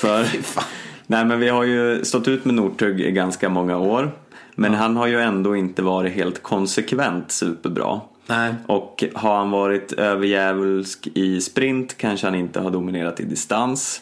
För, 0.00 0.26
nej 1.06 1.24
men 1.24 1.40
vi 1.40 1.48
har 1.48 1.64
ju 1.64 2.04
stått 2.04 2.28
ut 2.28 2.44
med 2.44 2.54
Northug 2.54 3.00
i 3.00 3.10
ganska 3.10 3.48
många 3.48 3.78
år. 3.78 4.10
Men 4.54 4.74
han 4.74 4.96
har 4.96 5.06
ju 5.06 5.20
ändå 5.20 5.56
inte 5.56 5.82
varit 5.82 6.12
helt 6.12 6.42
konsekvent 6.42 7.32
superbra. 7.32 8.00
Nej. 8.26 8.54
Och 8.66 9.04
har 9.14 9.36
han 9.36 9.50
varit 9.50 9.92
överjävulsk 9.92 11.08
i 11.14 11.40
sprint 11.40 11.96
kanske 11.96 12.26
han 12.26 12.34
inte 12.34 12.60
har 12.60 12.70
dominerat 12.70 13.20
i 13.20 13.24
distans. 13.24 14.00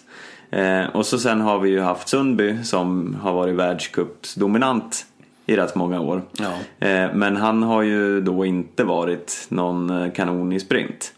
Eh, 0.51 0.87
och 0.87 1.07
så 1.07 1.19
sen 1.19 1.41
har 1.41 1.59
vi 1.59 1.71
ju 1.71 1.81
haft 1.81 2.09
Sundby 2.09 2.65
som 2.65 3.17
har 3.23 3.33
varit 3.33 3.55
världscupsdominant 3.55 5.07
i 5.49 5.57
rätt 5.57 5.75
många 5.75 6.01
år. 6.01 6.23
Ja. 6.39 6.87
Eh, 6.89 7.15
men 7.15 7.37
han 7.37 7.63
har 7.63 7.83
ju 7.83 8.21
då 8.21 8.45
inte 8.45 8.85
varit 8.85 9.47
någon 9.49 9.91
eh, 10.03 10.13
kanon 10.13 10.53
i 10.53 10.61
sprint. 10.61 11.13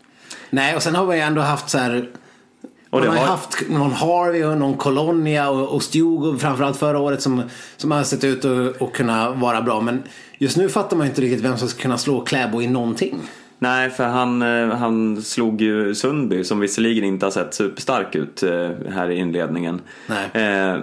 Nej, 0.50 0.76
och 0.76 0.82
sen 0.82 0.94
har 0.94 1.06
vi 1.06 1.20
ändå 1.20 1.40
haft 1.40 1.68
så 1.70 1.78
här... 1.78 2.08
Och 2.90 3.00
man 3.00 3.08
har 3.08 3.16
har- 3.16 3.26
haft 3.26 3.68
någon 3.70 3.92
Harvey 3.92 4.44
och 4.44 4.58
någon 4.58 4.76
Colonia 4.76 5.50
och, 5.50 5.68
och 5.68 5.82
Stjugo 5.92 6.38
framförallt 6.38 6.76
förra 6.76 6.98
året 6.98 7.22
som, 7.22 7.42
som 7.76 7.90
har 7.90 8.02
sett 8.02 8.24
ut 8.24 8.44
att 8.80 8.92
kunna 8.92 9.30
vara 9.30 9.62
bra. 9.62 9.80
Men 9.80 10.02
just 10.38 10.56
nu 10.56 10.68
fattar 10.68 10.96
man 10.96 11.06
inte 11.06 11.20
riktigt 11.20 11.44
vem 11.44 11.56
som 11.56 11.68
ska 11.68 11.82
kunna 11.82 11.98
slå 11.98 12.20
Kläbo 12.20 12.62
i 12.62 12.66
någonting. 12.66 13.18
Nej, 13.58 13.90
för 13.90 14.04
han, 14.04 14.42
eh, 14.42 14.76
han 14.76 15.22
slog 15.22 15.60
ju 15.60 15.94
Sundby 15.94 16.44
som 16.44 16.60
visserligen 16.60 17.04
inte 17.04 17.26
har 17.26 17.30
sett 17.30 17.54
superstark 17.54 18.14
ut 18.14 18.42
här 18.90 19.10
i 19.10 19.16
inledningen. 19.16 19.80
Nej. 20.06 20.28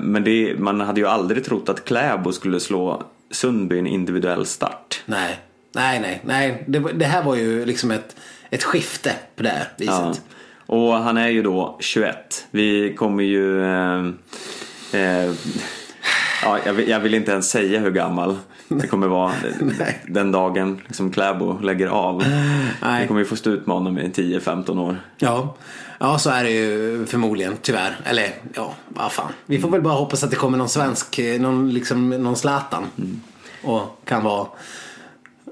Men 0.02 0.24
det, 0.24 0.56
man 0.60 0.82
hade 0.82 1.00
ju 1.02 1.08
aldrig 1.08 1.46
trott 1.46 1.70
att 1.70 1.86
Kläbo 1.86 2.32
skulle 2.32 2.60
slå 2.60 3.04
Sundby 3.32 3.80
en 3.80 3.88
individuell 3.88 4.46
start. 4.46 5.02
Nej, 5.06 5.38
nej, 5.76 6.00
nej. 6.00 6.22
nej. 6.26 6.64
Det, 6.68 6.80
det 6.80 7.06
här 7.06 7.24
var 7.24 7.36
ju 7.36 7.66
liksom 7.66 7.92
ett, 7.92 8.16
ett 8.50 8.64
skifte 8.64 9.12
på 9.36 9.44
det 9.44 9.50
här 9.50 9.68
Ja. 9.78 10.10
viset. 10.10 10.24
Och 10.66 10.94
han 10.94 11.18
är 11.18 11.28
ju 11.28 11.44
då 11.44 11.78
21. 11.82 12.48
Vi 12.52 12.94
kommer 12.94 13.24
ju... 13.24 13.64
Eh, 13.64 14.06
eh, 15.02 15.32
ja, 16.48 16.60
jag, 16.66 16.74
vill, 16.74 16.90
jag 16.90 17.00
vill 17.00 17.14
inte 17.14 17.32
ens 17.32 17.50
säga 17.50 17.80
hur 17.80 17.92
gammal 17.92 18.38
det 18.68 18.88
kommer 18.88 19.08
vara 19.08 19.32
den 20.08 20.32
dagen 20.32 20.82
liksom 20.88 21.12
Kläbo 21.12 21.60
lägger 21.62 21.88
av. 21.88 22.24
Nej. 22.82 23.02
Vi 23.02 23.08
kommer 23.08 23.20
ju 23.20 23.26
få 23.26 23.36
stå 23.36 23.50
ut 23.50 23.68
med 23.68 23.76
honom 23.76 24.00
i 24.00 24.08
10-15 24.08 24.80
år. 24.80 25.02
Ja. 25.18 25.56
ja, 26.00 26.20
så 26.20 26.30
är 26.30 26.44
det 26.44 26.52
ju 26.52 27.06
förmodligen 27.06 27.54
tyvärr. 27.62 28.00
Eller 28.06 28.34
ja, 28.54 28.74
vad 28.88 29.12
fan. 29.12 29.32
Vi 29.46 29.60
får 29.60 29.70
väl 29.70 29.82
bara 29.82 29.94
hoppas 29.94 30.24
att 30.24 30.30
det 30.30 30.36
kommer 30.36 30.58
någon 30.58 30.70
svensk, 30.70 31.20
eh, 31.20 31.42
någon, 31.42 31.74
liksom, 31.74 32.10
någon 32.10 32.36
Zlatan. 32.36 32.86
Och 33.64 34.02
kan 34.06 34.24
vara 34.24 34.48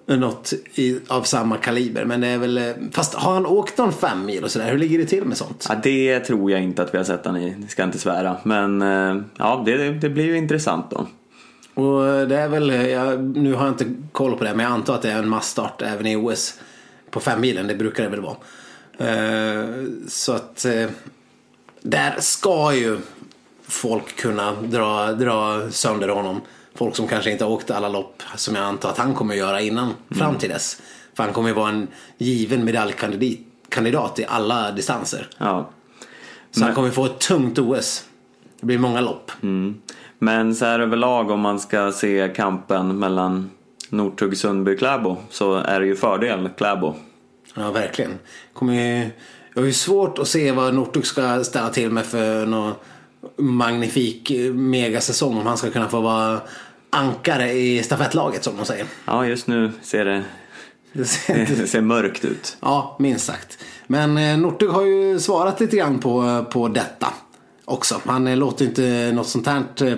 något 0.06 0.54
i, 0.76 1.00
av 1.08 1.24
samma 1.24 1.58
kaliber. 1.58 2.06
Men 2.06 2.22
det 2.22 2.28
är 2.28 2.38
väl, 2.38 2.58
eh, 2.58 2.74
fast 2.92 3.14
har 3.14 3.34
han 3.34 3.46
åkt 3.46 3.78
någon 3.78 3.94
fem 3.94 4.26
mil 4.26 4.44
och 4.44 4.52
sådär? 4.52 4.72
Hur 4.72 4.78
ligger 4.78 4.98
det 4.98 5.06
till 5.06 5.26
med 5.26 5.38
sånt? 5.38 5.66
Ja, 5.70 5.76
det 5.84 6.20
tror 6.20 6.52
jag 6.52 6.64
inte 6.64 6.84
att 6.84 6.94
vi 6.94 6.98
har 6.98 7.06
sett 7.06 7.26
han 7.26 7.38
i, 7.38 7.66
ska 7.70 7.82
jag 7.82 7.88
inte 7.88 8.00
svära. 8.00 8.38
Men 8.44 8.82
eh, 8.82 9.24
ja, 9.38 9.64
det, 9.66 9.92
det 9.92 10.10
blir 10.10 10.26
ju 10.26 10.38
intressant 10.38 10.86
då. 10.92 11.08
Och 11.82 12.28
det 12.28 12.38
är 12.38 12.48
väl, 12.48 12.70
jag, 12.90 13.24
nu 13.24 13.54
har 13.54 13.66
jag 13.66 13.74
inte 13.74 13.94
koll 14.12 14.38
på 14.38 14.44
det, 14.44 14.54
men 14.56 14.64
jag 14.64 14.74
antar 14.74 14.96
att 14.96 15.02
det 15.02 15.12
är 15.12 15.20
en 15.20 15.30
massstart 15.30 15.82
även 15.82 16.06
i 16.06 16.16
OS. 16.16 16.60
På 17.10 17.20
fem 17.20 17.42
milen, 17.42 17.68
det 17.68 17.76
brukar 17.76 18.04
det 18.04 18.10
väl 18.10 18.22
vara. 18.22 18.36
Eh, 18.98 19.66
så 20.08 20.34
att 20.34 20.66
eh, 20.66 20.90
där 21.82 22.16
ska 22.20 22.76
ju 22.76 22.98
folk 23.68 24.16
kunna 24.16 24.52
dra, 24.62 25.12
dra 25.12 25.72
sönder 25.72 26.10
honom. 26.10 26.42
Folk 26.76 26.96
som 26.96 27.08
kanske 27.08 27.32
inte 27.32 27.44
har 27.44 27.52
åkt 27.52 27.72
alla 27.72 27.90
lopp 27.90 28.24
som 28.36 28.56
jag 28.56 28.66
antar 28.66 28.90
att 28.90 28.98
han 28.98 29.14
kommer 29.14 29.36
göra 29.36 29.62
innan, 29.62 29.94
fram 30.10 30.36
till 30.36 30.50
dess. 30.50 30.82
För 31.14 31.24
han 31.24 31.34
kommer 31.34 31.50
ju 31.50 31.56
vara 31.56 31.70
en 31.70 31.88
given 32.18 32.66
medaljkandidat 32.66 33.40
kandidat 33.70 34.20
i 34.20 34.26
alla 34.28 34.72
distanser. 34.72 35.28
Ja. 35.38 35.70
Så 36.52 36.64
han 36.64 36.76
kommer 36.76 36.90
få 36.90 37.06
ett 37.06 37.20
tungt 37.20 37.60
OS. 37.60 38.06
Det 38.60 38.66
blir 38.66 38.78
många 38.78 39.02
lopp. 39.02 39.32
Men 40.20 40.56
så 40.56 40.66
här 40.66 40.80
överlag 40.80 41.32
om 41.32 41.40
man 41.40 41.60
ska 41.60 41.92
se 41.92 42.34
kampen 42.36 43.00
mellan 43.00 43.50
Northug, 43.90 44.38
Sundby, 44.38 44.78
Kläbo 44.78 45.18
så 45.30 45.54
är 45.54 45.80
det 45.80 45.86
ju 45.86 45.96
fördel 45.96 46.50
Kläbo. 46.58 46.94
Ja, 47.56 47.72
verkligen. 47.72 48.12
Kommer 48.54 48.74
ju, 48.74 49.10
jag 49.54 49.62
har 49.62 49.66
ju 49.66 49.74
svårt 49.74 50.20
att 50.20 50.28
se 50.28 50.52
vad 50.52 50.74
Northug 50.74 51.06
ska 51.06 51.44
ställa 51.44 51.70
till 51.70 51.90
med 51.90 52.06
för 52.06 52.46
någon 52.46 52.74
magnifik 53.38 54.32
eh, 54.32 54.54
megasäsong 54.54 55.38
om 55.38 55.46
han 55.46 55.58
ska 55.58 55.70
kunna 55.70 55.90
få 55.90 56.02
vara 56.02 56.42
ankare 56.96 57.52
i 57.52 57.84
stafettlaget 57.84 58.44
som 58.44 58.58
de 58.58 58.66
säger. 58.66 58.86
Ja, 59.06 59.26
just 59.28 59.48
nu 59.48 59.72
ser 59.82 60.06
det, 60.06 60.24
Det 60.94 61.06
ser- 61.06 61.46
det 61.62 61.68
ser 61.68 61.82
mörkt 61.82 62.26
ut. 62.26 62.58
Ja, 62.62 62.96
minst 63.00 63.26
sagt. 63.26 63.58
Men 63.88 64.18
eh, 64.18 64.38
Northug 64.38 64.70
har 64.70 64.82
ju 64.86 65.20
svarat 65.20 65.60
lite 65.60 65.78
grann 65.78 66.00
på, 66.00 66.46
på 66.52 66.68
detta 66.68 67.08
också. 67.66 68.02
Han 68.06 68.28
eh, 68.28 68.38
låter 68.38 68.66
inte 68.66 69.12
något 69.14 69.28
sånt 69.28 69.48
här 69.48 69.64
eh, 69.82 69.94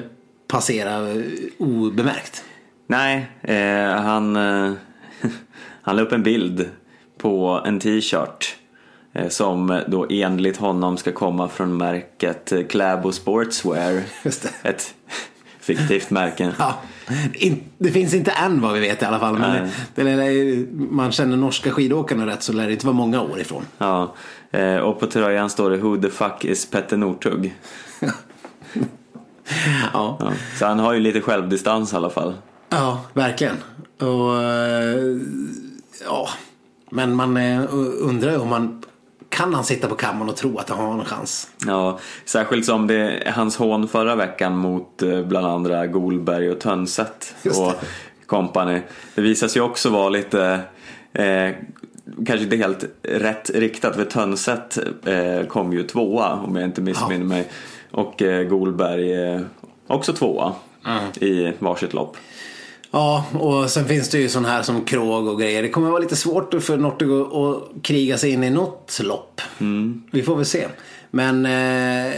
passera 0.47 1.11
eh, 1.11 1.21
obemärkt. 1.57 2.43
Nej, 2.87 3.31
eh, 3.41 4.01
han, 4.01 4.35
eh, 4.35 4.73
han 5.81 5.95
la 5.95 6.01
upp 6.01 6.11
en 6.11 6.23
bild 6.23 6.69
på 7.17 7.61
en 7.65 7.79
t-shirt 7.79 8.55
eh, 9.13 9.27
som 9.29 9.81
då 9.87 10.07
enligt 10.09 10.57
honom 10.57 10.97
ska 10.97 11.11
komma 11.11 11.49
från 11.49 11.77
märket 11.77 12.51
eh, 12.51 12.63
Kläbo 12.63 13.11
Sportswear. 13.11 14.01
Ett 14.63 14.93
fiktivt 15.67 16.09
märke. 16.09 16.51
Ja, 16.59 16.75
in, 17.33 17.63
det 17.77 17.91
finns 17.91 18.13
inte 18.13 18.31
än 18.31 18.61
vad 18.61 18.73
vi 18.73 18.79
vet 18.79 19.01
i 19.01 19.05
alla 19.05 19.19
fall. 19.19 19.37
Men 19.39 19.51
Nej. 19.63 19.71
det, 19.95 20.03
det, 20.03 20.15
lär- 20.15 20.67
man 20.91 21.11
känner 21.11 21.37
norska 21.37 21.71
skidåkarna 21.71 22.25
rätt 22.25 22.43
så 22.43 22.53
lär 22.53 22.65
det 22.67 22.71
inte 22.73 22.85
vara 22.85 22.95
många 22.95 23.21
år 23.21 23.39
ifrån. 23.39 23.63
Ja, 23.77 24.13
eh, 24.51 24.75
och 24.77 24.99
på 24.99 25.07
tröjan 25.07 25.49
står 25.49 25.69
det 25.69 25.77
Who 25.77 25.97
the 26.01 26.09
fuck 26.09 26.45
is 26.45 26.65
Petter 26.71 26.97
Northug? 26.97 27.55
Ja, 29.93 30.17
Ja, 30.19 30.33
så 30.59 30.65
han 30.65 30.79
har 30.79 30.93
ju 30.93 30.99
lite 30.99 31.21
självdistans 31.21 31.93
i 31.93 31.95
alla 31.95 32.09
fall. 32.09 32.33
ja 32.69 33.01
verkligen. 33.13 33.55
Och, 33.99 34.43
eh, 34.43 35.17
ja. 36.05 36.29
Men 36.89 37.15
man 37.15 37.37
eh, 37.37 37.63
undrar 38.01 38.31
ju 38.31 38.37
om 38.37 38.49
man 38.49 38.83
kan 39.37 39.53
han 39.53 39.63
sitta 39.63 39.87
på 39.87 39.95
kammaren 39.95 40.29
och 40.29 40.35
tro 40.35 40.57
att 40.57 40.69
han 40.69 40.79
har 40.79 40.93
en 40.93 41.05
chans. 41.05 41.49
Ja, 41.65 41.99
särskilt 42.25 42.65
som 42.65 42.87
det 42.87 43.33
hans 43.35 43.57
hån 43.57 43.87
förra 43.87 44.15
veckan 44.15 44.57
mot 44.57 45.01
eh, 45.01 45.21
bland 45.21 45.47
andra 45.47 45.87
Golberg 45.87 46.51
och 46.51 46.59
Tönset 46.59 47.35
och 47.57 47.73
company. 48.25 48.81
Det 49.15 49.21
visar 49.21 49.47
sig 49.47 49.61
också 49.61 49.89
vara 49.89 50.09
lite 50.09 50.61
eh, 51.13 51.49
kanske 52.25 52.43
inte 52.43 52.55
helt 52.55 52.85
rätt 53.03 53.49
riktat 53.49 53.95
för 53.95 54.05
Tönset 54.05 54.77
eh, 55.05 55.47
kom 55.47 55.73
ju 55.73 55.83
tvåa 55.83 56.33
om 56.33 56.55
jag 56.55 56.65
inte 56.65 56.81
missminner 56.81 57.25
mig 57.25 57.47
och 57.91 58.21
eh, 58.21 58.43
Golberg 58.43 59.13
eh, 59.13 59.41
också 59.87 60.13
tvåa 60.13 60.53
i 61.19 61.53
varsitt 61.59 61.93
lopp. 61.93 62.17
Ja, 62.97 63.25
och 63.33 63.69
sen 63.69 63.85
finns 63.85 64.09
det 64.09 64.17
ju 64.17 64.29
sån 64.29 64.45
här 64.45 64.63
som 64.63 64.85
Krog 64.85 65.27
och 65.27 65.39
grejer. 65.39 65.61
Det 65.61 65.69
kommer 65.69 65.89
vara 65.89 65.99
lite 65.99 66.15
svårt 66.15 66.63
för 66.63 66.77
Northug 66.77 67.11
att, 67.11 67.83
kriga 67.83 68.17
sig 68.17 68.31
in 68.31 68.43
i 68.43 68.49
något 68.49 68.99
lopp. 69.03 69.41
Vi 70.11 70.23
får 70.23 70.35
väl 70.35 70.45
se. 70.45 70.67
Men 71.11 71.45
eh, 71.45 72.13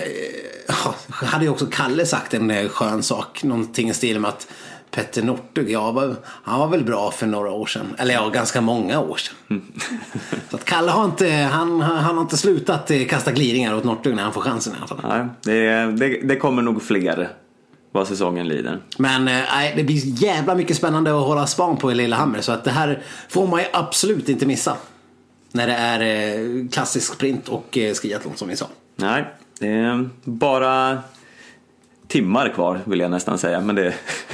hade 1.07 1.45
ju 1.45 1.51
också 1.51 1.65
Kalle 1.71 2.05
sagt 2.05 2.33
en 2.33 2.51
eh, 2.51 2.69
skön 2.69 3.03
sak. 3.03 3.43
Någonting 3.43 3.89
i 3.89 3.93
stil 3.93 4.19
med 4.19 4.29
att 4.29 4.47
Petter 4.91 5.23
Northug, 5.23 5.69
ja, 5.69 6.13
han 6.25 6.59
var 6.59 6.67
väl 6.67 6.83
bra 6.83 7.11
för 7.11 7.27
några 7.27 7.51
år 7.51 7.65
sedan. 7.65 7.95
Eller 7.97 8.13
ja, 8.13 8.29
ganska 8.29 8.61
många 8.61 8.99
år 8.99 9.17
sedan. 9.17 9.61
Så 10.49 10.55
att 10.55 10.65
Kalle 10.65 10.91
har 10.91 11.05
inte, 11.05 11.29
han, 11.29 11.81
han 11.81 12.15
har 12.15 12.21
inte 12.21 12.37
slutat 12.37 12.91
eh, 12.91 13.05
kasta 13.07 13.31
gliringar 13.31 13.75
åt 13.75 13.83
Northug 13.83 14.15
när 14.15 14.23
han 14.23 14.33
får 14.33 14.41
chansen 14.41 14.73
i 14.73 14.75
alla 14.77 14.87
fall. 14.87 14.99
Nej, 15.03 15.27
det, 15.41 15.91
det, 15.91 16.27
det 16.27 16.35
kommer 16.35 16.61
nog 16.61 16.81
fler 16.81 17.29
vad 17.91 18.07
säsongen 18.07 18.47
lider. 18.47 18.79
Men 18.97 19.27
eh, 19.27 19.43
det 19.75 19.83
blir 19.83 20.23
jävla 20.23 20.55
mycket 20.55 20.77
spännande 20.77 21.11
att 21.11 21.25
hålla 21.25 21.47
span 21.47 21.77
på 21.77 21.91
i 21.91 21.95
Lillehammer. 21.95 22.41
Så 22.41 22.51
att 22.51 22.63
det 22.63 22.71
här 22.71 23.01
får 23.29 23.47
man 23.47 23.59
ju 23.59 23.65
absolut 23.73 24.29
inte 24.29 24.45
missa. 24.45 24.77
När 25.51 25.67
det 25.67 25.73
är 25.73 25.99
eh, 26.01 26.67
klassisk 26.69 27.13
sprint 27.13 27.47
och 27.49 27.77
eh, 27.77 27.93
skiathlon 27.93 28.35
som 28.35 28.47
vi 28.47 28.55
sa. 28.55 28.67
Nej, 28.95 29.25
det 29.59 29.67
är 29.67 30.09
bara 30.23 30.99
timmar 32.07 32.49
kvar 32.49 32.81
vill 32.85 32.99
jag 32.99 33.11
nästan 33.11 33.37
säga. 33.37 33.61
Men 33.61 33.75
det 33.75 33.93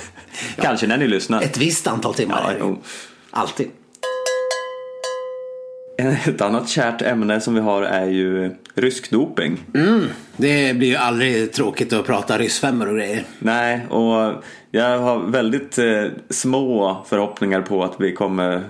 kanske 0.62 0.88
när 0.88 0.98
ni 0.98 1.08
lyssnar. 1.08 1.42
Ett 1.42 1.58
visst 1.58 1.88
antal 1.88 2.14
timmar 2.14 2.58
Ja. 2.60 2.76
Alltid. 3.32 3.70
Ett 5.98 6.42
annat 6.42 6.70
kärt 6.70 7.02
ämne 7.02 7.42
som 7.42 7.54
vi 7.54 7.60
har 7.60 7.84
är 7.84 8.06
ju 8.06 8.56
rysk 8.76 9.12
doping. 9.12 9.60
Det 10.38 10.78
blir 10.78 10.88
ju 10.88 10.96
aldrig 10.96 11.54
tråkigt 11.54 11.94
att 11.94 12.06
prata 12.06 12.38
ryssfemmor 12.38 12.88
och 12.88 12.96
grejer. 12.96 13.24
Nej, 13.40 13.86
och 13.90 14.44
jag 14.72 15.00
har 15.00 15.32
väldigt 15.32 15.78
eh, 15.78 16.04
små 16.30 17.06
förhoppningar 17.10 17.62
på 17.62 17.84
att 17.84 17.96
vi 18.00 18.14
kommer 18.14 18.64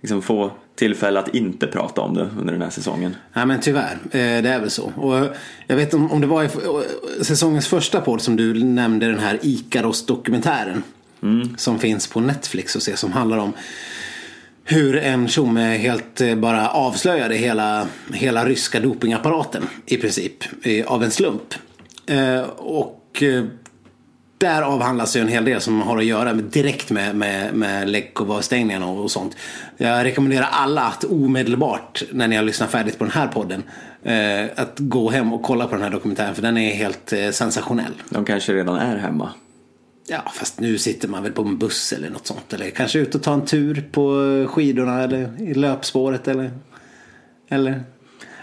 liksom, 0.00 0.22
få 0.22 0.50
tillfälle 0.74 1.20
att 1.20 1.34
inte 1.34 1.66
prata 1.66 2.00
om 2.00 2.14
det 2.14 2.28
under 2.40 2.52
den 2.52 2.62
här 2.62 2.70
säsongen. 2.70 3.16
Nej 3.32 3.46
men 3.46 3.60
tyvärr, 3.60 3.98
eh, 4.04 4.42
det 4.42 4.48
är 4.48 4.60
väl 4.60 4.70
så. 4.70 4.92
Och 4.96 5.36
jag 5.66 5.76
vet 5.76 5.94
om, 5.94 6.12
om 6.12 6.20
det 6.20 6.26
var 6.26 6.44
i 6.44 6.48
säsongens 7.24 7.68
första 7.68 8.00
podd 8.00 8.20
som 8.20 8.36
du 8.36 8.64
nämnde 8.64 9.06
den 9.06 9.18
här 9.18 9.38
Ikaros-dokumentären. 9.42 10.82
Som 11.56 11.78
finns 11.78 12.06
på 12.06 12.20
Netflix 12.20 12.76
och 12.76 12.82
se 12.82 12.96
som 12.96 13.12
handlar 13.12 13.38
om 13.38 13.52
hur 14.68 14.96
en 14.96 15.28
tjomme 15.28 15.76
helt 15.76 16.20
eh, 16.20 16.34
bara 16.34 16.68
avslöjade 16.68 17.34
hela, 17.34 17.86
hela 18.12 18.44
ryska 18.44 18.80
dopingapparaten 18.80 19.62
i 19.86 19.96
princip 19.96 20.44
av 20.86 21.04
en 21.04 21.10
slump. 21.10 21.54
Eh, 22.06 22.40
och 22.56 23.22
eh, 23.22 23.44
där 24.38 24.62
avhandlas 24.62 25.16
ju 25.16 25.20
en 25.20 25.28
hel 25.28 25.44
del 25.44 25.60
som 25.60 25.82
har 25.82 25.98
att 25.98 26.04
göra 26.04 26.34
med, 26.34 26.44
direkt 26.44 26.90
med, 26.90 27.16
med, 27.16 27.54
med 27.54 27.88
läck 27.88 28.20
och 28.20 28.28
och, 28.28 29.04
och 29.04 29.10
sånt. 29.10 29.36
Jag 29.76 30.04
rekommenderar 30.04 30.48
alla 30.50 30.82
att 30.82 31.04
omedelbart 31.04 32.02
när 32.12 32.28
ni 32.28 32.36
har 32.36 32.42
lyssnat 32.42 32.70
färdigt 32.70 32.98
på 32.98 33.04
den 33.04 33.12
här 33.12 33.26
podden 33.26 33.62
att 34.56 34.78
gå 34.78 35.10
hem 35.10 35.32
och 35.32 35.42
kolla 35.42 35.66
på 35.66 35.74
den 35.74 35.82
här 35.82 35.90
dokumentären 35.90 36.34
för 36.34 36.42
den 36.42 36.56
är 36.56 36.74
helt 36.74 37.12
sensationell. 37.32 37.92
De 38.08 38.24
kanske 38.24 38.52
redan 38.52 38.76
är 38.76 38.96
hemma. 38.96 39.30
Ja, 40.08 40.22
fast 40.34 40.60
nu 40.60 40.78
sitter 40.78 41.08
man 41.08 41.22
väl 41.22 41.32
på 41.32 41.42
en 41.42 41.58
buss 41.58 41.92
eller 41.92 42.10
något 42.10 42.26
sånt. 42.26 42.52
Eller 42.52 42.70
kanske 42.70 42.98
ut 42.98 43.14
och 43.14 43.22
ta 43.22 43.32
en 43.34 43.44
tur 43.44 43.84
på 43.92 44.12
skidorna 44.50 45.02
eller 45.02 45.40
i 45.42 45.54
löpspåret 45.54 46.28
eller... 46.28 46.50
Eller, 47.48 47.82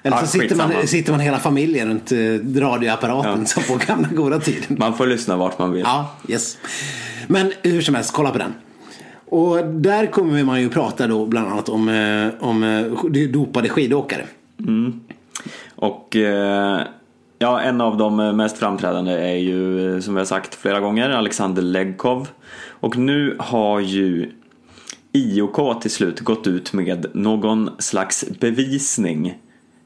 eller 0.03 0.17
så 0.17 0.27
sitter 0.27 0.55
man, 0.55 0.87
sitter 0.87 1.11
man 1.11 1.19
hela 1.19 1.39
familjen 1.39 1.87
runt 1.89 2.11
eh, 2.11 2.59
radioapparaten 2.61 3.39
Ja. 3.39 3.45
som 3.45 3.63
på 3.63 3.85
gamla 3.87 4.07
goda 4.07 4.39
tiden. 4.39 4.77
Man 4.79 4.97
får 4.97 5.07
lyssna 5.07 5.37
vart 5.37 5.59
man 5.59 5.71
vill. 5.71 5.81
Ja, 5.81 6.15
yes. 6.27 6.57
Men 7.27 7.51
hur 7.61 7.81
som 7.81 7.95
helst, 7.95 8.13
kolla 8.13 8.31
på 8.31 8.37
den. 8.37 8.53
Och 9.25 9.65
där 9.67 10.05
kommer 10.05 10.43
man 10.43 10.61
ju 10.61 10.69
prata 10.69 11.07
då 11.07 11.25
bland 11.25 11.47
annat 11.47 11.69
om, 11.69 11.89
eh, 11.89 12.27
om 12.49 12.63
eh, 12.63 13.29
dopade 13.29 13.69
skidåkare. 13.69 14.25
Och 15.75 16.15
eh, 16.15 16.81
ja, 17.43 17.61
en 17.61 17.81
av 17.81 17.97
de 17.97 18.19
eh, 18.19 18.33
mest 18.33 18.57
framträdande 18.57 19.11
är 19.11 19.35
ju 19.35 19.95
eh, 19.95 19.99
som 19.99 20.13
vi 20.13 20.19
har 20.19 20.25
sagt 20.25 20.55
flera 20.55 20.79
gånger 20.79 21.09
Alexander 21.09 21.61
Legkov. 21.61 22.27
Och 22.67 22.97
nu 22.97 23.35
har 23.39 23.79
ju 23.79 24.31
IOK 25.11 25.81
till 25.81 25.91
slut 25.91 26.19
gått 26.19 26.47
ut 26.47 26.73
med 26.73 27.05
någon 27.13 27.69
slags 27.79 28.25
bevisning 28.39 29.37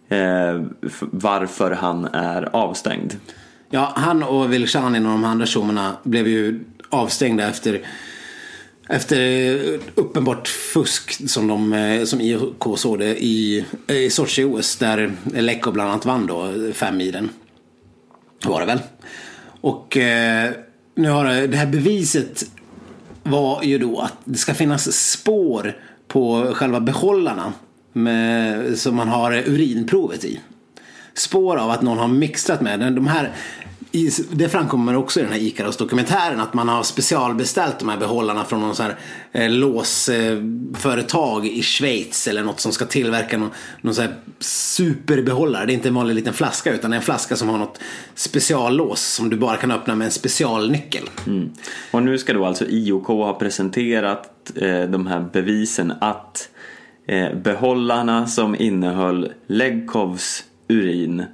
eh, 0.10 0.62
varför 1.00 1.72
han 1.72 2.06
är 2.06 2.56
avstängd. 2.56 3.16
Ja, 3.70 3.94
han 3.96 4.24
och 4.24 4.54
Vilchanin 4.54 5.06
och 5.06 5.12
de 5.12 5.24
andra 5.24 5.46
tjommarna 5.46 5.98
blev 6.04 6.28
ju 6.28 6.60
avstängda 6.90 7.48
efter 7.48 7.82
efter 8.90 9.58
uppenbart 9.96 10.48
fusk 10.48 11.30
som, 11.30 11.48
de, 11.48 11.74
eh, 11.74 12.04
som 12.04 12.22
IOK 12.22 12.80
såg 12.80 13.00
det 13.00 13.24
i, 13.24 13.66
i 13.88 14.10
Sochi-OS 14.10 14.80
där 14.80 15.12
Lekko 15.34 15.72
bland 15.72 15.90
annat 15.90 16.06
vann 16.06 16.28
då 16.28 16.54
fem 16.74 16.98
milen. 16.98 17.30
Var 18.46 18.60
det 18.60 18.66
väl. 18.66 18.80
Och 19.62 19.98
eh, 19.98 20.52
nu 20.96 21.10
har 21.10 21.26
det, 21.26 21.48
det 21.48 21.58
här 21.58 21.66
beviset 21.66 22.44
var 23.24 23.64
ju 23.64 23.78
då 23.78 24.00
att 24.00 24.14
det 24.24 24.38
ska 24.38 24.54
finnas 24.54 25.12
spår 25.12 25.78
på 26.08 26.52
själva 26.54 26.80
behållarna 26.80 27.54
med, 27.94 28.78
som 28.80 28.96
man 28.96 29.08
har 29.08 29.34
urinprovet 29.34 30.26
i. 30.26 30.40
Spår 31.14 31.58
av 31.58 31.70
att 31.70 31.82
någon 31.82 31.98
har 31.98 32.08
mixat 32.08 32.62
med 32.62 32.80
den. 32.80 32.96
De 32.96 33.08
här, 33.08 33.32
i, 33.92 34.12
det 34.32 34.50
framkommer 34.50 34.96
också 34.96 35.20
i 35.20 35.24
den 35.24 35.32
här 35.32 35.40
Ikaros-dokumentären 35.40 36.40
att 36.40 36.54
man 36.54 36.70
har 36.70 36.84
specialbeställt 36.84 37.80
de 37.80 37.90
här 37.90 37.98
behållarna 37.98 38.44
från 38.44 38.62
någon 38.62 38.76
sån 38.76 38.86
här 38.86 38.96
eh, 39.32 39.50
låsföretag 39.50 41.48
i 41.48 41.62
Schweiz 41.62 42.28
eller 42.28 42.44
något 42.44 42.60
som 42.60 42.72
ska 42.72 42.86
tillverka 42.86 43.38
någon, 43.38 43.50
någon 43.82 43.96
sån 43.96 44.06
här 44.06 44.16
superbehållare. 44.40 45.66
Det 45.66 45.72
är 45.72 45.76
inte 45.76 45.88
en 45.88 45.94
vanlig 45.94 46.16
liten 46.16 46.34
flaska 46.34 46.74
utan 46.74 46.92
det 46.92 46.96
är 46.96 47.00
en 47.00 47.04
flaska 47.04 47.36
som 47.36 47.50
har 47.50 47.58
något 47.58 47.80
speciallås 48.16 49.02
som 49.02 49.30
du 49.30 49.38
bara 49.38 49.58
kan 49.58 49.72
öppna 49.72 49.96
med 49.96 50.06
en 50.06 50.12
specialnyckel. 50.12 51.04
Mm. 51.28 51.50
Och 51.92 52.04
nu 52.04 52.18
ska 52.18 52.34
då 52.34 52.46
alltså 52.46 52.66
IOK 52.70 53.08
ha 53.08 53.34
presenterat 53.34 54.52
eh, 54.56 54.82
de 54.82 55.08
här 55.08 55.30
bevisen 55.34 55.94
att 56.02 56.50
eh, 57.08 57.34
behållarna 57.34 58.28
som 58.28 58.56
innehöll 58.56 59.32
Legkovs 59.48 60.44
urin 60.68 61.26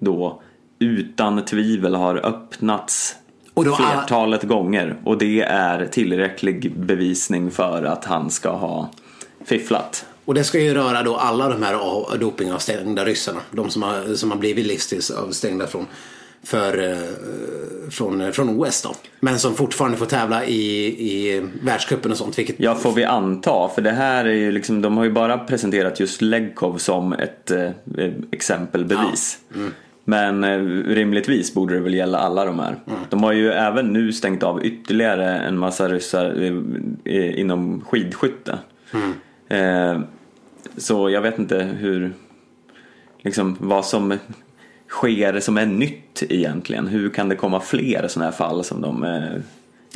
då 0.00 0.42
utan 0.80 1.44
tvivel 1.44 1.94
har 1.94 2.26
öppnats 2.26 3.16
Och 3.54 3.64
då 3.64 3.76
flertalet 3.76 4.42
gånger 4.42 4.96
och 5.04 5.18
det 5.18 5.40
är 5.40 5.86
tillräcklig 5.86 6.72
bevisning 6.76 7.50
för 7.50 7.84
att 7.84 8.04
han 8.04 8.30
ska 8.30 8.50
ha 8.50 8.90
fifflat. 9.44 10.06
Och 10.24 10.34
det 10.34 10.44
ska 10.44 10.60
ju 10.60 10.74
röra 10.74 11.02
då 11.02 11.16
alla 11.16 11.48
de 11.48 11.62
här 11.62 12.18
dopingavstängda 12.18 13.04
ryssarna. 13.04 13.40
De 13.50 13.70
som 13.70 13.82
har, 13.82 14.14
som 14.14 14.30
har 14.30 14.38
blivit 14.38 14.66
livstidsavstängda 14.66 15.66
från, 15.66 15.86
för, 16.42 16.90
eh, 16.90 16.98
från, 17.90 18.32
från 18.32 18.60
OS 18.60 18.82
då. 18.82 18.94
Men 19.20 19.38
som 19.38 19.54
fortfarande 19.54 19.98
får 19.98 20.06
tävla 20.06 20.44
i, 20.44 20.86
i 20.86 21.42
världscupen 21.62 22.10
och 22.10 22.18
sånt. 22.18 22.38
Vilket, 22.38 22.56
Ja, 22.58 22.74
får 22.74 22.92
vi 22.92 23.04
anta, 23.04 23.68
för 23.74 23.82
det 23.82 23.90
här 23.90 24.24
är 24.24 24.34
ju 24.34 24.52
liksom, 24.52 24.82
de 24.82 24.96
har 24.96 25.04
ju 25.04 25.12
bara 25.12 25.38
presenterat 25.38 26.00
just 26.00 26.22
Legkov 26.22 26.78
som 26.78 27.12
ett 27.12 27.50
eh, 27.50 27.70
exempelbevis. 28.32 29.38
Men 30.04 30.44
eh, 30.44 30.58
rimligtvis 30.94 31.54
borde 31.54 31.74
det 31.74 31.80
väl 31.80 31.94
gälla 31.94 32.18
alla 32.18 32.44
de 32.44 32.58
här. 32.58 32.76
De 33.10 33.22
har 33.22 33.32
ju 33.32 33.50
även 33.52 33.92
nu 33.92 34.12
stängt 34.12 34.42
av 34.42 34.64
ytterligare 34.66 35.38
en 35.38 35.58
massa 35.58 35.88
ryssar 35.88 36.42
eh, 37.04 37.40
inom 37.40 37.80
skidskytte. 37.80 38.58
Eh, 39.48 40.00
så 40.76 41.10
jag 41.10 41.20
vet 41.20 41.38
inte 41.38 41.58
hur, 41.58 42.12
liksom 43.22 43.56
vad 43.60 43.86
som 43.86 44.18
sker 44.88 45.40
som 45.40 45.58
är 45.58 45.66
nytt 45.66 46.22
egentligen. 46.28 46.86
Hur 46.86 47.10
kan 47.10 47.28
det 47.28 47.36
komma 47.36 47.60
fler 47.60 48.08
sådana 48.08 48.30
här 48.30 48.36
fall 48.36 48.64
som 48.64 48.80
de 48.80 49.06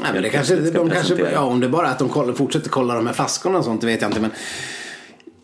Nej, 0.03 0.13
men 0.13 0.23
det 0.23 0.31
kanske, 0.31 0.57
de 0.57 0.91
kanske, 0.91 1.31
ja, 1.33 1.41
om 1.41 1.61
det 1.61 1.69
bara 1.69 1.87
är 1.87 1.91
att 1.91 1.99
de 1.99 2.09
kollar, 2.09 2.33
fortsätter 2.33 2.71
kolla 2.71 2.95
de 2.95 3.07
här 3.07 3.15
flaskorna 3.15 3.59
och 3.59 3.65
sånt, 3.65 3.81
det 3.81 3.87
vet 3.87 4.03
jag 4.03 4.09
inte. 4.09 4.21
Men 4.21 4.31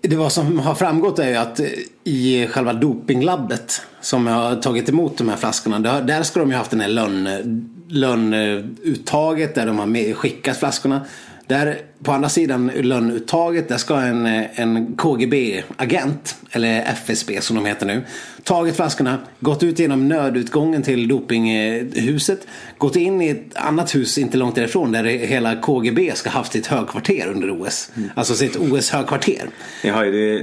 det 0.02 0.16
vad 0.16 0.32
som 0.32 0.58
har 0.58 0.74
framgått 0.74 1.18
är 1.18 1.28
ju 1.28 1.36
att 1.36 1.60
i 2.04 2.46
själva 2.46 2.72
dopinglabbet 2.72 3.82
som 4.00 4.26
har 4.26 4.56
tagit 4.56 4.88
emot 4.88 5.18
de 5.18 5.28
här 5.28 5.36
flaskorna, 5.36 6.00
där, 6.00 6.22
ska 6.22 6.40
de 6.40 6.50
ju 6.50 6.56
haft 6.56 6.70
den 6.70 6.80
här 6.80 6.88
lönn, 6.88 7.28
lönnuttaget 7.88 9.54
där 9.54 9.66
de 9.66 9.78
har 9.78 10.12
skickat 10.14 10.56
flaskorna. 10.56 11.00
Där 11.50 11.78
på 12.04 12.12
andra 12.12 12.28
sidan 12.28 12.70
lönnuttaget, 12.74 13.68
där 13.68 13.76
ska 13.76 13.96
en, 14.00 14.26
en 14.54 14.96
KGB-agent, 14.96 16.36
eller 16.52 16.80
FSB 16.82 17.40
som 17.40 17.56
de 17.56 17.66
heter 17.66 17.86
nu, 17.86 18.02
tagit 18.44 18.76
flaskorna, 18.76 19.18
gått 19.40 19.62
ut 19.62 19.78
genom 19.78 20.08
nödutgången 20.08 20.82
till 20.82 21.08
dopinghuset, 21.08 22.46
gått 22.78 22.96
in 22.96 23.22
i 23.22 23.28
ett 23.28 23.56
annat 23.56 23.94
hus 23.94 24.18
inte 24.18 24.36
långt 24.36 24.54
därifrån 24.54 24.92
där 24.92 25.04
hela 25.04 25.56
KGB 25.56 26.12
ska 26.14 26.30
haft 26.30 26.52
sitt 26.52 26.66
högkvarter 26.66 27.28
under 27.34 27.62
OS. 27.62 27.90
Alltså 28.14 28.34
sitt 28.34 28.56
OS-högkvarter. 28.56 29.46
Ju, 29.82 29.92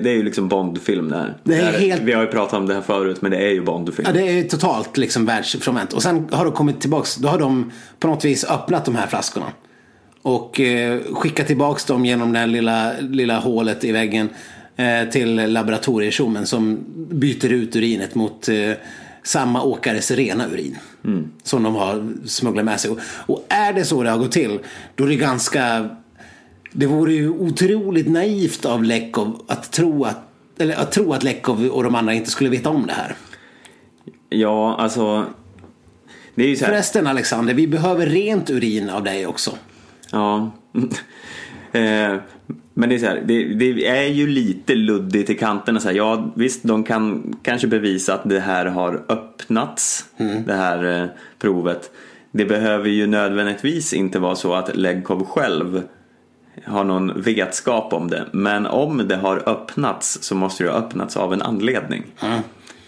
det, 0.01 0.09
är 0.09 0.15
ju 0.15 0.23
liksom 0.23 0.47
Bondfilm 0.47 1.09
det 1.09 1.17
här. 1.17 1.37
Det 1.43 1.55
är 1.55 1.63
här 1.63 1.79
helt- 1.79 2.01
Vi 2.01 2.13
har 2.13 2.21
ju 2.21 2.27
pratat 2.27 2.53
om 2.53 2.67
det 2.67 2.73
här 2.73 2.81
förut 2.81 3.21
men 3.21 3.31
det 3.31 3.37
är 3.37 3.51
ju 3.53 3.61
Bondfilm. 3.61 4.07
Ja, 4.07 4.21
det 4.21 4.39
är 4.39 4.43
totalt 4.43 4.97
liksom 4.97 5.25
världsfrånvänt. 5.25 5.93
Och 5.93 6.03
sen 6.03 6.27
har 6.31 6.45
de 6.45 6.53
kommit 6.53 6.81
tillbaks, 6.81 7.15
då 7.15 7.27
har 7.27 7.39
de 7.39 7.71
på 7.99 8.07
något 8.07 8.25
vis 8.25 8.45
öppnat 8.45 8.85
de 8.85 8.95
här 8.95 9.07
flaskorna. 9.07 9.45
Och 10.27 10.59
eh, 10.59 10.99
skickat 11.13 11.47
tillbaks 11.47 11.85
dem 11.85 12.05
genom 12.05 12.33
det 12.33 12.39
här 12.39 12.47
lilla, 12.47 12.93
lilla 12.99 13.39
hålet 13.39 13.83
i 13.83 13.91
väggen 13.91 14.29
eh, 14.75 15.09
till 15.09 15.35
laboratorietjommen 15.35 16.45
som 16.45 16.79
byter 17.11 17.51
ut 17.51 17.75
urinet 17.75 18.15
mot 18.15 18.49
eh, 18.49 18.71
samma 19.23 19.63
åkares 19.63 20.11
rena 20.11 20.47
urin. 20.47 20.77
Som 21.43 21.63
de 21.63 21.75
har 21.75 22.13
smugglat 22.25 22.65
med 22.65 22.79
sig. 22.79 22.91
Och, 22.91 22.99
och 23.01 23.45
är 23.49 23.73
det 23.73 23.85
så 23.85 24.03
det 24.03 24.09
har 24.09 24.17
gått 24.17 24.31
till, 24.31 24.59
då 24.95 25.03
är 25.03 25.07
det 25.07 25.15
ganska 25.15 25.89
det 26.71 26.85
vore 26.85 27.13
ju 27.13 27.29
otroligt 27.29 28.09
naivt 28.09 28.65
av 28.65 28.83
Lekov 28.83 29.41
att 29.47 29.71
tro 29.71 30.03
att, 30.03 30.19
eller 30.57 30.75
att 30.75 30.91
tro 30.91 31.13
att 31.13 31.23
Lekov 31.23 31.65
och 31.65 31.83
de 31.83 31.95
andra 31.95 32.13
inte 32.13 32.31
skulle 32.31 32.49
veta 32.49 32.69
om 32.69 32.87
det 32.87 32.93
här. 32.93 33.15
Ja, 34.29 34.75
alltså. 34.75 35.25
Det 36.35 36.43
är 36.43 36.47
ju 36.47 36.55
så 36.55 36.65
här. 36.65 36.71
Förresten 36.71 37.07
Alexander, 37.07 37.53
vi 37.53 37.67
behöver 37.67 38.05
rent 38.05 38.49
urin 38.49 38.89
av 38.89 39.03
dig 39.03 39.27
också. 39.27 39.57
Ja. 40.11 40.51
eh, 41.71 42.15
men 42.73 42.89
det 42.89 42.95
är 42.95 42.99
så 42.99 43.05
här, 43.05 43.23
det, 43.25 43.53
det 43.53 43.87
är 43.87 44.07
ju 44.07 44.27
lite 44.27 44.75
luddigt 44.75 45.29
i 45.29 45.35
kanterna. 45.35 45.79
Så 45.79 45.87
här, 45.87 45.95
ja, 45.95 46.31
visst, 46.35 46.63
de 46.63 46.83
kan 46.83 47.35
kanske 47.43 47.67
bevisa 47.67 48.13
att 48.13 48.29
det 48.29 48.39
här 48.39 48.65
har 48.65 49.03
öppnats, 49.09 50.05
det 50.45 50.53
här 50.53 51.01
eh, 51.01 51.09
provet. 51.39 51.91
Det 52.31 52.45
behöver 52.45 52.89
ju 52.89 53.07
nödvändigtvis 53.07 53.93
inte 53.93 54.19
vara 54.19 54.35
så 54.35 54.53
att 54.53 54.75
Legkov 54.75 55.25
själv 55.25 55.83
har 56.65 56.83
någon 56.83 57.21
vetskap 57.21 57.93
om 57.93 58.09
det. 58.09 58.25
Men 58.31 58.65
om 58.65 59.07
det 59.07 59.15
har 59.15 59.49
öppnats 59.49 60.23
så 60.23 60.35
måste 60.35 60.63
det 60.63 60.69
ha 60.69 60.77
öppnats 60.77 61.17
av 61.17 61.33
en 61.33 61.41
anledning. 61.41 62.03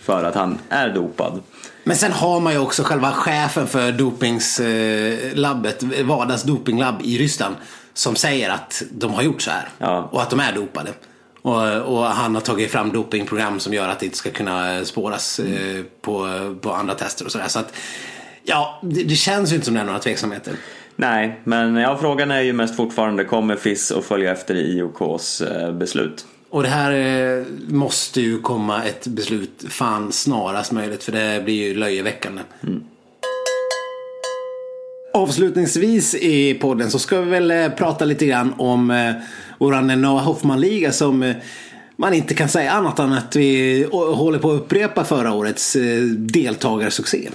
För 0.01 0.23
att 0.23 0.35
han 0.35 0.57
är 0.69 0.93
dopad. 0.93 1.41
Men 1.89 1.97
sen 1.97 2.11
har 2.11 2.39
man 2.39 2.53
ju 2.53 2.59
också 2.59 2.83
själva 2.83 3.11
chefen 3.11 3.67
för 3.67 3.91
dopingslabbet, 3.91 5.83
Vadas 5.83 6.43
dopinglabb 6.43 6.95
i 7.03 7.17
Ryssland. 7.17 7.55
Som 7.93 8.15
säger 8.15 8.49
att 8.49 8.83
de 8.91 9.13
har 9.13 9.23
gjort 9.23 9.41
så 9.41 9.51
här. 9.51 9.69
Ja. 9.77 10.09
Och 10.11 10.21
att 10.21 10.29
de 10.29 10.39
är 10.39 10.53
dopade. 10.53 10.91
Och, 11.41 11.97
och 11.97 12.05
han 12.05 12.35
har 12.35 12.41
tagit 12.41 12.71
fram 12.71 12.91
dopingprogram 12.91 13.59
som 13.59 13.73
gör 13.73 13.89
att 13.89 13.99
det 13.99 14.05
inte 14.05 14.17
ska 14.17 14.31
kunna 14.31 14.85
spåras 14.85 15.39
eh, 15.39 15.83
på, 16.01 16.27
på 16.61 16.73
andra 16.73 16.93
tester 16.93 17.25
och 17.25 17.31
sådär. 17.31 17.47
Så 17.47 17.59
att, 17.59 17.73
ja, 18.43 18.79
det, 18.83 19.03
det 19.03 19.15
känns 19.15 19.51
ju 19.51 19.55
inte 19.55 19.65
som 19.65 19.73
det 19.73 19.79
är 19.79 19.85
några 19.85 19.99
tveksamheter. 19.99 20.53
Nej, 20.95 21.41
men 21.43 21.75
ja, 21.75 21.97
frågan 22.01 22.31
är 22.31 22.41
ju 22.41 22.53
mest 22.53 22.75
fortfarande 22.75 23.23
kommer 23.23 23.55
FIS 23.55 23.91
att 23.91 24.05
följa 24.05 24.31
efter 24.31 24.55
IOKs 24.55 25.41
eh, 25.41 25.71
beslut? 25.71 26.25
Och 26.49 26.63
det 26.63 26.69
här 26.69 26.91
eh, 26.91 27.45
måste 27.67 28.21
ju 28.21 28.41
komma 28.41 28.83
ett 28.83 29.07
beslut 29.07 29.65
fan 29.69 30.11
snarast 30.11 30.71
möjligt 30.71 31.03
för 31.03 31.11
det 31.11 31.43
blir 31.43 31.67
ju 31.67 31.75
löjeväckande. 31.75 32.41
Avslutningsvis 35.13 36.15
i 36.15 36.53
podden 36.53 36.91
så 36.91 36.99
ska 36.99 37.21
vi 37.21 37.29
väl 37.29 37.51
eh, 37.51 37.69
prata 37.69 38.05
lite 38.05 38.25
grann 38.25 38.53
om 38.57 38.91
eh, 38.91 39.13
våran 39.57 40.01
Noah 40.01 40.23
Hoffman-liga 40.23 40.91
som 40.91 41.33
man 41.95 42.13
inte 42.13 42.33
kan 42.33 42.49
säga 42.49 42.71
annat 42.71 42.99
än 42.99 43.13
att 43.13 43.35
vi 43.35 43.87
håller 43.91 44.39
på 44.39 44.51
att 44.51 44.61
upprepa 44.61 45.03
förra 45.03 45.33
årets 45.33 45.77
deltagarsuccé. 46.17 47.29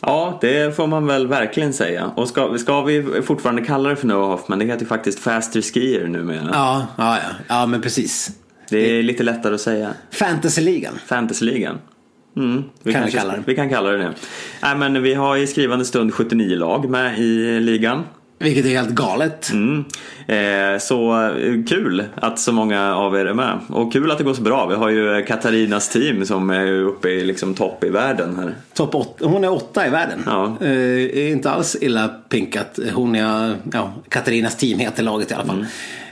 Ja, 0.00 0.38
det 0.40 0.76
får 0.76 0.86
man 0.86 1.06
väl 1.06 1.26
verkligen 1.26 1.72
säga. 1.72 2.10
Och 2.16 2.28
ska, 2.28 2.58
ska 2.58 2.82
vi 2.82 3.22
fortfarande 3.22 3.62
kalla 3.62 3.88
det 3.88 3.96
för 3.96 4.06
Noah 4.06 4.28
Hoffman? 4.28 4.58
Det 4.58 4.64
heter 4.64 4.80
ju 4.80 4.86
faktiskt 4.86 5.18
Faster 5.18 5.62
Skier 5.62 6.06
numera. 6.06 6.50
Ja, 6.52 6.86
ja, 6.98 7.16
ja, 7.16 7.30
ja 7.48 7.66
men 7.66 7.82
precis. 7.82 8.30
Det 8.70 8.98
är 8.98 9.02
lite 9.02 9.22
lättare 9.22 9.54
att 9.54 9.60
säga. 9.60 9.94
Fantasyligan. 10.10 10.98
Fantasyligan. 11.06 11.78
Mm, 12.36 12.64
vi 12.82 12.92
Kan 12.92 13.06
vi 13.06 13.12
kalla 13.12 13.32
det. 13.32 13.42
Vi 13.46 13.56
kan 13.56 13.68
kalla 13.68 13.90
det 13.90 13.98
det. 13.98 14.14
Nej, 14.62 14.76
men 14.76 15.02
vi 15.02 15.14
har 15.14 15.36
i 15.36 15.46
skrivande 15.46 15.84
stund 15.84 16.14
79 16.14 16.56
lag 16.56 16.90
med 16.90 17.18
i 17.18 17.60
ligan. 17.60 18.02
Vilket 18.42 18.64
är 18.66 18.68
helt 18.68 18.90
galet. 18.90 19.52
Mm. 19.52 19.84
Eh, 20.26 20.78
så 20.78 21.26
eh, 21.26 21.64
kul 21.68 22.04
att 22.14 22.38
så 22.38 22.52
många 22.52 22.94
av 22.94 23.16
er 23.16 23.26
är 23.26 23.34
med. 23.34 23.58
Och 23.68 23.92
kul 23.92 24.10
att 24.10 24.18
det 24.18 24.24
går 24.24 24.34
så 24.34 24.42
bra. 24.42 24.66
Vi 24.66 24.74
har 24.74 24.88
ju 24.88 25.24
Katarinas 25.24 25.88
team 25.88 26.26
som 26.26 26.50
är 26.50 26.72
uppe 26.72 27.08
i 27.08 27.24
liksom 27.24 27.54
topp 27.54 27.84
i 27.84 27.88
världen 27.88 28.36
här. 28.36 28.54
Topp 28.74 28.94
åtta, 28.94 29.26
hon 29.26 29.44
är 29.44 29.52
åtta 29.52 29.86
i 29.86 29.90
världen. 29.90 30.22
Ja. 30.26 30.56
Eh, 30.60 31.30
inte 31.30 31.50
alls 31.50 31.76
illa 31.80 32.08
pinkat. 32.08 32.78
Hon 32.92 33.14
är, 33.14 33.56
ja, 33.72 33.92
Katarinas 34.08 34.56
team 34.56 34.78
heter 34.78 35.02
laget 35.02 35.30
i 35.30 35.34
alla 35.34 35.44
fall. 35.44 35.56
Mm. 35.56 35.66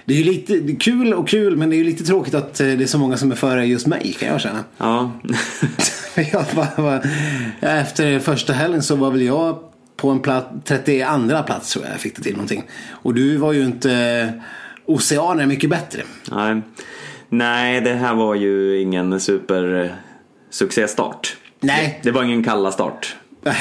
Det 0.09 0.14
är 0.14 0.18
ju 0.18 0.24
lite 0.24 0.56
det 0.56 0.72
är 0.72 0.80
kul 0.80 1.14
och 1.14 1.28
kul 1.28 1.56
men 1.56 1.70
det 1.70 1.76
är 1.76 1.78
ju 1.78 1.84
lite 1.84 2.04
tråkigt 2.04 2.34
att 2.34 2.61
eh, 2.61 2.66
det 2.66 2.84
är 2.84 2.86
så 2.86 2.98
många 2.98 3.16
som 3.16 3.32
är 3.32 3.36
före 3.36 3.66
just 3.66 3.86
mig 3.86 4.16
kan 4.18 4.28
jag 4.28 4.40
känna. 4.40 4.64
Ja. 4.78 5.12
jag 6.32 6.44
var, 6.54 6.82
var, 6.82 7.06
efter 7.61 8.18
första 8.18 8.52
helgen 8.52 8.82
så 8.82 8.96
var 8.96 9.11
väl 9.11 9.22
jag 9.22 9.59
på 9.96 10.11
en 10.11 10.20
plats, 10.20 10.46
32 10.64 11.42
plats 11.46 11.72
tror 11.72 11.84
jag 11.84 11.94
jag 11.94 12.00
fick 12.00 12.16
det 12.16 12.22
till 12.22 12.32
någonting. 12.32 12.62
Och 12.90 13.14
du 13.14 13.36
var 13.36 13.52
ju 13.52 13.64
inte 13.64 14.32
oceaner 14.86 15.46
mycket 15.46 15.70
bättre. 15.70 16.02
Nej. 16.30 16.62
Nej, 17.28 17.80
det 17.80 17.94
här 17.94 18.14
var 18.14 18.34
ju 18.34 18.80
ingen 18.80 19.20
super 19.20 19.84
eh, 19.84 19.90
succéstart. 20.50 21.36
Nej. 21.61 22.00
Det 22.02 22.11
var 22.11 22.24
ingen 22.24 22.44
kalla 22.44 22.72
start. 22.72 23.16
Nej, 23.42 23.56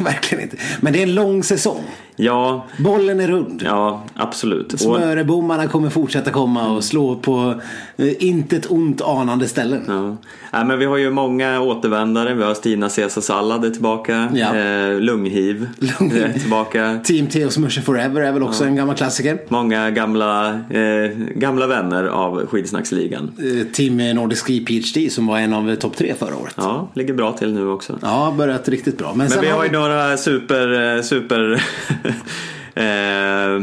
verkligen 0.00 0.44
inte. 0.44 0.56
Men 0.80 0.92
det 0.92 0.98
är 0.98 1.02
en 1.02 1.14
lång 1.14 1.42
säsong. 1.42 1.84
Ja, 2.16 2.66
Bollen 2.78 3.20
är 3.20 3.28
rund. 3.28 3.62
ja 3.64 4.04
absolut. 4.14 4.80
Smörebommarna 4.80 5.66
kommer 5.68 5.90
fortsätta 5.90 6.30
komma 6.30 6.68
och 6.68 6.84
slå 6.84 7.16
på 7.16 7.54
eh, 7.96 8.24
intet 8.24 8.70
ont 8.70 9.02
anande 9.02 9.48
ställen. 9.48 9.82
ja. 9.86 10.16
Nej, 10.52 10.64
men 10.64 10.78
vi 10.78 10.84
har 10.84 10.96
ju 10.96 11.10
många 11.10 11.60
återvändare. 11.60 12.34
Vi 12.34 12.42
har 12.42 12.54
Stina 12.54 12.88
Caesarsallad 12.88 13.64
är 13.64 13.70
tillbaka. 13.70 14.28
Ja. 14.34 14.56
Eh, 14.56 15.00
lunghiv, 15.00 15.68
är 16.00 16.38
tillbaka. 16.38 16.98
Team 17.04 17.26
Theos 17.26 17.58
Musher 17.58 17.82
Forever 17.82 18.20
är 18.20 18.32
väl 18.32 18.42
också 18.42 18.64
en 18.64 18.76
gammal 18.76 18.96
klassiker. 18.96 19.38
Många 19.48 19.90
gamla, 19.90 20.48
eh, 20.70 21.10
gamla 21.34 21.66
vänner 21.66 22.04
av 22.04 22.46
skidsnacksligan. 22.46 23.32
Eh, 23.38 23.66
Team 23.72 23.96
Nordic 23.96 24.40
Ski 24.40 24.64
PhD 24.64 25.10
som 25.10 25.26
var 25.26 25.38
en 25.38 25.52
av 25.52 25.74
topp 25.74 25.96
tre 25.96 26.14
förra 26.18 26.36
året. 26.36 26.54
Ja, 26.56 26.88
ligger 26.94 27.14
bra 27.14 27.32
till 27.32 27.54
nu 27.54 27.68
också. 27.68 27.98
Ja, 28.02 28.34
börjat 28.38 28.68
riktigt 28.68 28.98
bra. 28.98 29.14
Men, 29.14 29.28
Men 29.28 29.40
vi 29.40 29.48
har 29.48 29.64
ju 29.64 29.70
några 29.70 30.16
super, 30.16 30.96
eh, 30.96 31.02
super 31.02 31.62
eh, 32.74 33.62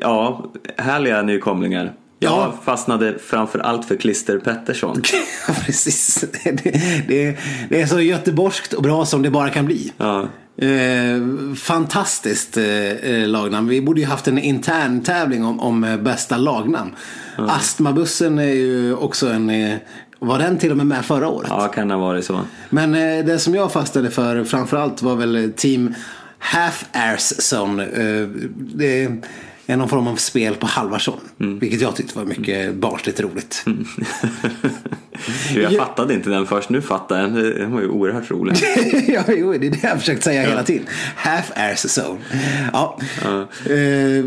ja, 0.00 0.44
härliga 0.76 1.22
nykomlingar. 1.22 1.92
Jag 2.18 2.32
Ja. 2.32 2.54
fastnade 2.64 3.18
framför 3.18 3.58
allt 3.58 3.84
för 3.84 3.96
Klister 3.96 4.38
Pettersson. 4.38 5.02
Ja, 5.48 5.54
precis. 5.66 6.24
Det, 6.44 6.50
det, 7.08 7.38
det 7.68 7.82
är 7.82 7.86
så 7.86 8.00
göteborgskt 8.00 8.72
och 8.72 8.82
bra 8.82 9.04
som 9.04 9.22
det 9.22 9.30
bara 9.30 9.50
kan 9.50 9.64
bli. 9.66 9.92
Ja, 9.98 10.28
Eh, 10.56 11.20
fantastiskt 11.56 12.56
eh, 12.56 13.26
lagnamn. 13.28 13.68
Vi 13.68 13.80
borde 13.82 14.00
ju 14.00 14.06
haft 14.06 14.28
en 14.28 14.38
intern 14.38 15.02
tävling 15.02 15.44
om, 15.44 15.60
om 15.60 15.84
eh, 15.84 15.96
bästa 15.96 16.36
lagnamn. 16.36 16.90
Astmabussen 17.36 18.38
är 18.38 18.44
ju 18.52 18.94
också 18.94 19.28
en... 19.28 19.50
Eh, 19.50 19.76
var 20.18 20.38
den 20.38 20.58
till 20.58 20.70
och 20.70 20.76
med 20.76 20.86
med 20.86 21.04
förra 21.04 21.28
året? 21.28 21.48
ja 21.50 21.68
kan 21.68 21.88
det 21.88 21.94
ha 21.94 22.00
varit 22.00 22.24
så. 22.24 22.40
Men 22.70 22.94
eh, 22.94 23.24
det 23.24 23.38
som 23.38 23.54
jag 23.54 23.72
fastnade 23.72 24.10
för 24.10 24.44
framförallt 24.44 25.02
var 25.02 25.14
väl 25.16 25.52
Team 25.56 25.94
Half 26.44 26.84
Airs 26.92 27.32
Zone. 27.52 27.84
Eh, 27.84 28.28
det 28.56 29.08
är 29.66 29.76
någon 29.76 29.88
form 29.88 30.06
av 30.06 30.16
spel 30.16 30.54
på 30.54 30.66
Halvarsson. 30.66 31.20
Mm. 31.40 31.58
Vilket 31.58 31.80
jag 31.80 31.96
tyckte 31.96 32.18
var 32.18 32.24
mycket 32.24 32.74
barnsligt 32.74 33.20
roligt. 33.20 33.62
Du, 33.64 33.74
jag 35.62 35.72
Ja. 35.72 35.84
fattade 35.84 36.14
inte 36.14 36.30
den 36.30 36.46
först, 36.46 36.68
nu 36.70 36.82
fattar 36.82 37.20
jag. 37.20 37.32
Den 37.32 37.72
var 37.72 37.80
ju 37.80 37.88
oerhört 37.88 38.30
rolig. 38.30 38.56
ja, 39.08 39.22
jo, 39.28 39.52
det 39.52 39.66
är 39.66 39.70
det 39.70 39.78
jag 39.82 39.90
har 39.90 39.96
försökt 39.96 40.22
säga 40.24 40.42
hela 40.42 40.62
tiden. 40.62 40.86
Half 41.16 41.52
Airs 41.56 41.84
Zone. 41.98 42.18
Ja. 42.72 42.98
Eh, 43.66 43.74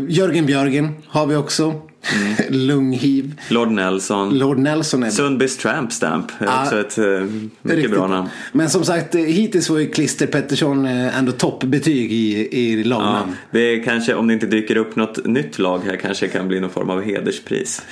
Jörgen 0.08 0.46
Björgen 0.46 0.94
har 1.06 1.26
vi 1.26 1.36
också. 1.36 1.80
Mm. 2.16 2.34
Lunghiv. 2.66 3.40
Lord 3.48 3.70
Nelson. 3.70 4.38
Lord 4.38 4.58
Nelson 4.58 5.02
är 5.02 5.10
Sundbys 5.10 5.56
Tramp 5.56 5.92
Stamp 5.92 6.26
är 6.38 6.44
Ja. 6.46 6.62
också 6.62 6.80
ett 6.80 6.98
eh, 6.98 7.04
mycket 7.04 7.50
Riktigt 7.62 7.90
bra 7.90 8.06
namn. 8.06 8.28
Men 8.52 8.70
som 8.70 8.84
sagt, 8.84 9.14
eh, 9.14 9.20
hittills 9.20 9.70
var 9.70 9.78
ju 9.78 9.88
Klister 9.90 10.26
Pettersson 10.26 10.86
eh, 10.86 11.18
ändå 11.18 11.32
toppbetyg 11.32 12.12
i, 12.12 12.48
i 12.58 12.78
Ja, 12.82 12.88
lagnamn. 12.88 13.36
det 13.50 13.60
är 13.60 13.84
kanske, 13.84 14.14
om 14.14 14.26
det 14.26 14.34
inte 14.34 14.46
dyker 14.46 14.76
upp 14.76 14.96
något 14.96 15.26
nytt 15.26 15.58
lag 15.58 15.80
här 15.86 15.96
kanske 15.96 16.28
kan 16.28 16.48
bli 16.48 16.60
någon 16.60 16.70
form 16.70 16.90
av 16.90 17.02
hederspris. 17.02 17.82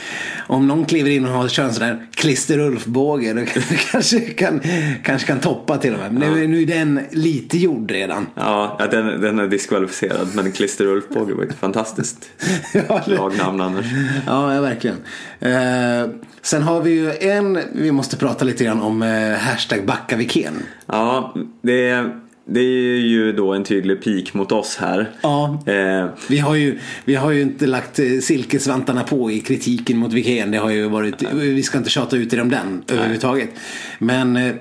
Om 0.46 0.68
någon 0.68 0.84
kliver 0.84 1.10
in 1.10 1.24
och 1.24 1.30
har 1.30 1.48
kör 1.48 1.64
en 1.64 1.74
sån 1.74 1.86
där 1.86 2.06
Klister-Ulf-båge 2.14 3.32
då 3.32 3.44
kanske 3.92 4.20
kan, 4.20 4.60
kanske 5.04 5.26
kan 5.26 5.40
toppa 5.40 5.78
till 5.78 5.92
och 5.92 5.98
med. 5.98 6.12
Men 6.12 6.32
nu, 6.34 6.46
nu 6.46 6.62
är 6.62 6.66
den 6.66 7.00
lite 7.10 7.58
gjord 7.58 7.90
redan. 7.90 8.26
Ja, 8.34 8.76
ja, 8.78 8.86
den, 8.86 9.20
den 9.20 9.38
är 9.38 9.48
diskvalificerad 9.48 10.28
men 10.34 10.52
Klister 10.52 10.86
Ulf 10.86 11.04
Båge 11.08 11.34
var 11.34 11.44
ett 11.44 11.58
fantastiskt 11.60 12.30
Ja, 12.88 13.02
lagnamn 13.06 13.60
annars. 13.60 13.86
Ja, 14.26 14.54
ja 14.54 14.60
verkligen. 14.60 14.96
Eh, 15.40 16.10
sen 16.42 16.62
har 16.62 16.82
vi 16.82 16.90
ju 16.90 17.12
en, 17.30 17.58
vi 17.72 17.92
måste 17.92 18.16
prata 18.16 18.44
lite 18.44 18.64
grann 18.64 18.80
om 18.82 19.02
eh, 19.02 19.38
hashtag 19.38 19.86
Backaviken. 19.86 20.62
Ja, 20.86 21.34
det, 21.62 22.10
det 22.48 22.60
är 22.60 22.98
ju 23.00 23.32
då 23.32 23.52
en 23.52 23.64
tydlig 23.64 24.02
pik 24.02 24.34
mot 24.34 24.52
oss 24.52 24.76
här. 24.80 25.10
Ja. 25.22 25.62
Eh, 25.66 26.06
Vi 26.28 26.38
har, 26.38 26.54
ju, 26.54 26.78
vi 27.04 27.14
har 27.14 27.30
ju 27.30 27.42
inte 27.42 27.66
lagt 27.66 27.98
eh, 27.98 28.06
silkesvantarna 28.22 29.02
på 29.02 29.30
i 29.30 29.40
kritiken 29.40 29.96
mot 29.98 30.12
Wikén. 30.12 30.50
Det 30.50 30.58
har 30.58 30.70
ju 30.70 30.88
varit, 30.88 31.22
vi 31.32 31.62
ska 31.62 31.78
inte 31.78 31.90
tjata 31.90 32.16
ut 32.16 32.32
om 32.32 32.50
den 32.50 32.82
överhuvudtaget. 32.88 33.50
Men 33.98 34.36
eh, 34.36 34.54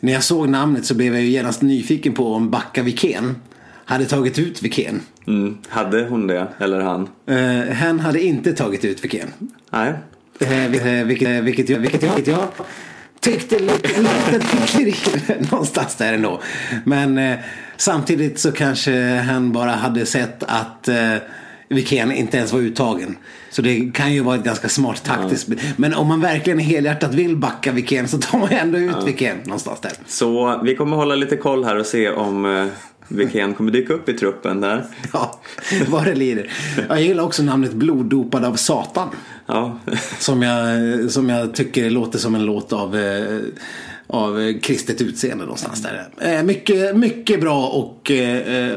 när 0.00 0.12
jag 0.12 0.22
såg 0.22 0.48
namnet 0.48 0.84
så 0.84 0.94
blev 0.94 1.14
jag 1.14 1.22
ju 1.22 1.28
genast 1.28 1.62
nyfiken 1.62 2.12
på 2.14 2.32
om 2.32 2.50
Backa 2.50 2.82
Wikén 2.82 3.36
hade 3.88 4.04
tagit 4.06 4.38
ut 4.38 4.62
Wikén. 4.62 5.00
mm, 5.26 5.58
hade 5.68 6.04
hon 6.04 6.26
det, 6.26 6.48
eller 6.58 6.80
han? 6.80 7.08
Eh, 7.26 7.74
hen 7.74 8.00
hade 8.00 8.20
inte 8.20 8.52
tagit 8.52 8.84
ut 8.84 9.04
Wikén. 9.04 9.28
Nej. 9.70 9.94
Eh, 10.40 10.64
eh, 10.64 10.70
vilket, 10.70 10.86
eh, 10.86 11.04
vilket, 11.04 11.28
jag, 11.28 11.42
vilket, 11.42 12.02
jag, 12.02 12.14
vilket 12.14 12.26
jag 12.26 12.48
tyckte 13.20 13.58
lite, 13.58 13.88
lite 14.32 14.56
hyckleri 14.56 14.94
någonstans 15.50 15.96
där 15.96 16.12
ändå. 16.12 16.42
Men 16.84 17.18
eh, 17.18 17.38
samtidigt 17.76 18.38
så 18.38 18.52
kanske 18.52 19.14
han 19.14 19.52
bara 19.52 19.70
hade 19.70 20.06
sett 20.06 20.42
att 20.42 20.88
eh, 20.88 21.14
Wikén 21.68 22.12
inte 22.12 22.36
ens 22.36 22.52
var 22.52 22.60
uttagen. 22.60 23.16
Så 23.50 23.62
det 23.62 23.90
kan 23.94 24.12
ju 24.14 24.20
vara 24.20 24.36
ett 24.36 24.44
ganska 24.44 24.68
smart 24.68 25.04
taktiskt. 25.04 25.48
Men 25.76 25.94
om 25.94 26.06
man 26.06 26.20
verkligen 26.20 26.58
helhjärtat 26.58 27.14
vill 27.14 27.36
backa 27.36 27.72
Wikén 27.72 28.08
så 28.08 28.18
tar 28.18 28.38
man 28.38 28.48
ändå 28.48 28.78
ut 28.78 29.06
Wikén 29.06 29.36
någonstans 29.44 29.80
där. 29.80 29.92
Så 30.06 30.60
vi 30.64 30.76
kommer 30.76 30.96
hålla 30.96 31.14
lite 31.14 31.36
koll 31.36 31.64
här 31.64 31.76
och 31.76 31.86
se 31.86 32.10
om 32.10 32.44
eh, 32.44 32.66
Wikén 33.08 33.54
kommer 33.54 33.70
dyka 33.70 33.92
upp 33.92 34.08
i 34.08 34.12
truppen 34.12 34.60
där. 34.60 34.84
Ja, 35.12 35.40
vad 35.88 36.04
det 36.04 36.14
lider. 36.14 36.50
Jag 36.88 37.02
gillar 37.02 37.24
också 37.24 37.42
namnet 37.42 37.72
Bloddopad 37.72 38.44
av 38.44 38.54
Satan. 38.54 39.08
Ja, 39.46 39.78
Som 40.18 40.42
jag, 40.42 40.70
som 41.10 41.28
jag 41.28 41.54
tycker 41.54 41.90
låter 41.90 42.18
som 42.18 42.34
en 42.34 42.44
låt 42.44 42.72
av, 42.72 42.96
eh, 42.96 43.38
av 44.06 44.40
eh, 44.40 44.58
kristet 44.58 45.00
utseende 45.00 45.44
någonstans 45.44 45.82
där. 45.82 46.08
Eh, 46.20 46.42
mycket, 46.42 46.96
mycket 46.96 47.40
bra 47.40 47.66
och 47.66 48.10
eh, 48.10 48.68
eh, 48.68 48.76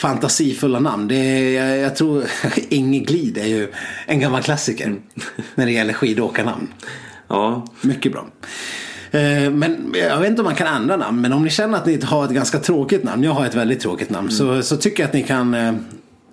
fantasifulla 0.00 0.80
namn. 0.80 1.08
Det 1.08 1.14
är, 1.14 1.66
jag, 1.66 1.78
jag 1.78 1.96
tror 1.96 2.24
Inge 2.68 2.98
Glid 2.98 3.38
är 3.38 3.46
ju 3.46 3.68
en 4.06 4.20
gammal 4.20 4.42
klassiker 4.42 4.94
när 5.54 5.66
det 5.66 5.72
gäller 5.72 5.92
skidåkarnamn. 5.92 6.68
ja. 7.28 7.66
Mycket 7.80 8.12
bra. 8.12 8.26
Eh, 9.10 9.50
Men 9.50 9.94
jag 10.10 10.20
vet 10.20 10.28
inte 10.30 10.42
om 10.42 10.46
man 10.46 10.54
kan 10.54 10.66
ändra 10.82 10.96
namn. 10.96 11.20
Men 11.20 11.32
om 11.32 11.44
ni 11.44 11.50
känner 11.50 11.78
att 11.78 11.86
ni 11.86 12.00
har 12.04 12.24
ett 12.24 12.30
ganska 12.30 12.58
tråkigt 12.58 13.04
namn. 13.04 13.22
Jag 13.22 13.32
har 13.32 13.46
ett 13.46 13.54
väldigt 13.54 13.80
tråkigt 13.80 14.10
namn. 14.10 14.30
Så, 14.30 14.62
så 14.62 14.76
tycker 14.76 15.02
jag 15.02 15.08
att 15.08 15.14
ni 15.14 15.22
kan 15.22 15.54
eh, 15.54 15.74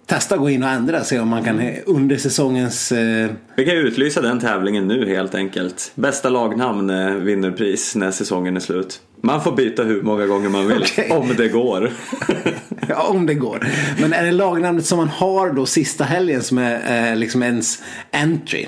testa 0.06 0.36
att 0.36 0.42
gå 0.42 0.50
in 0.50 0.64
och 0.64 0.70
ändra. 0.70 1.04
Se 1.04 1.20
om 1.20 1.28
man 1.28 1.44
kan 1.44 1.60
eh, 1.60 1.74
under 1.86 2.18
säsongens 2.18 2.92
eh, 2.92 3.30
Vi 3.56 3.66
kan 3.66 3.74
ju 3.76 3.82
utlysa 3.82 4.22
den 4.22 4.40
tävlingen 4.40 4.88
nu 4.88 5.10
helt 5.10 5.36
enkelt. 5.36 5.92
Bästa 5.96 6.30
lagnamn 6.30 7.24
vinner 7.26 7.52
pris 7.52 7.96
när 7.96 8.12
säsongen 8.12 8.56
är 8.56 8.60
slut. 8.60 9.02
Man 9.22 9.44
får 9.44 9.52
byta 9.52 9.84
hur 9.84 10.02
många 10.02 10.26
gånger 10.26 10.50
man 10.50 10.68
vill, 10.68 10.82
Okej. 10.82 11.12
om 11.12 11.36
det 11.38 11.48
går. 11.48 11.92
Ja, 12.90 13.08
om 13.08 13.26
det 13.26 13.34
går. 13.34 13.68
Men 14.02 14.14
är 14.14 14.24
det 14.24 14.32
lagnamnet 14.32 14.86
som 14.86 14.98
man 14.98 15.08
har 15.08 15.54
då 15.54 15.66
sista 15.66 16.04
helgen 16.04 16.42
som 16.44 16.58
är 16.58 17.12
eh, 17.12 17.16
liksom 17.16 17.44
ens 17.44 17.84
entry? 18.12 18.68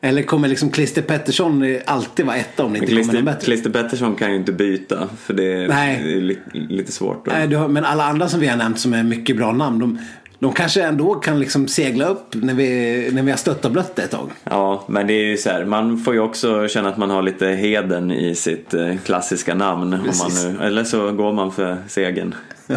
Eller 0.00 0.22
kommer 0.22 0.48
liksom 0.48 0.72
Christer 0.72 1.02
Pettersson 1.02 1.78
alltid 1.84 2.26
vara 2.26 2.36
etta 2.36 2.64
om 2.64 2.72
det 2.72 2.78
inte 2.78 2.86
kommer 2.86 3.00
någon 3.00 3.10
Klister, 3.10 3.24
bättre? 3.24 3.44
Klister 3.44 3.70
Pettersson 3.70 4.14
kan 4.14 4.30
ju 4.30 4.36
inte 4.36 4.52
byta, 4.52 5.08
för 5.24 5.34
det 5.34 5.52
är, 5.52 5.68
Nej. 5.68 6.38
lite 6.52 6.92
svårt. 6.92 7.24
Då. 7.24 7.32
Nej, 7.32 7.54
har, 7.54 7.68
men 7.68 7.84
alla 7.84 8.04
andra 8.04 8.28
som 8.28 8.40
vi 8.40 8.46
har 8.46 8.56
nämnt 8.56 8.78
som 8.80 8.94
är 8.94 9.02
mycket 9.02 9.36
bra 9.36 9.52
namn. 9.52 9.78
De, 9.78 9.98
de 10.38 10.52
kanske 10.52 10.82
ändå 10.82 11.14
kan 11.14 11.40
liksom 11.40 11.68
segla 11.68 12.06
upp 12.06 12.34
när 12.34 12.54
vi, 12.54 13.10
när 13.12 13.22
vi 13.22 13.30
har 13.30 13.38
stött 13.38 13.64
och 13.64 13.70
blött 13.70 13.96
det 13.96 14.02
ett 14.02 14.10
tag. 14.10 14.30
Ja, 14.44 14.84
men 14.88 15.06
det 15.06 15.12
är 15.12 15.24
ju 15.24 15.36
så 15.36 15.50
här, 15.50 15.64
man 15.64 15.98
får 15.98 16.14
ju 16.14 16.20
också 16.20 16.68
känna 16.68 16.88
att 16.88 16.96
man 16.96 17.10
har 17.10 17.22
lite 17.22 17.46
heden 17.46 18.10
i 18.10 18.34
sitt 18.34 18.74
eh, 18.74 18.96
klassiska 19.04 19.54
namn. 19.54 19.94
Om 19.94 20.00
man 20.18 20.52
nu, 20.52 20.64
eller 20.64 20.84
så 20.84 21.12
går 21.12 21.32
man 21.32 21.52
för 21.52 21.76
segern. 21.88 22.34
Ja, 22.66 22.76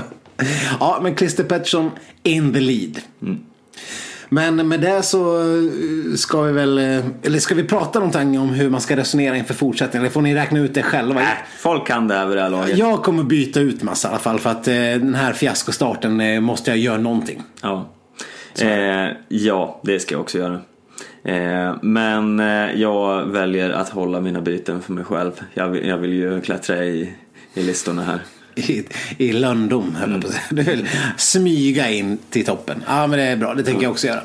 ja 0.80 0.99
men 1.03 1.16
Christer 1.16 1.43
Pettersson 1.43 1.91
in 2.24 2.53
the 2.53 2.60
lead. 2.60 2.99
Men 4.30 4.68
med 4.68 4.82
det 4.82 5.04
så 5.04 5.40
eh, 5.40 6.16
ska 6.16 6.42
vi 6.42 6.52
väl, 6.52 6.78
eh, 6.78 7.06
eller 7.24 7.40
ska 7.40 7.56
vi 7.56 7.64
prata 7.64 8.00
någonting 8.00 8.40
om 8.40 8.50
hur 8.50 8.70
man 8.70 8.82
ska 8.82 8.96
resonera 8.96 9.38
inför 9.38 9.54
fortsättningen? 9.54 10.06
Eller 10.06 10.14
får 10.14 10.22
ni 10.22 10.36
räkna 10.36 10.60
ut 10.60 10.74
det 10.74 10.84
själva? 10.84 11.22
Äh, 11.22 11.28
folk 11.58 11.88
kan 11.88 12.08
det 12.08 12.16
här 12.16 12.26
vid 12.26 12.38
det 12.38 12.42
här 12.42 12.50
laget. 12.50 12.78
Jag 12.78 13.04
kommer 13.04 13.24
byta 13.24 13.60
ut 13.60 13.84
massa 13.84 14.08
i 14.08 14.12
alla 14.12 14.20
fall 14.20 14.40
för 14.40 14.50
att 14.50 14.68
eh, 14.68 14.74
den 14.74 15.16
här 15.16 15.34
fiaskostarten 15.34 16.44
måste 16.44 16.72
jag 16.72 16.78
göra 16.78 16.98
någonting. 16.98 17.44
Ja. 17.62 17.90
Eh, 18.62 19.08
ja, 19.28 19.82
det 19.84 20.00
ska 20.00 20.16
jag 20.16 20.22
också 20.22 20.38
göra. 20.38 20.60
Eh, 21.24 21.76
men 21.82 22.40
jag 22.76 23.26
väljer 23.26 23.70
att 23.70 23.90
hålla 23.90 24.22
mina 24.22 24.42
byten 24.42 24.82
för 24.82 24.94
mig 24.94 25.04
själv. 25.04 25.32
Jag 25.54 25.70
vill, 25.70 25.88
jag 25.88 25.98
vill 25.98 26.14
ju 26.14 26.42
klättra 26.42 26.84
i, 26.84 27.14
i 27.54 27.62
listorna 27.64 28.04
här. 28.04 28.20
I, 28.60 28.86
i 29.18 29.34
att 30.26 30.32
säga. 30.32 30.43
Du 30.49 30.64
vill 30.64 30.88
smyga 31.18 31.89
in 31.89 32.18
till 32.30 32.45
toppen. 32.45 32.84
Ja 32.88 33.07
men 33.07 33.20
det 33.20 33.26
är 33.26 33.36
bra, 33.36 33.53
det 33.53 33.64
tänker 33.64 33.84
jag 33.84 33.91
också 33.91 34.07
göra. 34.07 34.22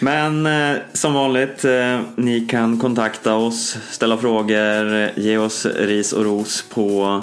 Men 0.00 0.46
eh, 0.46 0.76
som 0.92 1.14
vanligt, 1.14 1.64
eh, 1.64 2.00
ni 2.16 2.40
kan 2.40 2.78
kontakta 2.78 3.34
oss, 3.34 3.78
ställa 3.90 4.18
frågor, 4.18 4.94
eh, 4.94 5.08
ge 5.16 5.38
oss 5.38 5.66
ris 5.66 6.12
och 6.12 6.24
ros 6.24 6.64
på 6.74 7.22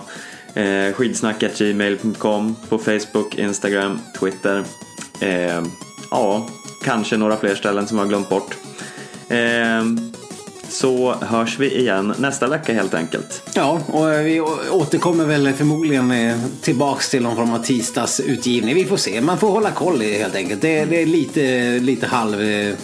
eh, 0.54 0.94
skidsnack.gmail.com, 0.94 2.56
på 2.70 2.78
Facebook, 2.78 3.36
Instagram, 3.36 4.00
Twitter. 4.20 4.64
Eh, 5.22 5.64
ja, 6.12 6.48
kanske 6.84 7.18
några 7.18 7.38
fler 7.38 7.56
ställen 7.56 7.88
som 7.88 7.98
jag 7.98 8.06
har 8.06 8.10
glömt 8.10 8.30
bort. 8.30 8.58
Eh, 10.74 10.78
så 10.78 11.16
hörs 11.22 11.60
vi 11.60 11.80
igen 11.80 12.14
nästa 12.18 12.48
vecka 12.48 12.74
helt 12.74 12.94
enkelt. 12.94 13.44
Ja, 13.54 13.82
och 13.88 14.26
vi 14.26 14.42
återkommer 14.72 15.26
väl 15.26 15.54
förmodligen 15.54 16.12
eh, 16.12 16.38
tillbaks 16.62 17.10
till 17.10 17.24
någon 17.24 17.36
form 17.36 17.54
av 17.54 17.60
tisdagsutgivning. 17.60 18.76
Vi 18.76 18.86
får 18.86 18.98
se. 18.98 19.22
Man 19.22 19.38
får 19.38 19.50
hålla 19.50 19.72
koll 19.72 20.02
helt 20.02 20.36
enkelt. 20.36 20.62
Det, 20.62 20.86
det 20.86 21.02
är 21.02 21.06
lite, 21.06 21.80
lite 21.80 22.08
halv 22.08 22.42
eh, 22.42 22.76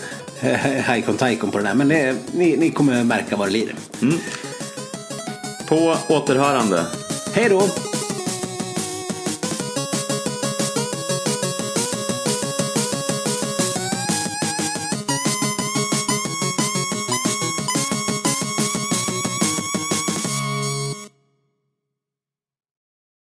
hajkon 0.85 1.17
tajkon 1.17 1.51
på 1.51 1.57
det 1.57 1.63
där. 1.63 1.73
Men 1.73 1.87
det, 1.87 2.15
ni, 2.31 2.57
ni 2.57 2.69
kommer 2.69 3.03
märka 3.03 3.35
vad 3.35 3.47
det 3.47 3.51
lider. 3.51 3.75
På 5.67 5.95
återhörande. 6.07 6.85
Hej 7.33 7.49
då! 7.49 7.88